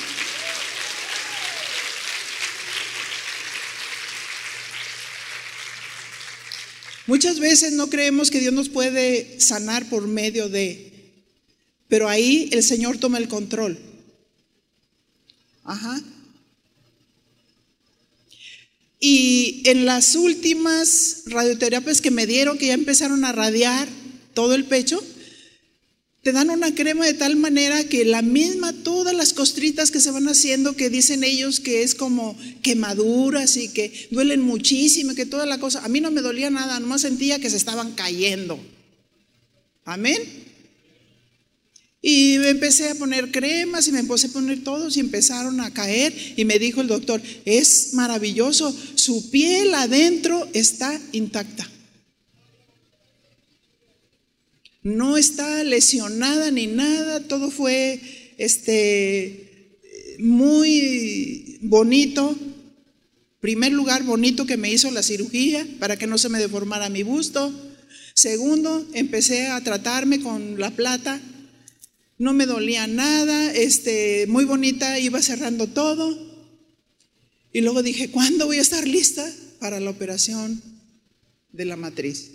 Muchas 7.06 7.40
veces 7.40 7.72
no 7.72 7.88
creemos 7.88 8.30
que 8.30 8.40
Dios 8.40 8.52
nos 8.52 8.68
puede 8.68 9.40
sanar 9.40 9.88
por 9.88 10.06
medio 10.06 10.50
de, 10.50 11.14
pero 11.88 12.10
ahí 12.10 12.50
el 12.52 12.62
Señor 12.62 12.98
toma 12.98 13.16
el 13.16 13.28
control. 13.28 13.85
Ajá. 15.66 16.00
Y 19.00 19.62
en 19.66 19.84
las 19.84 20.14
últimas 20.14 21.24
radioterapias 21.26 22.00
que 22.00 22.10
me 22.10 22.26
dieron, 22.26 22.56
que 22.56 22.68
ya 22.68 22.74
empezaron 22.74 23.24
a 23.24 23.32
radiar 23.32 23.88
todo 24.32 24.54
el 24.54 24.64
pecho, 24.64 25.02
te 26.22 26.32
dan 26.32 26.50
una 26.50 26.74
crema 26.74 27.04
de 27.04 27.14
tal 27.14 27.36
manera 27.36 27.84
que 27.84 28.04
la 28.04 28.22
misma, 28.22 28.72
todas 28.72 29.14
las 29.14 29.32
costritas 29.32 29.90
que 29.90 30.00
se 30.00 30.10
van 30.10 30.26
haciendo, 30.28 30.74
que 30.74 30.90
dicen 30.90 31.22
ellos 31.22 31.60
que 31.60 31.82
es 31.82 31.94
como 31.94 32.36
quemaduras 32.62 33.56
y 33.56 33.68
que 33.68 34.08
duelen 34.10 34.40
muchísimo, 34.40 35.14
que 35.14 35.26
toda 35.26 35.46
la 35.46 35.58
cosa, 35.58 35.84
a 35.84 35.88
mí 35.88 36.00
no 36.00 36.10
me 36.10 36.22
dolía 36.22 36.50
nada, 36.50 36.80
nomás 36.80 37.02
sentía 37.02 37.38
que 37.38 37.50
se 37.50 37.56
estaban 37.56 37.92
cayendo. 37.92 38.58
Amén. 39.84 40.45
Y 42.08 42.38
me 42.38 42.50
empecé 42.50 42.90
a 42.90 42.94
poner 42.94 43.32
cremas 43.32 43.88
y 43.88 43.92
me 43.92 43.98
empecé 43.98 44.28
a 44.28 44.30
poner 44.30 44.62
todos 44.62 44.96
y 44.96 45.00
empezaron 45.00 45.60
a 45.60 45.72
caer. 45.72 46.14
Y 46.36 46.44
me 46.44 46.60
dijo 46.60 46.80
el 46.80 46.86
doctor, 46.86 47.20
es 47.44 47.94
maravilloso, 47.94 48.72
su 48.94 49.30
piel 49.30 49.74
adentro 49.74 50.48
está 50.52 51.00
intacta. 51.10 51.68
no 54.86 55.16
está 55.16 55.64
lesionada 55.64 56.52
ni 56.52 56.68
nada, 56.68 57.18
todo 57.18 57.50
fue 57.50 58.00
este, 58.38 59.80
muy 60.20 61.58
bonito. 61.62 62.36
Primer 63.40 63.72
lugar, 63.72 64.04
bonito 64.04 64.46
que 64.46 64.56
me 64.56 64.70
hizo 64.70 64.92
la 64.92 65.02
cirugía 65.02 65.66
para 65.80 65.96
que 65.96 66.06
no 66.06 66.18
se 66.18 66.28
me 66.28 66.38
deformara 66.38 66.88
mi 66.88 67.02
busto. 67.02 67.52
Segundo, 68.14 68.86
empecé 68.92 69.48
a 69.48 69.60
tratarme 69.60 70.20
con 70.20 70.60
la 70.60 70.70
plata. 70.70 71.20
No 72.18 72.32
me 72.32 72.46
dolía 72.46 72.86
nada, 72.86 73.52
este, 73.52 74.26
muy 74.26 74.44
bonita, 74.44 74.98
iba 74.98 75.20
cerrando 75.20 75.66
todo. 75.66 76.18
Y 77.52 77.60
luego 77.60 77.82
dije, 77.82 78.10
¿cuándo 78.10 78.46
voy 78.46 78.58
a 78.58 78.62
estar 78.62 78.86
lista 78.86 79.30
para 79.58 79.80
la 79.80 79.90
operación 79.90 80.62
de 81.52 81.64
la 81.64 81.76
matriz? 81.76 82.30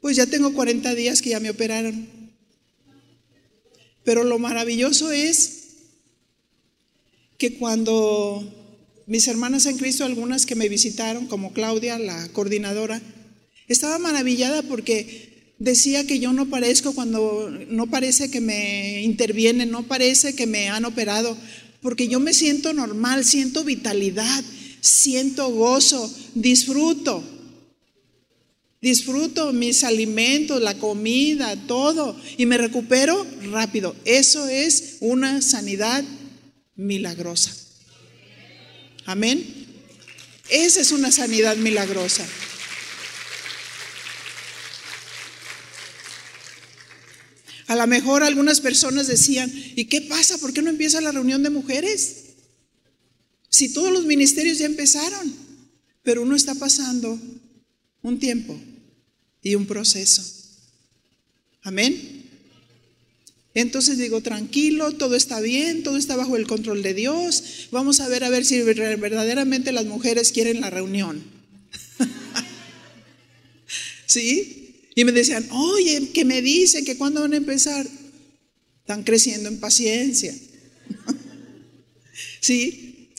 Pues 0.00 0.16
ya 0.16 0.26
tengo 0.26 0.54
40 0.54 0.94
días 0.94 1.20
que 1.20 1.30
ya 1.30 1.40
me 1.40 1.50
operaron. 1.50 2.06
Pero 4.04 4.24
lo 4.24 4.38
maravilloso 4.38 5.10
es 5.10 5.56
que 7.38 7.58
cuando 7.58 8.50
mis 9.06 9.28
hermanas 9.28 9.66
en 9.66 9.78
Cristo, 9.78 10.04
algunas 10.04 10.46
que 10.46 10.54
me 10.54 10.68
visitaron, 10.68 11.26
como 11.26 11.52
Claudia, 11.52 11.98
la 11.98 12.28
coordinadora, 12.28 13.02
estaba 13.68 13.98
maravillada 13.98 14.62
porque 14.62 15.35
decía 15.58 16.06
que 16.06 16.18
yo 16.18 16.32
no 16.32 16.46
parezco 16.46 16.94
cuando 16.94 17.50
no 17.68 17.86
parece 17.86 18.30
que 18.30 18.40
me 18.40 19.02
intervienen, 19.02 19.70
no 19.70 19.84
parece 19.84 20.34
que 20.34 20.46
me 20.46 20.68
han 20.68 20.84
operado, 20.84 21.36
porque 21.80 22.08
yo 22.08 22.20
me 22.20 22.34
siento 22.34 22.72
normal, 22.72 23.24
siento 23.24 23.64
vitalidad, 23.64 24.44
siento 24.80 25.48
gozo, 25.50 26.12
disfruto. 26.34 27.22
Disfruto 28.80 29.52
mis 29.52 29.82
alimentos, 29.84 30.62
la 30.62 30.78
comida, 30.78 31.56
todo, 31.66 32.16
y 32.36 32.46
me 32.46 32.58
recupero 32.58 33.26
rápido. 33.50 33.96
Eso 34.04 34.46
es 34.48 34.98
una 35.00 35.42
sanidad 35.42 36.04
milagrosa. 36.76 37.56
Amén. 39.06 39.44
Esa 40.50 40.80
es 40.80 40.92
una 40.92 41.10
sanidad 41.10 41.56
milagrosa. 41.56 42.24
A 47.66 47.74
lo 47.74 47.86
mejor 47.86 48.22
algunas 48.22 48.60
personas 48.60 49.06
decían, 49.06 49.52
¿y 49.74 49.86
qué 49.86 50.02
pasa? 50.02 50.38
¿Por 50.38 50.52
qué 50.52 50.62
no 50.62 50.70
empieza 50.70 51.00
la 51.00 51.12
reunión 51.12 51.42
de 51.42 51.50
mujeres? 51.50 52.24
Si 53.48 53.72
todos 53.72 53.92
los 53.92 54.04
ministerios 54.04 54.58
ya 54.58 54.66
empezaron, 54.66 55.34
pero 56.02 56.22
uno 56.22 56.36
está 56.36 56.54
pasando 56.54 57.18
un 58.02 58.18
tiempo 58.18 58.58
y 59.42 59.54
un 59.54 59.66
proceso. 59.66 60.22
Amén. 61.62 62.24
Entonces 63.54 63.96
digo, 63.96 64.20
tranquilo, 64.20 64.92
todo 64.92 65.16
está 65.16 65.40
bien, 65.40 65.82
todo 65.82 65.96
está 65.96 66.14
bajo 66.14 66.36
el 66.36 66.46
control 66.46 66.82
de 66.82 66.94
Dios. 66.94 67.68
Vamos 67.72 68.00
a 68.00 68.08
ver 68.08 68.22
a 68.22 68.28
ver 68.28 68.44
si 68.44 68.60
verdaderamente 68.60 69.72
las 69.72 69.86
mujeres 69.86 70.30
quieren 70.30 70.60
la 70.60 70.68
reunión. 70.68 71.24
¿Sí? 74.06 74.65
Y 74.96 75.04
me 75.04 75.12
decían, 75.12 75.46
oye, 75.50 76.08
que 76.12 76.24
me 76.24 76.40
dicen 76.40 76.84
que 76.84 76.96
cuándo 76.96 77.20
van 77.20 77.34
a 77.34 77.36
empezar. 77.36 77.86
Están 78.80 79.04
creciendo 79.04 79.48
en 79.48 79.60
paciencia. 79.60 80.34
¿Sí? 82.40 83.10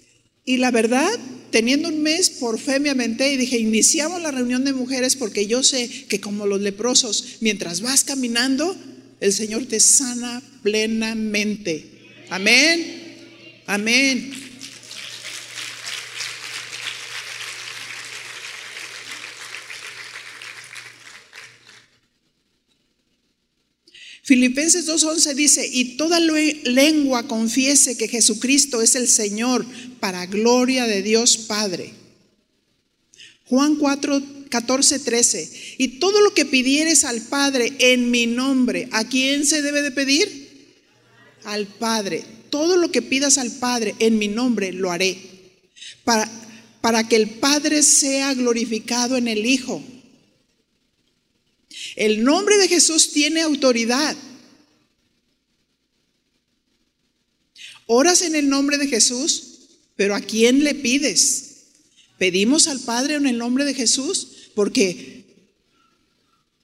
Y 0.43 0.57
la 0.57 0.71
verdad, 0.71 1.09
teniendo 1.51 1.89
un 1.89 2.01
mes, 2.01 2.31
por 2.31 2.59
fe 2.59 2.79
me 2.79 2.89
aventé 2.89 3.31
y 3.31 3.37
dije, 3.37 3.59
iniciamos 3.59 4.21
la 4.21 4.31
reunión 4.31 4.65
de 4.65 4.73
mujeres 4.73 5.15
porque 5.15 5.45
yo 5.45 5.61
sé 5.61 5.87
que 6.09 6.19
como 6.19 6.47
los 6.47 6.61
leprosos, 6.61 7.37
mientras 7.41 7.81
vas 7.81 8.03
caminando, 8.03 8.75
el 9.19 9.31
Señor 9.31 9.67
te 9.67 9.79
sana 9.79 10.41
plenamente. 10.63 11.85
Amén. 12.29 13.61
Amén. 13.67 14.31
Filipenses 24.27 24.89
2.11 24.89 25.35
dice, 25.35 25.69
y 25.71 25.95
toda 25.95 26.19
lengua 26.19 27.29
confiese 27.29 27.95
que 27.95 28.09
Jesucristo 28.09 28.81
es 28.81 28.95
el 28.95 29.07
Señor 29.07 29.65
para 30.01 30.25
gloria 30.25 30.85
de 30.85 31.01
Dios 31.01 31.37
Padre. 31.37 31.93
Juan 33.45 33.77
4, 33.77 34.21
14, 34.49 34.99
13. 34.99 35.51
Y 35.77 35.87
todo 35.99 36.19
lo 36.19 36.33
que 36.33 36.43
pidieres 36.43 37.05
al 37.05 37.21
Padre 37.21 37.71
en 37.79 38.11
mi 38.11 38.27
nombre, 38.27 38.89
¿a 38.91 39.07
quién 39.07 39.45
se 39.45 39.61
debe 39.61 39.81
de 39.81 39.91
pedir? 39.91 40.75
Al 41.45 41.65
Padre. 41.65 42.21
Todo 42.49 42.75
lo 42.75 42.91
que 42.91 43.01
pidas 43.01 43.37
al 43.37 43.51
Padre 43.51 43.95
en 43.99 44.17
mi 44.17 44.27
nombre, 44.27 44.73
lo 44.73 44.91
haré. 44.91 45.17
Para, 46.03 46.29
para 46.81 47.07
que 47.07 47.15
el 47.15 47.29
Padre 47.29 47.81
sea 47.81 48.33
glorificado 48.33 49.15
en 49.15 49.29
el 49.29 49.45
Hijo. 49.45 49.81
El 51.97 52.23
nombre 52.23 52.57
de 52.57 52.67
Jesús 52.67 53.11
tiene 53.11 53.41
autoridad. 53.41 54.15
Oras 57.87 58.21
en 58.21 58.35
el 58.35 58.49
nombre 58.49 58.77
de 58.77 58.87
Jesús, 58.87 59.61
pero 59.95 60.13
¿a 60.13 60.21
quién 60.21 60.63
le 60.63 60.75
pides? 60.75 61.55
¿Pedimos 62.19 62.67
al 62.67 62.79
Padre 62.81 63.15
en 63.15 63.25
el 63.25 63.39
nombre 63.39 63.65
de 63.65 63.73
Jesús? 63.73 64.51
Porque 64.53 65.25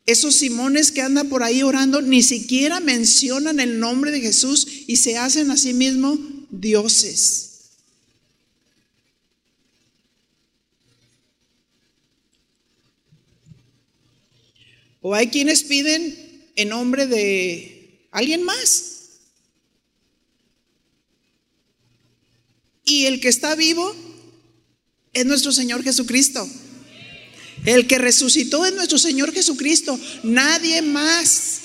esos 0.06 0.36
Simones 0.36 0.92
que 0.92 1.02
andan 1.02 1.30
por 1.30 1.42
ahí 1.42 1.64
orando 1.64 2.04
ni 2.04 2.22
siquiera 2.22 2.80
mencionan 2.80 3.60
el 3.60 3.80
nombre 3.80 4.12
de 4.12 4.22
Jesús 4.22 4.68
y 4.86 4.98
se 4.98 5.18
hacen 5.18 5.50
a 5.50 5.58
sí 5.58 5.74
mismos 5.74 6.20
dioses. 6.52 7.53
O 15.04 15.14
hay 15.14 15.28
quienes 15.28 15.64
piden 15.64 16.50
en 16.56 16.70
nombre 16.70 17.08
de 17.08 18.08
alguien 18.10 18.42
más. 18.44 19.20
Y 22.86 23.06
el 23.06 23.20
que 23.20 23.28
está 23.28 23.54
vivo 23.56 23.94
es 25.12 25.26
nuestro 25.26 25.52
Señor 25.52 25.84
Jesucristo. 25.84 26.50
El 27.66 27.86
que 27.86 27.98
resucitó 27.98 28.66
es 28.66 28.74
nuestro 28.74 28.98
Señor 28.98 29.34
Jesucristo. 29.34 30.00
Nadie 30.24 30.82
más. 30.82 31.60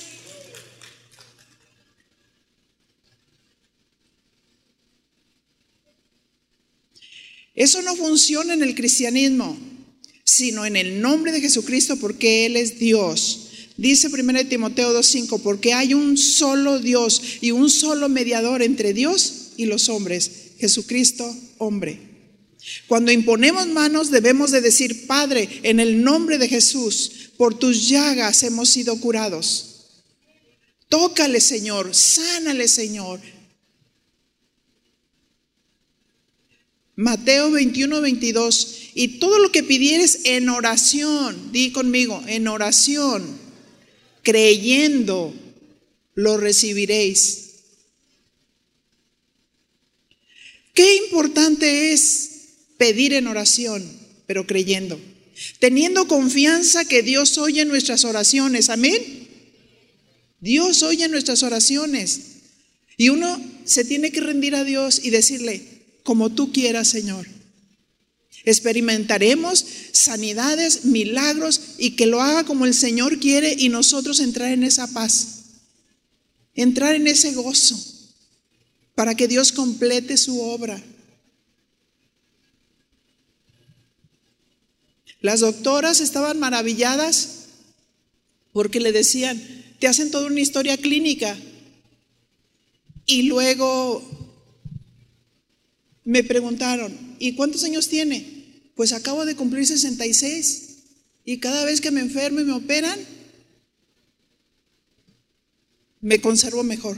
Eso 7.55 7.82
no 7.82 7.95
funciona 7.95 8.55
en 8.55 8.62
el 8.64 8.74
cristianismo, 8.74 9.59
sino 10.28 10.66
en 10.66 10.76
el 10.76 11.00
nombre 11.00 11.32
de 11.32 11.40
Jesucristo 11.40 11.96
porque 11.96 12.44
Él 12.44 12.58
es 12.58 12.78
Dios. 12.78 13.48
Dice 13.78 14.08
1 14.08 14.46
Timoteo 14.46 14.92
2.5, 14.92 15.40
porque 15.40 15.72
hay 15.72 15.94
un 15.94 16.18
solo 16.18 16.78
Dios 16.78 17.22
y 17.40 17.52
un 17.52 17.70
solo 17.70 18.10
mediador 18.10 18.60
entre 18.60 18.92
Dios 18.92 19.52
y 19.56 19.64
los 19.64 19.88
hombres, 19.88 20.30
Jesucristo 20.58 21.34
hombre. 21.56 21.98
Cuando 22.88 23.10
imponemos 23.10 23.68
manos 23.68 24.10
debemos 24.10 24.50
de 24.50 24.60
decir, 24.60 25.06
Padre, 25.06 25.48
en 25.62 25.80
el 25.80 26.02
nombre 26.02 26.36
de 26.36 26.48
Jesús, 26.48 27.30
por 27.38 27.58
tus 27.58 27.88
llagas 27.88 28.42
hemos 28.42 28.68
sido 28.68 29.00
curados. 29.00 29.86
Tócale, 30.90 31.40
Señor, 31.40 31.94
sánale, 31.94 32.68
Señor. 32.68 33.18
Mateo 36.99 37.53
21, 37.53 38.01
22. 38.01 38.90
Y 38.94 39.20
todo 39.20 39.38
lo 39.38 39.53
que 39.53 39.62
pidieres 39.62 40.22
en 40.24 40.49
oración, 40.49 41.53
di 41.53 41.70
conmigo, 41.70 42.20
en 42.26 42.49
oración, 42.49 43.38
creyendo, 44.22 45.32
lo 46.16 46.38
recibiréis. 46.38 47.51
Qué 50.74 50.96
importante 50.96 51.92
es 51.92 52.30
pedir 52.78 53.12
en 53.12 53.28
oración, 53.28 53.88
pero 54.26 54.44
creyendo, 54.44 55.01
teniendo 55.61 56.09
confianza 56.09 56.84
que 56.84 57.05
Dios 57.05 57.38
oye 57.38 57.64
nuestras 57.64 58.05
oraciones. 58.05 58.70
Amén. 58.70 59.28
Dios 60.40 60.82
oye 60.82 61.07
nuestras 61.07 61.44
oraciones. 61.44 62.22
Y 62.96 63.11
uno 63.11 63.40
se 63.64 63.84
tiene 63.84 64.11
que 64.11 64.20
rendir 64.20 64.57
a 64.57 64.64
Dios 64.64 65.01
y 65.01 65.11
decirle, 65.11 65.77
como 66.09 66.30
tú 66.30 66.52
quieras, 66.52 66.88
Señor. 66.88 67.26
Experimentaremos 68.46 69.62
sanidades, 69.92 70.86
milagros 70.86 71.61
y 71.76 71.96
que 71.96 72.06
lo 72.06 72.22
haga 72.22 72.44
como 72.44 72.64
el 72.64 72.72
Señor 72.72 73.18
quiere 73.18 73.54
y 73.59 73.68
nosotros 73.68 74.18
entrar 74.20 74.50
en 74.50 74.62
esa 74.62 74.86
paz, 74.86 75.40
entrar 76.54 76.94
en 76.94 77.09
ese 77.09 77.34
gozo, 77.34 77.78
para 78.94 79.14
que 79.16 79.28
Dios 79.28 79.52
complete 79.52 80.16
su 80.16 80.40
obra. 80.40 80.82
Las 85.20 85.40
doctoras 85.40 86.00
estaban 86.00 86.40
maravilladas 86.40 87.48
porque 88.54 88.80
le 88.80 88.92
decían, 88.92 89.46
te 89.78 89.88
hacen 89.88 90.11
toda 90.11 90.26
una 90.26 90.40
historia 90.40 90.78
clínica. 90.78 91.36
Y 93.04 93.24
luego 93.24 94.17
me 96.09 96.24
preguntaron, 96.24 96.96
¿y 97.18 97.34
cuántos 97.34 97.64
años 97.64 97.88
tiene? 97.88 98.62
Pues 98.74 98.94
acabo 98.94 99.26
de 99.26 99.36
cumplir 99.36 99.66
66 99.66 100.78
y 101.26 101.38
cada 101.38 101.66
vez 101.66 101.82
que 101.82 101.90
me 101.90 102.00
enfermo 102.00 102.40
y 102.40 102.44
me 102.44 102.54
operan, 102.54 102.98
me 106.00 106.18
conservo 106.22 106.62
mejor. 106.62 106.96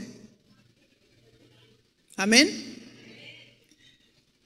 Amén. 2.15 2.49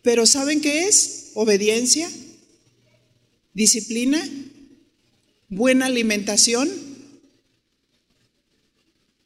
Pero 0.02 0.26
¿saben 0.26 0.62
qué 0.62 0.88
es? 0.88 1.30
Obediencia 1.36 2.10
disciplina, 3.54 4.28
buena 5.48 5.86
alimentación 5.86 6.68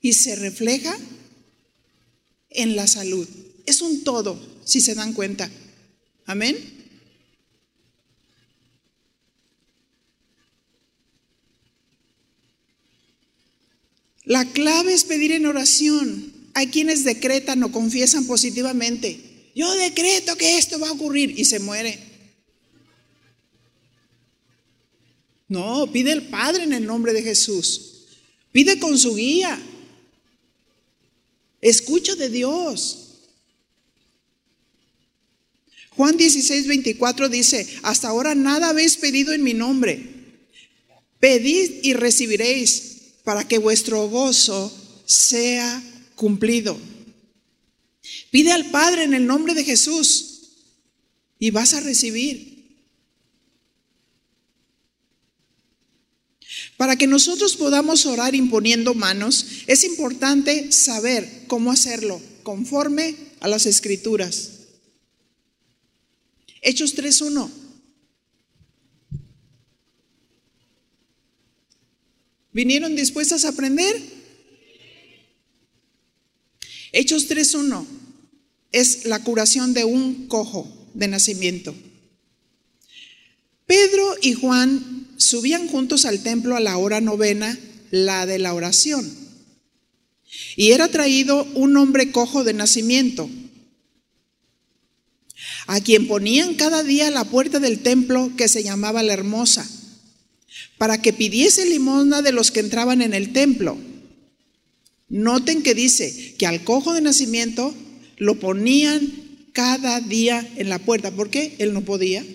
y 0.02 0.12
se 0.12 0.36
refleja 0.36 0.94
en 2.50 2.76
la 2.76 2.88
salud. 2.88 3.26
Es 3.66 3.82
un 3.82 4.04
todo, 4.04 4.38
si 4.70 4.82
se 4.82 4.96
dan 4.96 5.14
cuenta. 5.14 5.50
Amén. 6.26 6.56
La 14.26 14.46
clave 14.46 14.94
es 14.94 15.06
pedir 15.06 15.32
en 15.32 15.48
oración. 15.48 16.32
Hay 16.54 16.68
quienes 16.68 17.04
decretan 17.04 17.64
o 17.64 17.72
confiesan 17.72 18.28
positivamente. 18.28 19.52
Yo 19.56 19.74
decreto 19.74 20.36
que 20.36 20.60
esto 20.60 20.80
va 20.80 20.90
a 20.90 20.92
ocurrir 20.92 21.34
y 21.40 21.46
se 21.46 21.60
muere. 21.60 21.98
No, 25.48 25.92
pide 25.92 26.12
el 26.12 26.28
Padre 26.28 26.64
en 26.64 26.74
el 26.74 26.86
nombre 26.86 27.12
de 27.12 27.24
Jesús. 27.24 28.06
Pide 28.52 28.78
con 28.78 29.00
su 29.00 29.16
guía. 29.16 29.60
Escucha 31.60 32.16
de 32.16 32.30
Dios. 32.30 33.09
Juan 36.00 36.16
16, 36.16 36.68
24 36.68 37.28
dice, 37.28 37.68
hasta 37.84 38.08
ahora 38.08 38.34
nada 38.34 38.70
habéis 38.70 38.96
pedido 38.96 39.34
en 39.34 39.44
mi 39.44 39.54
nombre. 39.54 40.02
Pedid 41.20 41.84
y 41.84 41.92
recibiréis 41.92 43.18
para 43.26 43.46
que 43.46 43.58
vuestro 43.58 44.08
gozo 44.08 44.74
sea 45.06 45.84
cumplido. 46.16 46.80
Pide 48.32 48.54
al 48.54 48.72
Padre 48.72 49.04
en 49.04 49.14
el 49.14 49.28
nombre 49.28 49.54
de 49.54 49.66
Jesús 49.66 50.52
y 51.38 51.52
vas 51.52 51.74
a 51.74 51.82
recibir. 51.82 52.80
Para 56.78 56.96
que 56.96 57.08
nosotros 57.08 57.58
podamos 57.58 58.06
orar 58.06 58.36
imponiendo 58.36 58.94
manos, 58.94 59.48
es 59.68 59.84
importante 59.84 60.72
saber 60.72 61.44
cómo 61.48 61.74
hacerlo 61.74 62.22
conforme 62.44 63.16
a 63.42 63.50
las 63.50 63.66
escrituras. 63.66 64.59
Hechos 66.62 66.96
3.1. 66.96 67.50
¿Vinieron 72.52 72.96
dispuestas 72.96 73.46
a 73.46 73.50
aprender? 73.50 73.96
Hechos 76.92 77.30
3.1 77.30 77.86
es 78.72 79.06
la 79.06 79.24
curación 79.24 79.74
de 79.74 79.86
un 79.86 80.28
cojo 80.28 80.68
de 80.94 81.08
nacimiento. 81.08 81.76
Pedro 83.66 84.16
y 84.22 84.34
Juan 84.34 85.08
subían 85.18 85.68
juntos 85.68 86.06
al 86.06 86.24
templo 86.24 86.56
a 86.56 86.60
la 86.60 86.78
hora 86.78 87.02
novena, 87.02 87.58
la 87.92 88.26
de 88.26 88.40
la 88.40 88.54
oración. 88.54 89.08
Y 90.56 90.72
era 90.72 90.88
traído 90.88 91.44
un 91.54 91.78
hombre 91.78 92.12
cojo 92.12 92.44
de 92.44 92.54
nacimiento, 92.54 93.30
a 95.72 95.82
quien 95.82 96.08
ponían 96.08 96.56
cada 96.56 96.82
día 96.82 97.12
la 97.12 97.26
puerta 97.26 97.60
del 97.60 97.82
templo 97.82 98.32
que 98.36 98.48
se 98.48 98.64
llamaba 98.64 99.04
la 99.04 99.14
hermosa, 99.14 99.70
para 100.80 101.00
que 101.00 101.14
pidiese 101.14 101.64
limosna 101.68 102.24
de 102.24 102.32
los 102.32 102.50
que 102.50 102.60
entraban 102.60 103.04
en 103.04 103.14
el 103.14 103.34
templo. 103.34 103.78
Noten 105.10 105.62
que 105.62 105.76
dice 105.76 106.34
que 106.40 106.48
al 106.48 106.64
cojo 106.64 106.94
de 106.94 107.02
nacimiento 107.02 107.72
lo 108.18 108.40
ponían 108.40 109.14
cada 109.54 110.02
día 110.02 110.44
en 110.56 110.70
la 110.70 110.80
puerta. 110.80 111.12
¿Por 111.12 111.30
qué? 111.30 111.56
Él 111.60 111.74
no 111.74 111.82
podía. 111.82 112.26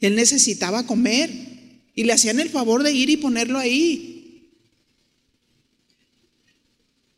Él 0.00 0.16
necesitaba 0.16 0.86
comer 0.86 1.30
y 1.94 2.04
le 2.04 2.14
hacían 2.14 2.40
el 2.40 2.48
favor 2.48 2.82
de 2.82 2.92
ir 2.92 3.10
y 3.10 3.18
ponerlo 3.18 3.58
ahí. 3.58 4.48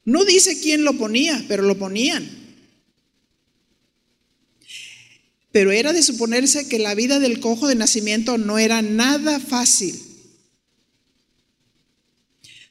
No 0.04 0.24
dice 0.24 0.58
quién 0.60 0.82
lo 0.82 0.94
ponía, 0.94 1.44
pero 1.46 1.62
lo 1.62 1.78
ponían. 1.78 2.45
Pero 5.56 5.72
era 5.72 5.94
de 5.94 6.02
suponerse 6.02 6.68
que 6.68 6.78
la 6.78 6.94
vida 6.94 7.18
del 7.18 7.40
cojo 7.40 7.66
de 7.66 7.76
nacimiento 7.76 8.36
no 8.36 8.58
era 8.58 8.82
nada 8.82 9.40
fácil. 9.40 9.98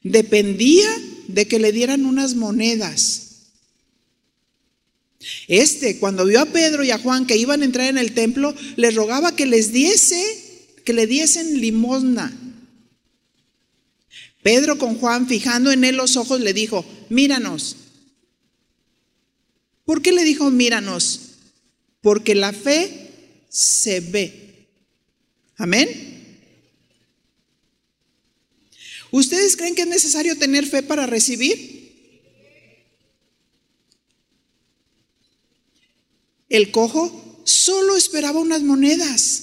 Dependía 0.03 0.87
de 1.27 1.47
que 1.47 1.57
le 1.57 1.71
dieran 1.71 2.05
unas 2.05 2.35
monedas. 2.35 3.47
Este, 5.47 5.97
cuando 5.97 6.27
vio 6.27 6.39
a 6.39 6.45
Pedro 6.45 6.83
y 6.83 6.91
a 6.91 6.99
Juan 6.99 7.25
que 7.25 7.37
iban 7.37 7.63
a 7.63 7.65
entrar 7.65 7.87
en 7.87 7.97
el 7.97 8.13
templo, 8.13 8.53
les 8.75 8.93
rogaba 8.93 9.35
que 9.35 9.47
les 9.47 9.73
diese, 9.73 10.23
que 10.85 10.93
le 10.93 11.07
diesen 11.07 11.59
limosna. 11.59 12.37
Pedro 14.43 14.77
con 14.77 14.99
Juan, 14.99 15.27
fijando 15.27 15.71
en 15.71 15.85
él 15.85 15.95
los 15.95 16.17
ojos, 16.17 16.39
le 16.39 16.53
dijo, 16.53 16.85
míranos. 17.09 17.77
¿Por 19.85 20.03
qué 20.03 20.11
le 20.11 20.23
dijo 20.23 20.51
míranos? 20.51 21.31
Porque 22.05 22.35
la 22.35 22.53
fe 22.53 23.09
se 23.49 23.99
ve. 23.99 24.67
Amén. 25.57 25.89
¿Ustedes 29.09 29.57
creen 29.57 29.73
que 29.73 29.81
es 29.81 29.87
necesario 29.87 30.37
tener 30.37 30.67
fe 30.67 30.83
para 30.83 31.07
recibir? 31.07 32.29
El 36.47 36.69
cojo 36.69 37.41
solo 37.43 37.97
esperaba 37.97 38.39
unas 38.39 38.61
monedas 38.61 39.41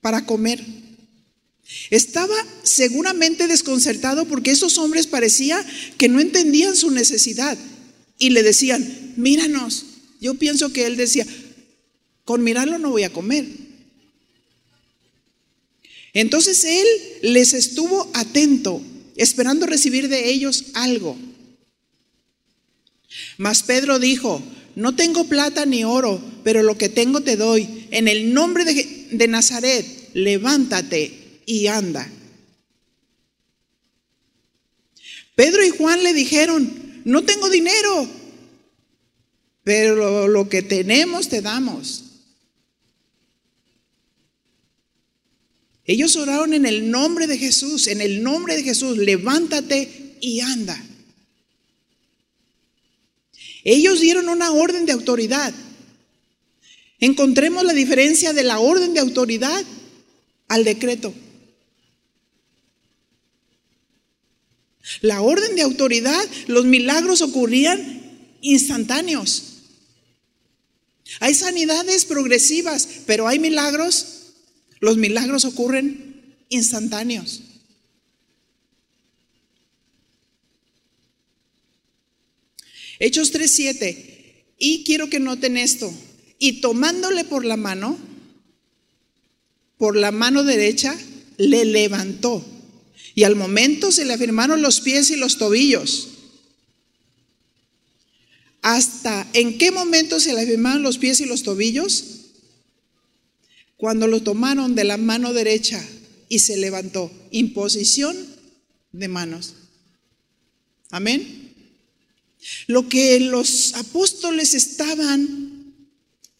para 0.00 0.26
comer. 0.26 0.64
Estaba 1.90 2.36
seguramente 2.62 3.48
desconcertado 3.48 4.24
porque 4.26 4.52
esos 4.52 4.78
hombres 4.78 5.08
parecía 5.08 5.66
que 5.98 6.08
no 6.08 6.20
entendían 6.20 6.76
su 6.76 6.92
necesidad 6.92 7.58
y 8.20 8.30
le 8.30 8.44
decían, 8.44 9.14
míranos. 9.16 9.86
Yo 10.20 10.34
pienso 10.34 10.70
que 10.72 10.86
él 10.86 10.96
decía, 10.96 11.26
con 12.24 12.42
mirarlo 12.42 12.78
no 12.78 12.90
voy 12.90 13.04
a 13.04 13.12
comer. 13.12 13.46
Entonces 16.12 16.64
él 16.64 16.86
les 17.22 17.52
estuvo 17.52 18.10
atento, 18.14 18.82
esperando 19.16 19.66
recibir 19.66 20.08
de 20.08 20.30
ellos 20.30 20.66
algo. 20.74 21.16
Mas 23.38 23.62
Pedro 23.62 23.98
dijo, 23.98 24.42
no 24.76 24.94
tengo 24.94 25.24
plata 25.24 25.66
ni 25.66 25.84
oro, 25.84 26.20
pero 26.44 26.62
lo 26.62 26.76
que 26.78 26.88
tengo 26.88 27.20
te 27.20 27.36
doy. 27.36 27.86
En 27.90 28.08
el 28.08 28.32
nombre 28.32 28.64
de, 28.64 29.28
Nazaret, 29.28 29.86
levántate 30.14 31.40
y 31.46 31.66
anda. 31.66 32.10
Pedro 35.34 35.64
y 35.64 35.70
Juan 35.70 36.02
le 36.02 36.12
dijeron, 36.12 37.02
no 37.04 37.22
tengo 37.22 37.48
dinero, 37.48 38.08
pero 39.64 40.28
lo 40.28 40.48
que 40.48 40.62
tenemos 40.62 41.28
te 41.28 41.40
damos. 41.40 42.09
Ellos 45.84 46.16
oraron 46.16 46.54
en 46.54 46.66
el 46.66 46.90
nombre 46.90 47.26
de 47.26 47.38
Jesús, 47.38 47.86
en 47.86 48.00
el 48.00 48.22
nombre 48.22 48.56
de 48.56 48.62
Jesús, 48.62 48.96
levántate 48.98 50.16
y 50.20 50.40
anda. 50.40 50.80
Ellos 53.64 54.00
dieron 54.00 54.28
una 54.28 54.52
orden 54.52 54.86
de 54.86 54.92
autoridad. 54.92 55.52
Encontremos 56.98 57.64
la 57.64 57.72
diferencia 57.72 58.32
de 58.32 58.42
la 58.42 58.58
orden 58.58 58.94
de 58.94 59.00
autoridad 59.00 59.64
al 60.48 60.64
decreto. 60.64 61.14
La 65.00 65.22
orden 65.22 65.54
de 65.56 65.62
autoridad, 65.62 66.24
los 66.46 66.64
milagros 66.64 67.22
ocurrían 67.22 68.36
instantáneos. 68.40 69.44
Hay 71.20 71.34
sanidades 71.34 72.04
progresivas, 72.04 72.88
pero 73.06 73.28
hay 73.28 73.38
milagros 73.38 74.19
los 74.80 74.96
milagros 74.96 75.44
ocurren 75.44 76.36
instantáneos. 76.48 77.42
Hechos 82.98 83.32
3:7. 83.32 84.44
Y 84.58 84.84
quiero 84.84 85.08
que 85.08 85.20
noten 85.20 85.56
esto. 85.56 85.92
Y 86.38 86.60
tomándole 86.60 87.24
por 87.24 87.44
la 87.44 87.56
mano, 87.56 87.98
por 89.78 89.96
la 89.96 90.10
mano 90.10 90.44
derecha, 90.44 90.96
le 91.38 91.64
levantó. 91.64 92.44
Y 93.14 93.24
al 93.24 93.36
momento 93.36 93.90
se 93.92 94.04
le 94.04 94.14
afirmaron 94.14 94.62
los 94.62 94.80
pies 94.80 95.10
y 95.10 95.16
los 95.16 95.38
tobillos. 95.38 96.08
¿Hasta 98.62 99.26
en 99.32 99.56
qué 99.56 99.70
momento 99.70 100.20
se 100.20 100.34
le 100.34 100.42
afirmaron 100.42 100.82
los 100.82 100.98
pies 100.98 101.20
y 101.20 101.26
los 101.26 101.42
tobillos? 101.42 102.19
Cuando 103.80 104.06
lo 104.06 104.22
tomaron 104.22 104.74
de 104.74 104.84
la 104.84 104.98
mano 104.98 105.32
derecha 105.32 105.82
y 106.28 106.40
se 106.40 106.58
levantó. 106.58 107.10
Imposición 107.30 108.14
de 108.92 109.08
manos. 109.08 109.54
Amén. 110.90 111.54
Lo 112.66 112.90
que 112.90 113.18
los 113.20 113.74
apóstoles 113.74 114.52
estaban 114.52 115.74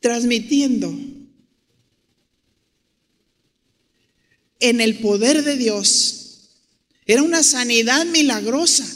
transmitiendo 0.01 0.95
en 4.59 4.83
el 4.83 4.99
poder 4.99 5.43
de 5.43 5.57
Dios 5.57 6.51
era 7.07 7.23
una 7.23 7.43
sanidad 7.43 8.05
milagrosa. 8.05 8.87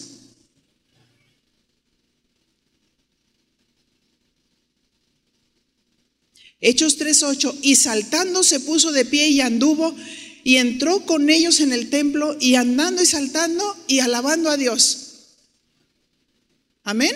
Hechos 6.67 6.99
3.8, 6.99 7.57
y 7.61 7.77
saltando 7.77 8.43
se 8.43 8.59
puso 8.59 8.91
de 8.91 9.05
pie 9.05 9.29
y 9.29 9.43
anduvo 9.43 9.95
y 10.45 10.57
entró 10.57 11.05
con 11.05 11.29
ellos 11.29 11.61
en 11.61 11.75
el 11.75 11.91
templo 11.91 12.39
y 12.41 12.55
andando 12.55 13.03
y 13.03 13.07
saltando 13.07 13.77
y 13.87 13.99
alabando 13.99 14.49
a 14.49 14.57
Dios. 14.57 15.27
Amén. 16.83 17.15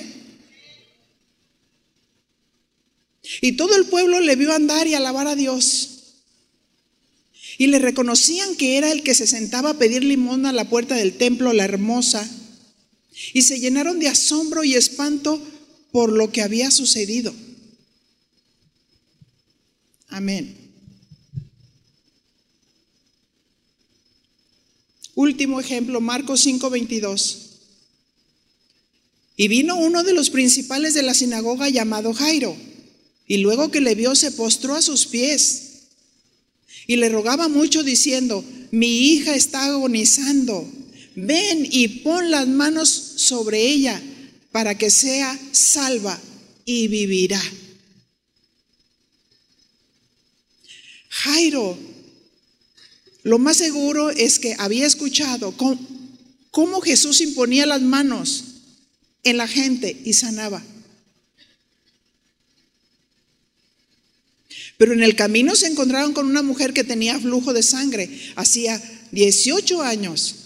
Y 3.41 3.53
todo 3.53 3.75
el 3.77 3.87
pueblo 3.87 4.21
le 4.21 4.37
vio 4.37 4.53
andar 4.53 4.87
y 4.87 4.93
alabar 4.93 5.27
a 5.27 5.35
Dios. 5.35 6.19
Y 7.57 7.69
le 7.69 7.79
reconocían 7.79 8.55
que 8.55 8.77
era 8.77 8.93
el 8.93 9.03
que 9.03 9.15
se 9.15 9.27
sentaba 9.27 9.71
a 9.71 9.79
pedir 9.79 10.05
limón 10.05 10.45
a 10.45 10.53
la 10.53 10.69
puerta 10.69 10.95
del 10.95 11.17
templo, 11.17 11.55
la 11.55 11.65
hermosa. 11.65 12.29
Y 13.33 13.41
se 13.41 13.59
llenaron 13.59 13.99
de 13.99 14.09
asombro 14.09 14.63
y 14.63 14.75
espanto 14.75 15.43
por 15.91 16.13
lo 16.13 16.31
que 16.33 16.43
había 16.43 16.71
sucedido. 16.71 17.35
Amén. 20.09 20.57
Último 25.15 25.61
ejemplo, 25.61 26.01
Marcos 26.01 26.41
5:22. 26.47 27.45
Y 29.37 29.49
vino 29.49 29.77
uno 29.77 30.03
de 30.03 30.13
los 30.13 30.31
principales 30.31 30.95
de 30.95 31.03
la 31.03 31.15
sinagoga 31.15 31.69
llamado 31.69 32.13
Jairo, 32.13 32.57
y 33.27 33.39
luego 33.39 33.71
que 33.71 33.81
le 33.81 33.95
vio 33.95 34.15
se 34.15 34.33
postró 34.33 34.75
a 34.75 34.83
sus 34.83 35.07
pies 35.07 35.69
y 36.89 36.97
le 36.97 37.11
rogaba 37.11 37.49
mucho 37.49 37.83
diciendo, 37.83 38.43
mi 38.71 39.13
hija 39.13 39.35
está 39.35 39.67
agonizando, 39.67 40.67
ven 41.15 41.69
y 41.71 41.89
pon 41.89 42.31
las 42.31 42.49
manos 42.49 42.89
sobre 42.89 43.63
ella 43.63 44.01
para 44.53 44.77
que 44.77 44.91
sea 44.91 45.39
salva 45.53 46.19
y 46.65 46.89
vivirá. 46.89 47.43
Jairo, 51.09 51.79
lo 53.23 53.39
más 53.39 53.57
seguro 53.57 54.11
es 54.11 54.39
que 54.39 54.55
había 54.59 54.87
escuchado 54.87 55.55
cómo, 56.51 56.81
Jesús 56.81 57.21
imponía 57.21 57.67
las 57.67 57.83
manos 57.83 58.45
en 59.23 59.37
la 59.37 59.49
gente 59.49 60.01
y 60.05 60.13
sanaba. 60.13 60.63
Pero 64.77 64.93
en 64.93 65.03
el 65.03 65.17
camino 65.17 65.57
se 65.57 65.67
encontraron 65.67 66.13
con 66.13 66.27
una 66.27 66.43
mujer 66.43 66.73
que 66.73 66.85
tenía 66.85 67.19
flujo 67.19 67.53
de 67.53 67.63
sangre, 67.63 68.09
hacía 68.37 68.81
18 69.11 69.83
años. 69.83 70.37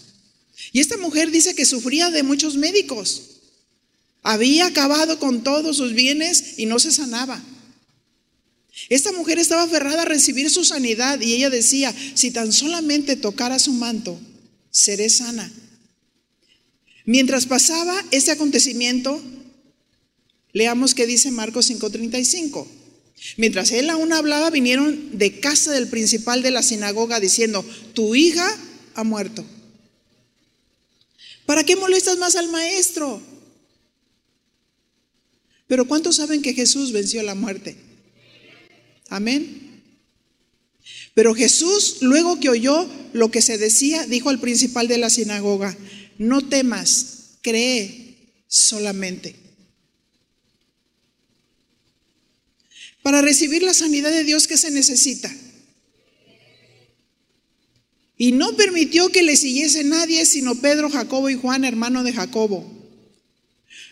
Y 0.72 0.80
esta 0.80 0.97
mujer 0.97 1.30
dice 1.30 1.55
que 1.55 1.66
sufría 1.66 2.10
de 2.10 2.22
muchos 2.22 2.56
médicos. 2.56 3.40
Había 4.22 4.66
acabado 4.66 5.18
con 5.18 5.43
todos 5.43 5.76
sus 5.76 5.93
bienes 5.93 6.59
y 6.59 6.66
no 6.66 6.78
se 6.78 6.93
sanaba. 6.93 7.43
Esta 8.89 9.12
mujer 9.12 9.39
estaba 9.39 9.65
aferrada 9.65 10.03
a 10.03 10.07
recibir 10.07 10.51
su 10.51 10.65
sanidad 10.65 11.20
y 11.20 11.35
ella 11.35 11.51
decía, 11.51 11.94
si 12.15 12.31
tan 12.31 12.53
solamente 12.53 13.16
tocara 13.16 13.59
su 13.59 13.73
manto, 13.73 14.19
seré 14.70 15.11
sana. 15.11 15.53
Mientras 17.05 17.47
pasaba 17.47 18.03
ese 18.11 18.31
acontecimiento, 18.31 19.20
leamos 20.53 20.94
qué 20.94 21.07
dice 21.07 21.31
Marcos 21.31 21.70
5:35. 21.70 22.66
Mientras 23.36 23.70
él 23.70 23.90
aún 23.90 24.12
hablaba, 24.12 24.51
vinieron 24.51 25.16
de 25.16 25.39
casa 25.39 25.73
del 25.73 25.89
principal 25.89 26.43
de 26.43 26.51
la 26.51 26.62
sinagoga 26.62 27.20
diciendo, 27.20 27.65
tu 27.94 28.15
hija 28.15 28.49
ha 28.94 29.05
muerto. 29.05 29.44
¿Para 31.47 31.65
qué 31.65 31.77
molestas 31.77 32.19
más 32.19 32.36
al 32.36 32.49
maestro? 32.49 33.20
Pero 35.66 35.86
¿cuántos 35.86 36.16
saben 36.16 36.43
que 36.43 36.55
Jesús 36.55 36.93
venció 36.93 37.23
la 37.23 37.35
muerte? 37.35 37.77
Amén. 39.12 39.82
Pero 41.14 41.34
Jesús, 41.34 41.98
luego 42.01 42.40
que 42.40 42.48
oyó 42.48 42.89
lo 43.12 43.30
que 43.30 43.43
se 43.43 43.59
decía, 43.59 44.06
dijo 44.06 44.30
al 44.30 44.40
principal 44.40 44.89
de 44.89 44.97
la 44.97 45.10
sinagoga, 45.10 45.76
no 46.16 46.48
temas, 46.48 47.36
cree 47.43 48.16
solamente. 48.48 49.36
Para 53.02 53.20
recibir 53.20 53.62
la 53.62 53.74
sanidad 53.74 54.10
de 54.10 54.24
Dios 54.24 54.47
que 54.47 54.56
se 54.56 54.70
necesita. 54.70 55.30
Y 58.16 58.32
no 58.32 58.56
permitió 58.56 59.10
que 59.10 59.22
le 59.22 59.36
siguiese 59.36 59.84
nadie 59.84 60.24
sino 60.24 60.55
Pedro, 60.55 60.89
Jacobo 60.89 61.28
y 61.28 61.34
Juan, 61.34 61.64
hermano 61.64 62.02
de 62.02 62.14
Jacobo. 62.14 62.64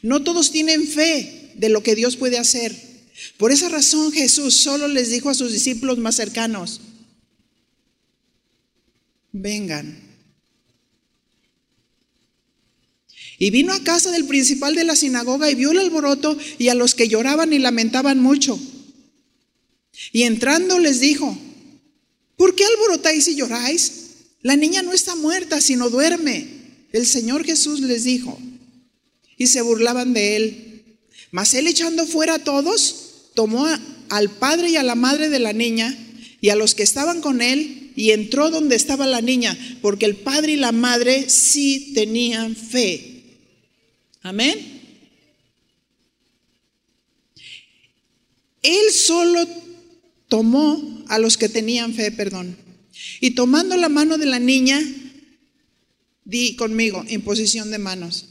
No 0.03 0.23
todos 0.23 0.51
tienen 0.51 0.87
fe 0.87 1.53
de 1.57 1.69
lo 1.69 1.83
que 1.83 1.95
Dios 1.95 2.17
puede 2.17 2.39
hacer. 2.39 2.90
Por 3.37 3.53
esa 3.53 3.69
razón 3.69 4.13
Jesús 4.13 4.57
solo 4.57 4.89
les 4.89 5.11
dijo 5.11 5.31
a 5.31 5.35
sus 5.35 5.53
discípulos 5.53 5.99
más 5.99 6.17
cercanos, 6.17 6.81
vengan. 9.33 10.11
Y 13.39 13.51
vino 13.51 13.73
a 13.73 13.83
casa 13.83 14.11
del 14.11 14.27
principal 14.27 14.75
de 14.75 14.85
la 14.85 14.97
sinagoga 14.97 15.51
y 15.51 15.55
vio 15.55 15.71
el 15.71 15.79
alboroto 15.79 16.37
y 16.59 16.69
a 16.69 16.75
los 16.75 16.95
que 16.95 17.09
lloraban 17.09 17.53
y 17.53 17.59
lamentaban 17.59 18.21
mucho. 18.21 18.61
Y 20.13 20.25
entrando 20.25 20.79
les 20.79 21.01
dijo, 21.01 21.37
¿por 22.37 22.55
qué 22.55 22.65
alborotáis 22.65 23.29
y 23.29 23.37
lloráis? 23.37 23.93
La 24.43 24.57
niña 24.57 24.83
no 24.83 24.93
está 24.93 25.15
muerta, 25.15 25.61
sino 25.61 25.89
duerme. 25.89 26.49
El 26.93 27.07
Señor 27.07 27.45
Jesús 27.45 27.81
les 27.81 28.05
dijo. 28.05 28.39
Y 29.37 29.47
se 29.47 29.63
burlaban 29.63 30.13
de 30.13 30.37
él. 30.37 30.71
Mas 31.31 31.55
él 31.55 31.67
echando 31.67 32.07
fuera 32.07 32.35
a 32.35 32.45
todos, 32.45 33.10
tomó 33.35 33.67
al 34.09 34.31
padre 34.31 34.71
y 34.71 34.77
a 34.77 34.83
la 34.83 34.95
madre 34.95 35.29
de 35.29 35.39
la 35.39 35.53
niña 35.53 35.97
y 36.41 36.49
a 36.49 36.57
los 36.57 36.75
que 36.75 36.83
estaban 36.83 37.21
con 37.21 37.43
él 37.43 37.93
y 37.97 38.13
entró 38.13 38.51
donde 38.51 38.77
estaba 38.77 39.07
la 39.07 39.21
niña, 39.21 39.57
porque 39.83 40.07
el 40.07 40.17
padre 40.17 40.53
y 40.53 40.57
la 40.57 40.73
madre 40.73 41.29
sí 41.29 41.93
tenían 41.95 42.57
fe. 42.57 43.23
Amén. 44.23 44.81
Él 48.63 48.93
solo 48.93 49.47
tomó 50.29 51.05
a 51.09 51.19
los 51.19 51.37
que 51.37 51.49
tenían 51.49 51.95
fe, 51.95 52.13
perdón. 52.13 52.57
Y 53.21 53.33
tomando 53.33 53.77
la 53.77 53.89
mano 53.89 54.19
de 54.19 54.27
la 54.27 54.39
niña, 54.39 54.81
di 56.25 56.57
conmigo, 56.57 57.05
imposición 57.09 57.71
de 57.71 57.79
manos. 57.79 58.27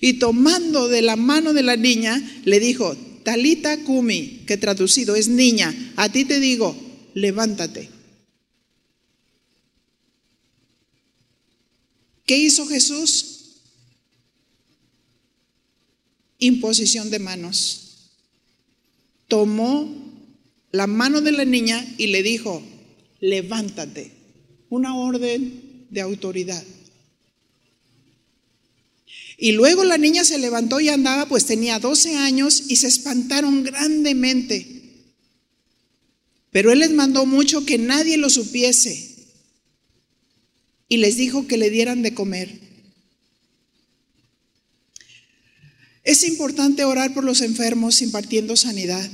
Y 0.00 0.14
tomando 0.14 0.88
de 0.88 1.02
la 1.02 1.16
mano 1.16 1.52
de 1.52 1.62
la 1.62 1.76
niña, 1.76 2.22
le 2.44 2.60
dijo, 2.60 2.96
Talita 3.26 3.82
Kumi, 3.82 4.44
que 4.46 4.56
traducido 4.56 5.16
es 5.16 5.26
niña, 5.26 5.74
a 5.96 6.08
ti 6.08 6.24
te 6.24 6.38
digo, 6.38 6.76
levántate. 7.12 7.90
¿Qué 12.24 12.38
hizo 12.38 12.68
Jesús? 12.68 13.32
imposición 16.38 17.10
de 17.10 17.18
manos. 17.18 18.12
Tomó 19.26 19.92
la 20.70 20.86
mano 20.86 21.20
de 21.20 21.32
la 21.32 21.44
niña 21.44 21.84
y 21.98 22.08
le 22.08 22.22
dijo, 22.22 22.62
levántate. 23.18 24.12
Una 24.68 24.96
orden 24.96 25.86
de 25.90 26.00
autoridad. 26.00 26.62
Y 29.38 29.52
luego 29.52 29.84
la 29.84 29.98
niña 29.98 30.24
se 30.24 30.38
levantó 30.38 30.80
y 30.80 30.88
andaba, 30.88 31.26
pues 31.26 31.44
tenía 31.44 31.78
12 31.78 32.16
años 32.16 32.64
y 32.68 32.76
se 32.76 32.86
espantaron 32.86 33.64
grandemente. 33.64 34.76
Pero 36.50 36.72
él 36.72 36.78
les 36.78 36.92
mandó 36.92 37.26
mucho 37.26 37.66
que 37.66 37.76
nadie 37.76 38.16
lo 38.16 38.30
supiese 38.30 39.14
y 40.88 40.96
les 40.96 41.16
dijo 41.16 41.46
que 41.46 41.58
le 41.58 41.68
dieran 41.68 42.02
de 42.02 42.14
comer. 42.14 42.66
Es 46.02 46.22
importante 46.22 46.84
orar 46.84 47.12
por 47.12 47.24
los 47.24 47.40
enfermos 47.42 48.00
impartiendo 48.00 48.56
sanidad. 48.56 49.10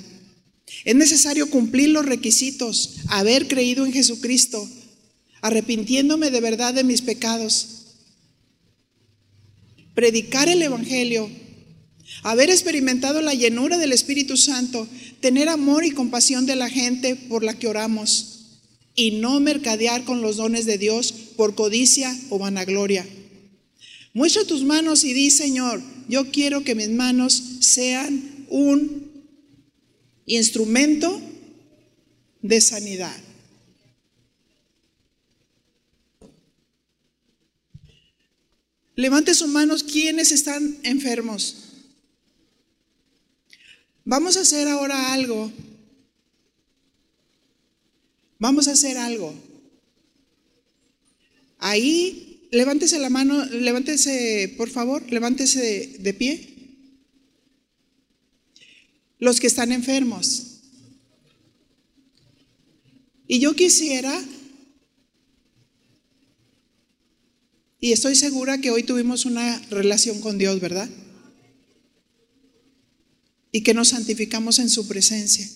Es 0.85 0.95
necesario 0.95 1.51
cumplir 1.51 1.89
los 1.89 2.07
requisitos, 2.07 2.97
haber 3.09 3.49
creído 3.49 3.87
en 3.87 3.93
Jesucristo, 3.93 4.69
arrepintiéndome 5.41 6.31
de 6.31 6.41
verdad 6.41 6.75
de 6.75 6.85
mis 6.85 7.01
pecados, 7.01 7.82
predicar 9.95 10.49
el 10.49 10.63
Evangelio, 10.63 11.31
haber 12.23 12.51
experimentado 12.51 13.21
la 13.21 13.35
llenura 13.35 13.79
del 13.79 13.93
Espíritu 13.93 14.37
Santo, 14.37 14.87
tener 15.21 15.49
amor 15.49 15.85
y 15.85 15.91
compasión 15.91 16.47
de 16.47 16.57
la 16.57 16.69
gente 16.69 17.17
por 17.17 17.45
la 17.45 17.59
que 17.59 17.67
oramos 17.67 18.61
y 18.95 19.13
no 19.13 19.41
mercadear 19.41 20.05
con 20.05 20.23
los 20.23 20.37
dones 20.37 20.67
de 20.67 20.79
Dios 20.79 21.13
por 21.37 21.55
codicia 21.55 22.15
o 22.31 22.39
vanagloria. 22.39 23.07
Muestra 24.15 24.45
tus 24.45 24.63
manos 24.63 25.05
y 25.05 25.15
di, 25.15 25.31
Señor, 25.31 25.81
yo 26.09 26.31
quiero 26.31 26.65
que 26.65 26.75
mis 26.75 26.91
manos 26.91 27.43
sean 27.61 28.47
un 28.51 29.11
instrumento 30.27 31.21
de 32.43 32.61
sanidad. 32.61 33.17
Levante 38.95 39.35
sus 39.35 39.49
manos 39.49 39.83
quienes 39.83 40.33
están 40.33 40.79
enfermos. 40.83 41.57
Vamos 44.05 44.37
a 44.37 44.41
hacer 44.41 44.69
ahora 44.69 45.13
algo. 45.13 45.51
Vamos 48.39 48.69
a 48.69 48.73
hacer 48.73 48.99
algo. 48.99 49.35
Ahí 51.59 52.49
levántese 52.51 52.99
la 52.99 53.09
mano, 53.09 53.45
levántese, 53.47 54.53
por 54.57 54.69
favor, 54.69 55.11
levántese 55.11 55.97
de, 55.99 56.15
pie. 56.15 56.49
Los 59.19 59.39
que 59.39 59.47
están 59.47 59.71
enfermos. 59.71 60.61
Y 63.29 63.39
yo 63.39 63.55
quisiera, 63.55 64.13
y 67.83 67.91
estoy 67.91 68.15
segura 68.15 68.59
que 68.59 68.71
hoy 68.71 68.85
tuvimos 68.85 69.25
una 69.25 69.59
relación 69.69 70.21
con 70.21 70.39
Dios, 70.39 70.61
¿verdad? 70.61 70.89
Y 73.51 73.65
que 73.65 73.75
nos 73.75 73.89
santificamos 73.89 74.61
en 74.61 74.71
su 74.71 74.87
presencia. 74.87 75.51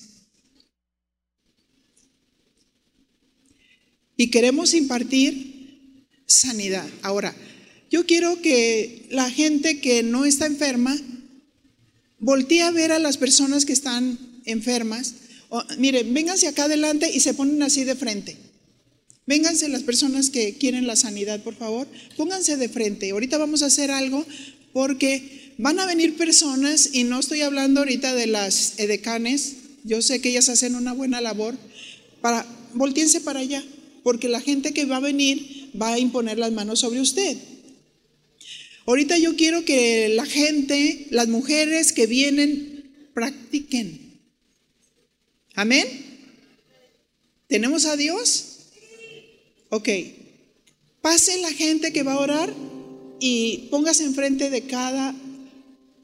Y 4.16 4.28
queremos 4.32 4.74
impartir 4.74 6.08
sanidad. 6.26 6.88
Ahora, 7.02 7.32
yo 7.92 8.04
quiero 8.06 8.42
que 8.42 9.06
la 9.10 9.30
gente 9.30 9.80
que 9.80 10.02
no 10.02 10.24
está 10.24 10.46
enferma 10.46 10.98
voltee 12.18 12.62
a 12.62 12.72
ver 12.72 12.90
a 12.90 12.98
las 12.98 13.18
personas 13.18 13.64
que 13.64 13.72
están 13.72 14.18
enfermas. 14.46 15.14
miren, 15.78 16.12
vénganse 16.12 16.48
acá 16.48 16.64
adelante 16.64 17.08
y 17.08 17.20
se 17.20 17.34
ponen 17.34 17.62
así 17.62 17.84
de 17.84 17.94
frente. 17.94 18.45
Vénganse 19.26 19.68
las 19.68 19.82
personas 19.82 20.30
que 20.30 20.54
quieren 20.54 20.86
la 20.86 20.96
sanidad, 20.96 21.42
por 21.42 21.56
favor. 21.56 21.88
Pónganse 22.16 22.56
de 22.56 22.68
frente. 22.68 23.10
Ahorita 23.10 23.38
vamos 23.38 23.62
a 23.62 23.66
hacer 23.66 23.90
algo 23.90 24.24
porque 24.72 25.52
van 25.58 25.78
a 25.78 25.86
venir 25.86 26.16
personas, 26.16 26.90
y 26.92 27.04
no 27.04 27.18
estoy 27.18 27.40
hablando 27.40 27.80
ahorita 27.80 28.14
de 28.14 28.26
las 28.26 28.78
edecanes, 28.78 29.56
yo 29.84 30.02
sé 30.02 30.20
que 30.20 30.28
ellas 30.28 30.48
hacen 30.48 30.74
una 30.74 30.92
buena 30.92 31.20
labor, 31.20 31.56
para, 32.20 32.46
para 33.24 33.40
allá, 33.40 33.64
porque 34.02 34.28
la 34.28 34.40
gente 34.40 34.72
que 34.72 34.84
va 34.84 34.98
a 34.98 35.00
venir 35.00 35.70
va 35.80 35.94
a 35.94 35.98
imponer 35.98 36.38
las 36.38 36.52
manos 36.52 36.80
sobre 36.80 37.00
usted. 37.00 37.36
Ahorita 38.86 39.18
yo 39.18 39.34
quiero 39.34 39.64
que 39.64 40.10
la 40.10 40.26
gente, 40.26 41.06
las 41.10 41.28
mujeres 41.28 41.92
que 41.92 42.06
vienen, 42.06 43.10
practiquen. 43.14 44.20
Amén. 45.54 45.86
¿Tenemos 47.48 47.86
a 47.86 47.96
Dios? 47.96 48.55
Ok. 49.70 49.88
Pase 51.00 51.40
la 51.40 51.50
gente 51.50 51.92
que 51.92 52.02
va 52.02 52.14
a 52.14 52.20
orar 52.20 52.52
y 53.20 53.68
póngase 53.70 54.04
enfrente 54.04 54.50
de 54.50 54.62
cada 54.62 55.14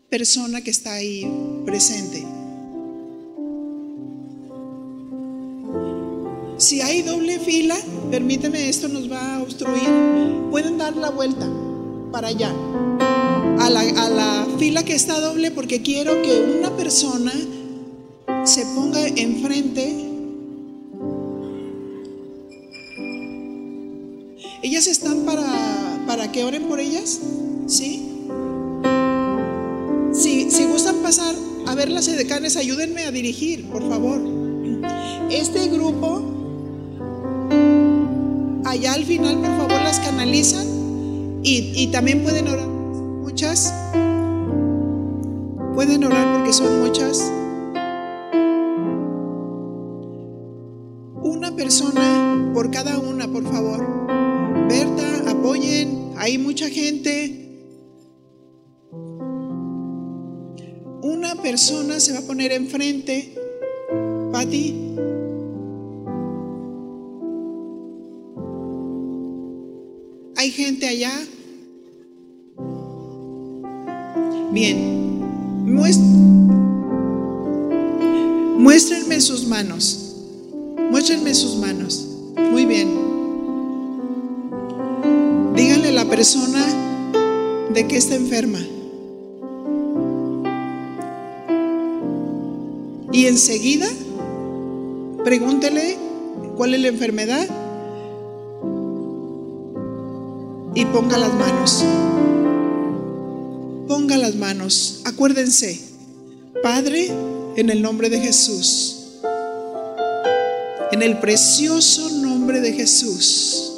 persona 0.09 0.63
que 0.63 0.71
está 0.71 0.95
ahí 0.95 1.27
presente. 1.65 2.25
Si 6.59 6.81
hay 6.81 7.03
doble 7.03 7.41
fila, 7.41 7.77
permíteme, 8.11 8.69
esto 8.69 8.89
nos 8.89 9.11
va 9.11 9.37
a 9.37 9.43
obstruir. 9.43 9.89
Pueden 10.51 10.79
dar 10.79 10.97
la 10.97 11.11
vuelta 11.11 11.49
para 12.13 12.29
allá, 12.29 12.55
a 13.59 13.71
la, 13.71 13.81
a 13.81 14.09
la 14.11 14.47
fila 14.59 14.85
que 14.85 14.95
está 14.95 15.19
doble, 15.19 15.51
porque 15.51 15.83
quiero 15.83 16.23
que 16.23 16.41
una 16.59 16.77
persona 16.77 17.33
se 18.45 18.65
ponga 18.67 19.05
enfrente. 19.09 20.12
¿Ellas 24.63 24.87
están 24.87 25.25
para, 25.25 25.45
para 26.07 26.31
que 26.31 26.45
oren 26.45 26.69
por 26.69 26.79
ellas? 26.79 27.19
¿Sí? 27.67 28.29
Si, 30.13 30.51
si 30.51 30.65
gustan 30.67 30.97
pasar 31.03 31.35
a 31.67 31.75
ver 31.75 31.89
las 31.89 32.07
edecanes, 32.07 32.57
ayúdenme 32.57 33.03
a 33.03 33.11
dirigir, 33.11 33.69
por 33.69 33.89
favor. 33.89 34.21
Este 35.31 35.67
grupo 35.69 36.23
allá 38.65 38.95
al 38.95 39.05
final, 39.05 39.39
por 39.39 39.57
favor, 39.57 39.83
las 39.83 39.99
canalizan 39.99 40.67
y, 41.43 41.89
también 41.89 42.23
pueden 42.23 42.47
orar. 42.47 42.69
Muchas. 42.69 43.75
Persona 61.53 62.01
se 62.01 62.15
va 62.15 62.21
a 62.21 62.23
poner 62.23 62.51
enfrente. 62.51 63.35
Pati. 64.33 64.75
¿Hay 70.35 70.51
gente 70.51 70.89
allá? 70.89 71.13
Bien. 74.51 75.21
Muéstrenme 78.57 79.21
sus 79.21 79.47
manos. 79.47 80.17
Muéstrenme 80.91 81.35
sus 81.35 81.57
manos. 81.57 82.09
Muy 82.51 82.65
bien. 82.65 82.89
Díganle 85.55 85.89
a 85.89 85.93
la 85.93 86.07
persona 86.07 86.65
de 87.75 87.87
que 87.87 87.99
está 87.99 88.15
enferma. 88.15 88.61
Y 93.13 93.27
enseguida, 93.27 93.89
pregúntele 95.23 95.99
cuál 96.57 96.75
es 96.75 96.81
la 96.81 96.89
enfermedad 96.89 97.47
y 100.75 100.85
ponga 100.87 101.19
las 101.19 101.35
manos. 101.35 101.85
Ponga 103.87 104.17
las 104.17 104.35
manos. 104.35 105.03
Acuérdense, 105.05 105.79
Padre, 106.63 107.11
en 107.57 107.69
el 107.69 107.83
nombre 107.83 108.09
de 108.09 108.19
Jesús, 108.19 108.97
en 110.91 111.03
el 111.03 111.19
precioso 111.19 112.09
nombre 112.09 112.61
de 112.61 112.73
Jesús. 112.73 113.73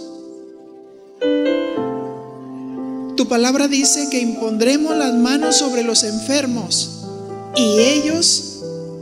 Tu 3.17 3.29
palabra 3.29 3.67
dice 3.67 4.09
que 4.11 4.21
impondremos 4.21 4.97
las 4.97 5.15
manos 5.15 5.57
sobre 5.57 5.83
los 5.83 6.05
enfermos 6.05 7.05
y 7.57 7.79
ellos 7.81 8.54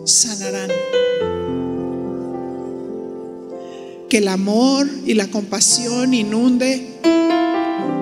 sanarán. 0.04 0.70
Que 4.08 4.18
el 4.18 4.28
amor 4.28 4.88
y 5.06 5.14
la 5.14 5.28
compasión 5.28 6.12
inunde 6.12 6.88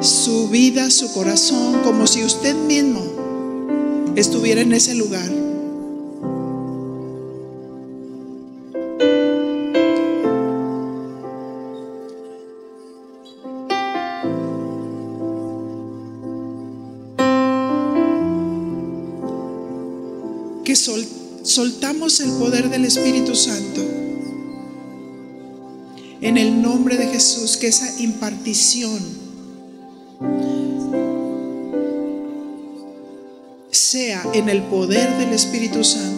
su 0.01 0.49
vida, 0.49 0.91
su 0.91 1.13
corazón, 1.13 1.83
como 1.85 2.07
si 2.07 2.25
usted 2.25 2.55
mismo 2.55 3.01
estuviera 4.17 4.61
en 4.61 4.73
ese 4.73 4.95
lugar. 4.95 5.31
Que 20.65 20.77
sol 20.77 21.20
soltamos 21.43 22.21
el 22.21 22.31
poder 22.33 22.71
del 22.71 22.85
Espíritu 22.85 23.35
Santo. 23.35 23.81
En 26.21 26.37
el 26.37 26.61
nombre 26.61 26.97
de 26.97 27.07
Jesús, 27.07 27.57
que 27.57 27.69
esa 27.69 28.01
impartición 28.01 28.99
sea 33.71 34.23
en 34.35 34.49
el 34.49 34.63
poder 34.65 35.17
del 35.19 35.33
Espíritu 35.33 35.83
Santo. 35.83 36.10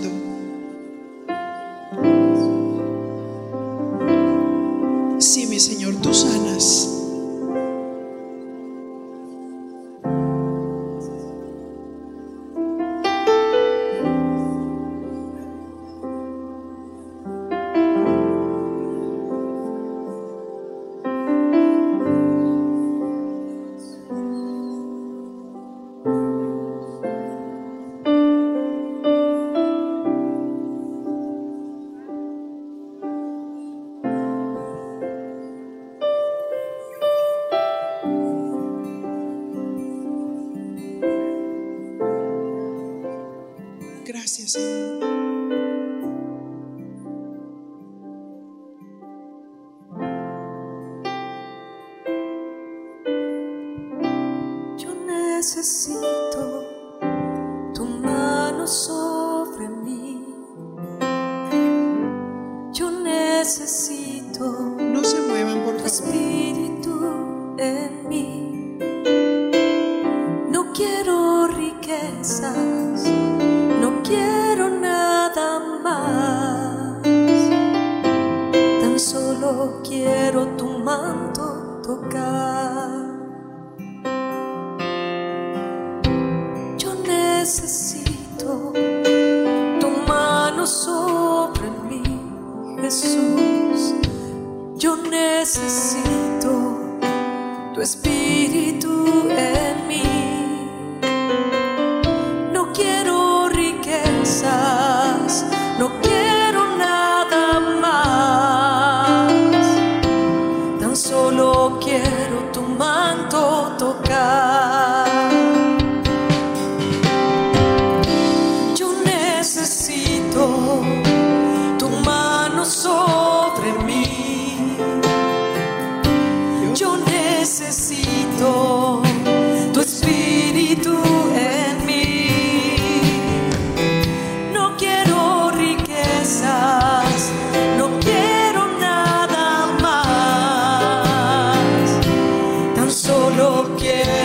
Solo 143.62 144.21